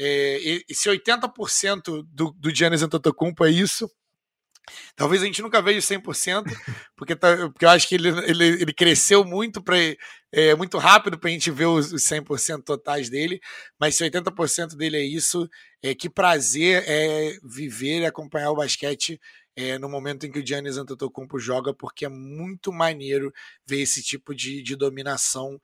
É, 0.00 0.38
esse 0.66 0.88
80% 0.88 2.02
do, 2.10 2.32
do 2.32 2.54
Giannis 2.54 2.82
Antetokounmpo 2.82 3.44
é 3.44 3.50
isso. 3.50 3.86
Talvez 4.96 5.22
a 5.22 5.26
gente 5.26 5.42
nunca 5.42 5.60
veja 5.62 5.80
100%, 5.80 6.44
porque, 6.96 7.16
tá, 7.16 7.48
porque 7.48 7.64
eu 7.64 7.70
acho 7.70 7.88
que 7.88 7.94
ele, 7.94 8.08
ele, 8.08 8.46
ele 8.62 8.72
cresceu 8.72 9.24
muito 9.24 9.62
para 9.62 9.76
é, 10.32 10.54
muito 10.54 10.78
rápido 10.78 11.18
para 11.18 11.28
a 11.28 11.32
gente 11.32 11.50
ver 11.50 11.66
os, 11.66 11.92
os 11.92 12.02
100% 12.02 12.62
totais 12.62 13.10
dele, 13.10 13.40
mas 13.78 13.96
se 13.96 14.08
80% 14.08 14.76
dele 14.76 14.96
é 14.96 15.02
isso, 15.02 15.48
é, 15.82 15.94
que 15.94 16.08
prazer 16.08 16.84
é 16.86 17.36
viver 17.42 18.00
e 18.00 18.06
acompanhar 18.06 18.50
o 18.50 18.56
basquete 18.56 19.20
é, 19.56 19.78
no 19.78 19.88
momento 19.88 20.24
em 20.24 20.30
que 20.30 20.38
o 20.38 20.46
Giannis 20.46 20.76
Antetokounmpo 20.76 21.38
joga, 21.38 21.74
porque 21.74 22.04
é 22.04 22.08
muito 22.08 22.72
maneiro 22.72 23.32
ver 23.66 23.80
esse 23.80 24.02
tipo 24.02 24.34
de, 24.34 24.62
de 24.62 24.76
dominação 24.76 25.60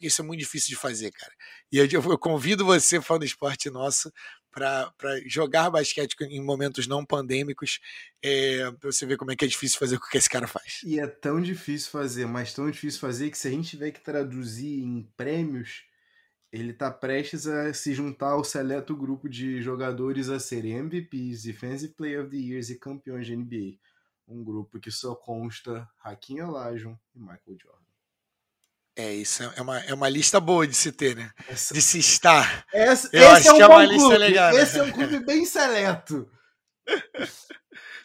porque 0.00 0.06
isso 0.06 0.22
é 0.22 0.24
muito 0.24 0.40
difícil 0.40 0.70
de 0.70 0.76
fazer, 0.76 1.10
cara. 1.10 1.30
E 1.70 1.76
eu, 1.76 1.86
eu 1.92 2.18
convido 2.18 2.64
você, 2.64 3.02
fã 3.02 3.18
do 3.18 3.24
esporte 3.24 3.68
nosso, 3.68 4.10
para 4.50 4.92
jogar 5.26 5.70
basquete 5.70 6.16
em 6.22 6.42
momentos 6.42 6.86
não 6.86 7.04
pandêmicos, 7.04 7.80
é, 8.22 8.70
para 8.72 8.90
você 8.92 9.06
ver 9.06 9.16
como 9.16 9.30
é 9.30 9.36
que 9.36 9.44
é 9.44 9.48
difícil 9.48 9.78
fazer 9.78 9.96
o 9.96 10.00
que 10.00 10.18
esse 10.18 10.28
cara 10.28 10.46
faz. 10.46 10.80
E 10.84 10.98
é 10.98 11.06
tão 11.06 11.40
difícil 11.40 11.90
fazer, 11.90 12.26
mas 12.26 12.52
tão 12.52 12.70
difícil 12.70 13.00
fazer 13.00 13.30
que 13.30 13.38
se 13.38 13.48
a 13.48 13.50
gente 13.50 13.70
tiver 13.70 13.90
que 13.90 14.00
traduzir 14.00 14.82
em 14.82 15.02
prêmios, 15.16 15.84
ele 16.52 16.72
está 16.72 16.90
prestes 16.90 17.46
a 17.46 17.72
se 17.72 17.94
juntar 17.94 18.30
ao 18.30 18.42
seleto 18.42 18.96
grupo 18.96 19.28
de 19.28 19.62
jogadores 19.62 20.28
a 20.28 20.40
serem 20.40 20.78
MVPs, 20.78 21.44
Defensive 21.44 21.94
Player 21.94 22.22
of 22.22 22.30
the 22.30 22.36
Years 22.36 22.70
e 22.70 22.78
campeões 22.78 23.26
de 23.26 23.36
NBA. 23.36 23.78
Um 24.26 24.42
grupo 24.42 24.80
que 24.80 24.90
só 24.90 25.14
consta 25.14 25.88
Hakim 26.02 26.40
Olajuwon 26.40 26.96
e 27.14 27.20
Michael 27.20 27.56
Jordan. 27.60 27.79
É, 29.00 29.14
isso 29.14 29.42
é 29.42 29.62
uma, 29.62 29.78
é 29.80 29.94
uma 29.94 30.10
lista 30.10 30.38
boa 30.38 30.66
de 30.66 30.74
se 30.74 30.92
ter, 30.92 31.16
né? 31.16 31.32
Essa... 31.48 31.72
De 31.72 31.80
se 31.80 31.98
estar. 31.98 32.66
Essa, 32.70 33.08
Eu 33.10 33.30
acho 33.30 33.48
é 33.48 33.52
um 33.52 33.56
que 33.56 33.62
é 33.62 33.66
uma 33.66 33.84
lista 33.86 34.18
legal. 34.18 34.58
Esse 34.58 34.78
é 34.78 34.82
um 34.82 34.92
clube 34.92 35.20
bem 35.20 35.46
seleto. 35.46 36.30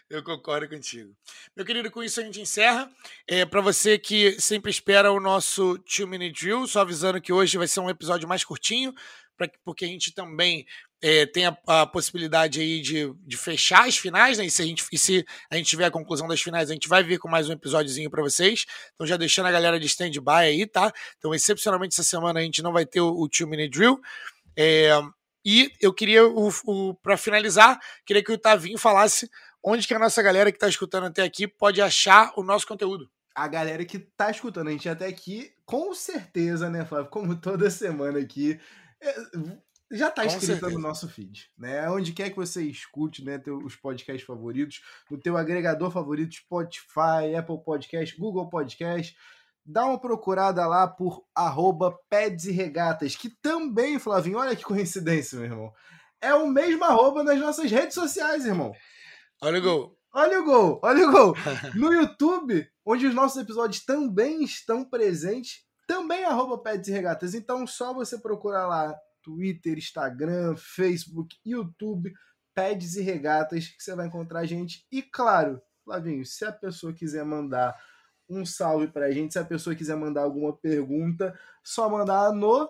Eu 0.10 0.24
concordo 0.24 0.70
contigo. 0.70 1.14
Meu 1.54 1.66
querido, 1.66 1.92
com 1.92 2.02
isso 2.02 2.22
a 2.22 2.24
gente 2.24 2.40
encerra. 2.40 2.90
É, 3.28 3.44
para 3.44 3.60
você 3.60 3.98
que 3.98 4.40
sempre 4.40 4.72
espera 4.72 5.12
o 5.12 5.20
nosso 5.20 5.78
Two 5.80 6.08
Minute 6.08 6.46
Drill, 6.46 6.66
só 6.66 6.80
avisando 6.80 7.20
que 7.20 7.34
hoje 7.34 7.58
vai 7.58 7.68
ser 7.68 7.82
um 7.82 7.90
episódio 7.90 8.26
mais 8.26 8.46
curtinho, 8.46 8.94
pra, 9.36 9.50
porque 9.66 9.84
a 9.84 9.88
gente 9.90 10.14
também 10.14 10.66
é, 11.08 11.24
tem 11.24 11.46
a, 11.46 11.56
a, 11.68 11.86
possibilidade 11.86 12.60
aí 12.60 12.82
de, 12.82 13.14
de 13.28 13.38
fechar 13.38 13.88
as 13.88 13.96
finais, 13.96 14.40
né? 14.40 14.46
E 14.46 14.50
se, 14.50 14.64
a 14.64 14.66
gente, 14.66 14.84
se 14.98 15.24
a 15.52 15.56
gente 15.56 15.68
tiver 15.68 15.86
a 15.86 15.92
conclusão 15.92 16.28
das 16.28 16.42
finais, 16.42 16.72
a 16.72 16.74
gente 16.74 16.88
vai 16.88 17.04
vir 17.04 17.20
com 17.20 17.30
mais 17.30 17.48
um 17.48 17.54
episódiozinho 17.54 18.10
para 18.10 18.24
vocês. 18.24 18.66
Então, 18.96 19.06
já 19.06 19.16
deixando 19.16 19.46
a 19.46 19.52
galera 19.52 19.80
de 19.80 19.86
stand-by 19.86 20.32
aí, 20.32 20.66
tá? 20.66 20.92
Então, 21.20 21.32
excepcionalmente 21.32 21.94
essa 21.94 22.04
semana 22.04 22.40
a 22.40 22.44
gente 22.44 22.64
não 22.64 22.74
vai 22.74 22.88
ter 22.88 23.02
o, 23.02 23.20
o 23.20 23.30
Two 23.30 23.48
Minute 23.48 23.70
Drill. 23.70 24.02
É, 24.58 25.00
e 25.46 25.72
eu 25.80 25.94
queria, 25.94 26.28
o, 26.28 26.50
o 26.66 26.96
para 26.96 27.18
finalizar, 27.18 27.80
queria 28.04 28.24
que 28.24 28.32
o 28.32 28.38
Tavinho 28.38 28.80
falasse 28.80 29.30
onde 29.64 29.88
que 29.88 29.94
a 29.94 30.00
nossa 30.00 30.24
galera 30.24 30.52
que 30.52 30.58
está 30.58 30.68
escutando 30.68 31.06
até 31.06 31.22
aqui 31.22 31.48
pode 31.48 31.84
achar 31.84 32.34
o 32.36 32.42
nosso 32.42 32.66
conteúdo. 32.66 33.08
A 33.36 33.48
galera 33.48 33.86
que 33.86 33.98
está 33.98 34.32
escutando 34.32 34.70
a 34.70 34.72
gente 34.72 34.90
até 34.90 35.06
aqui, 35.06 35.54
com 35.68 35.94
certeza, 35.94 36.68
né, 36.68 36.84
Flávio? 36.84 37.12
Como 37.12 37.36
toda 37.36 37.70
semana 37.70 38.18
aqui, 38.18 38.60
é, 39.00 39.16
já 39.98 40.10
está 40.10 40.26
inscrito 40.26 40.70
no 40.70 40.80
nosso 40.80 41.08
feed, 41.08 41.50
né? 41.58 41.90
Onde 41.90 42.14
quer 42.14 42.30
que 42.30 42.36
você 42.36 42.64
escute, 42.64 43.24
né, 43.24 43.42
os 43.64 43.76
podcasts 43.76 44.26
favoritos, 44.26 44.82
no 45.10 45.18
teu 45.18 45.38
agregador 45.38 45.92
favorito, 45.92 46.36
Spotify, 46.36 47.36
Apple 47.38 47.64
Podcast, 47.64 48.18
Google 48.18 48.50
Podcast, 48.50 49.16
dá 49.66 49.86
uma 49.86 50.00
procurada 50.00 50.66
lá 50.68 50.88
por 50.88 51.26
arroba 51.34 51.98
Peds 52.10 52.46
e 52.46 52.52
Regatas, 52.52 53.16
que 53.16 53.30
também, 53.42 53.98
Flavinho, 53.98 54.38
olha 54.38 54.56
que 54.56 54.64
coincidência, 54.64 55.40
meu 55.40 55.50
irmão. 55.50 55.74
É 56.22 56.34
o 56.34 56.48
mesmo 56.48 56.84
arroba 56.84 57.24
nas 57.24 57.40
nossas 57.40 57.70
redes 57.72 57.96
sociais, 57.96 58.46
irmão. 58.46 58.74
Olha 59.42 59.60
o 59.60 59.62
gol. 59.62 59.98
Olha 60.14 60.40
o 60.40 60.46
gol, 60.46 60.80
olha 60.82 61.08
o 61.08 61.12
gol. 61.12 61.36
No 61.76 61.92
YouTube, 61.92 62.66
onde 62.86 63.06
os 63.06 63.14
nossos 63.14 63.42
episódios 63.42 63.84
também 63.84 64.44
estão 64.44 64.86
presentes, 64.86 65.66
também 65.86 66.24
arroba 66.24 66.58
Pets 66.58 66.88
e 66.88 66.92
Regatas. 66.92 67.34
Então, 67.34 67.68
só 67.68 67.94
você 67.94 68.18
procurar 68.18 68.66
lá 68.66 68.96
Twitter, 69.26 69.76
Instagram, 69.80 70.56
Facebook, 70.56 71.36
YouTube, 71.44 72.14
Peds 72.54 72.96
e 72.96 73.02
Regatas, 73.02 73.68
que 73.68 73.84
você 73.84 73.96
vai 73.96 74.06
encontrar 74.06 74.42
a 74.42 74.46
gente. 74.46 74.86
E 74.92 75.02
claro, 75.02 75.60
Flavinho, 75.84 76.24
se 76.24 76.46
a 76.46 76.52
pessoa 76.52 76.94
quiser 76.94 77.26
mandar 77.26 77.76
um 78.30 78.46
salve 78.46 78.88
pra 78.88 79.12
gente, 79.12 79.34
se 79.34 79.40
a 79.40 79.44
pessoa 79.44 79.76
quiser 79.76 79.96
mandar 79.96 80.22
alguma 80.22 80.56
pergunta, 80.56 81.38
só 81.64 81.90
mandar 81.90 82.32
no 82.32 82.70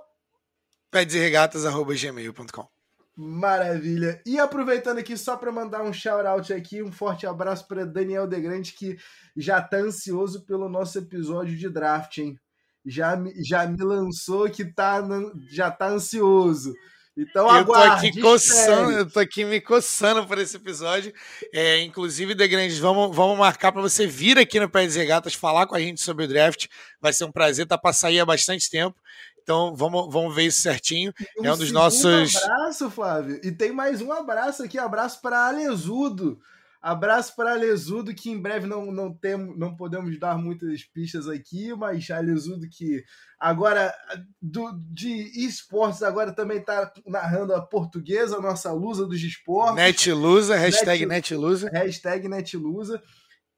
pedsregatas.gmail.com 0.89 2.69
Maravilha. 3.17 4.21
E 4.25 4.39
aproveitando 4.39 4.97
aqui 4.99 5.17
só 5.17 5.37
para 5.37 5.51
mandar 5.51 5.81
um 5.83 5.93
shout 5.93 6.25
out 6.25 6.53
aqui, 6.53 6.81
um 6.81 6.91
forte 6.91 7.27
abraço 7.27 7.67
para 7.67 7.85
Daniel 7.85 8.27
Degrande 8.27 8.73
que 8.73 8.97
já 9.35 9.61
tá 9.61 9.77
ansioso 9.77 10.45
pelo 10.45 10.69
nosso 10.69 10.97
episódio 10.97 11.55
de 11.57 11.69
draft, 11.69 12.17
hein? 12.17 12.39
Já 12.85 13.15
me, 13.15 13.33
já 13.43 13.65
me 13.65 13.81
lançou 13.83 14.49
que 14.49 14.63
tá 14.63 15.01
já 15.49 15.71
tá 15.71 15.87
ansioso. 15.87 16.73
Então 17.17 17.55
eu 17.55 17.65
tô 17.65 17.73
aqui 17.73 18.19
coçando, 18.19 18.91
eu 18.91 19.09
tô 19.09 19.19
aqui 19.21 19.45
me 19.45 19.61
coçando 19.61 20.27
por 20.27 20.37
esse 20.37 20.57
episódio. 20.57 21.13
É, 21.53 21.81
inclusive, 21.81 22.35
The 22.35 22.45
Grandes, 22.45 22.77
vamos, 22.77 23.15
vamos 23.15 23.37
marcar 23.37 23.71
para 23.71 23.81
você 23.81 24.05
vir 24.05 24.37
aqui 24.37 24.59
no 24.59 24.69
Pé 24.69 24.85
de 24.85 24.97
Regatas 24.97 25.33
falar 25.33 25.65
com 25.65 25.75
a 25.75 25.79
gente 25.79 26.01
sobre 26.01 26.25
o 26.25 26.27
draft. 26.27 26.67
Vai 26.99 27.13
ser 27.13 27.23
um 27.23 27.31
prazer, 27.31 27.65
tá 27.65 27.77
para 27.77 27.93
sair 27.93 28.19
há 28.19 28.25
bastante 28.25 28.69
tempo. 28.69 28.99
Então 29.41 29.73
vamos, 29.75 30.11
vamos 30.11 30.35
ver 30.35 30.47
isso 30.47 30.61
certinho. 30.61 31.13
Um 31.39 31.45
é 31.45 31.53
um 31.53 31.57
dos 31.57 31.71
nossos. 31.71 32.35
abraço, 32.35 32.89
Flávio. 32.89 33.39
E 33.43 33.51
tem 33.51 33.71
mais 33.71 34.01
um 34.01 34.11
abraço 34.11 34.63
aqui, 34.63 34.77
abraço 34.77 35.21
para 35.21 35.47
Alesudo. 35.47 36.37
Abraço 36.85 37.35
para 37.35 37.53
Alesudo, 37.53 38.13
que 38.13 38.29
em 38.29 38.39
breve 38.39 38.67
não, 38.67 38.91
não, 38.91 39.11
temos, 39.11 39.57
não 39.57 39.75
podemos 39.75 40.19
dar 40.19 40.37
muitas 40.37 40.83
pistas 40.83 41.27
aqui, 41.27 41.73
mas 41.73 42.11
Alesudo 42.11 42.69
que 42.69 43.03
agora 43.39 43.91
do, 44.39 44.71
de 44.93 45.47
esportes 45.47 46.03
agora 46.03 46.31
também 46.31 46.59
está 46.59 46.93
narrando 47.07 47.55
a 47.55 47.65
portuguesa, 47.65 48.37
a 48.37 48.41
nossa 48.41 48.71
lusa 48.71 49.07
dos 49.07 49.19
esportes. 49.19 49.77
Netlusa, 49.77 50.55
hashtag 50.55 51.07
Netlusa. 51.07 51.71
Hashtag 51.73 52.27
Netlusa. 52.27 53.01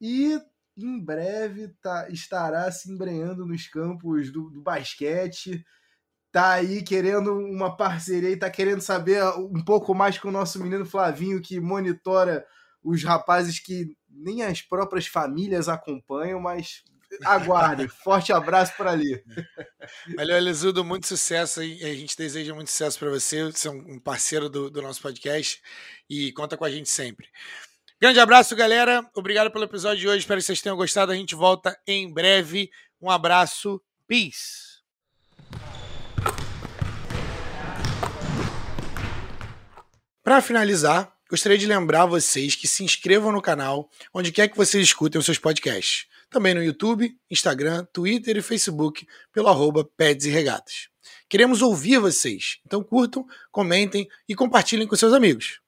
E 0.00 0.40
em 0.74 0.98
breve 0.98 1.68
tá, 1.82 2.08
estará 2.08 2.72
se 2.72 2.90
embrenhando 2.90 3.44
nos 3.44 3.68
campos 3.68 4.32
do, 4.32 4.48
do 4.48 4.62
basquete 4.62 5.62
tá 6.32 6.52
aí 6.52 6.82
querendo 6.82 7.32
uma 7.34 7.76
parceria 7.76 8.30
e 8.30 8.36
tá 8.36 8.48
querendo 8.48 8.80
saber 8.80 9.22
um 9.36 9.62
pouco 9.62 9.94
mais 9.94 10.18
com 10.18 10.28
o 10.28 10.32
nosso 10.32 10.62
menino 10.62 10.86
Flavinho, 10.86 11.42
que 11.42 11.60
monitora 11.60 12.44
os 12.82 13.02
rapazes 13.02 13.58
que 13.58 13.96
nem 14.08 14.42
as 14.42 14.62
próprias 14.62 15.06
famílias 15.06 15.68
acompanham, 15.68 16.40
mas 16.40 16.82
aguarde. 17.24 17.88
Forte 18.02 18.32
abraço 18.32 18.74
para 18.76 18.90
ali. 18.92 19.22
Valeu, 20.16 20.36
Elizudo, 20.36 20.84
muito 20.84 21.06
sucesso. 21.06 21.60
A 21.60 21.64
gente 21.64 22.16
deseja 22.16 22.54
muito 22.54 22.70
sucesso 22.70 22.98
para 22.98 23.10
você. 23.10 23.44
Você 23.44 23.68
é 23.68 23.70
um 23.70 23.98
parceiro 23.98 24.48
do, 24.48 24.70
do 24.70 24.82
nosso 24.82 25.00
podcast 25.00 25.60
e 26.08 26.32
conta 26.32 26.56
com 26.56 26.64
a 26.64 26.70
gente 26.70 26.90
sempre. 26.90 27.28
Grande 28.00 28.20
abraço, 28.20 28.54
galera. 28.54 29.04
Obrigado 29.14 29.50
pelo 29.50 29.64
episódio 29.64 29.98
de 29.98 30.08
hoje. 30.08 30.18
Espero 30.18 30.40
que 30.40 30.46
vocês 30.46 30.62
tenham 30.62 30.76
gostado. 30.76 31.10
A 31.10 31.16
gente 31.16 31.34
volta 31.34 31.76
em 31.86 32.12
breve. 32.12 32.70
Um 33.00 33.10
abraço. 33.10 33.82
Peace. 34.06 34.78
Para 40.22 40.42
finalizar, 40.42 41.17
gostaria 41.28 41.58
de 41.58 41.66
lembrar 41.66 42.06
vocês 42.06 42.54
que 42.54 42.66
se 42.66 42.82
inscrevam 42.82 43.30
no 43.30 43.42
canal 43.42 43.90
onde 44.12 44.32
quer 44.32 44.48
que 44.48 44.56
vocês 44.56 44.82
escutem 44.82 45.18
os 45.18 45.24
seus 45.24 45.38
podcasts. 45.38 46.06
Também 46.30 46.54
no 46.54 46.62
YouTube, 46.62 47.16
Instagram, 47.30 47.86
Twitter 47.92 48.36
e 48.36 48.42
Facebook 48.42 49.06
pelo 49.32 49.48
arroba 49.48 49.84
Peds 49.84 50.26
e 50.26 50.30
Regatas. 50.30 50.88
Queremos 51.28 51.62
ouvir 51.62 51.98
vocês, 51.98 52.58
então 52.66 52.82
curtam, 52.82 53.26
comentem 53.50 54.08
e 54.28 54.34
compartilhem 54.34 54.86
com 54.86 54.96
seus 54.96 55.12
amigos. 55.12 55.60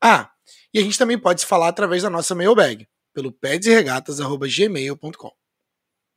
Ah, 0.00 0.30
e 0.72 0.78
a 0.78 0.82
gente 0.82 0.98
também 0.98 1.18
pode 1.18 1.40
se 1.40 1.46
falar 1.46 1.68
através 1.68 2.02
da 2.02 2.10
nossa 2.10 2.34
mailbag, 2.34 2.88
pelo 3.12 3.32
pedsregatas.gmail.com. 3.32 5.32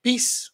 Peace! 0.01 0.51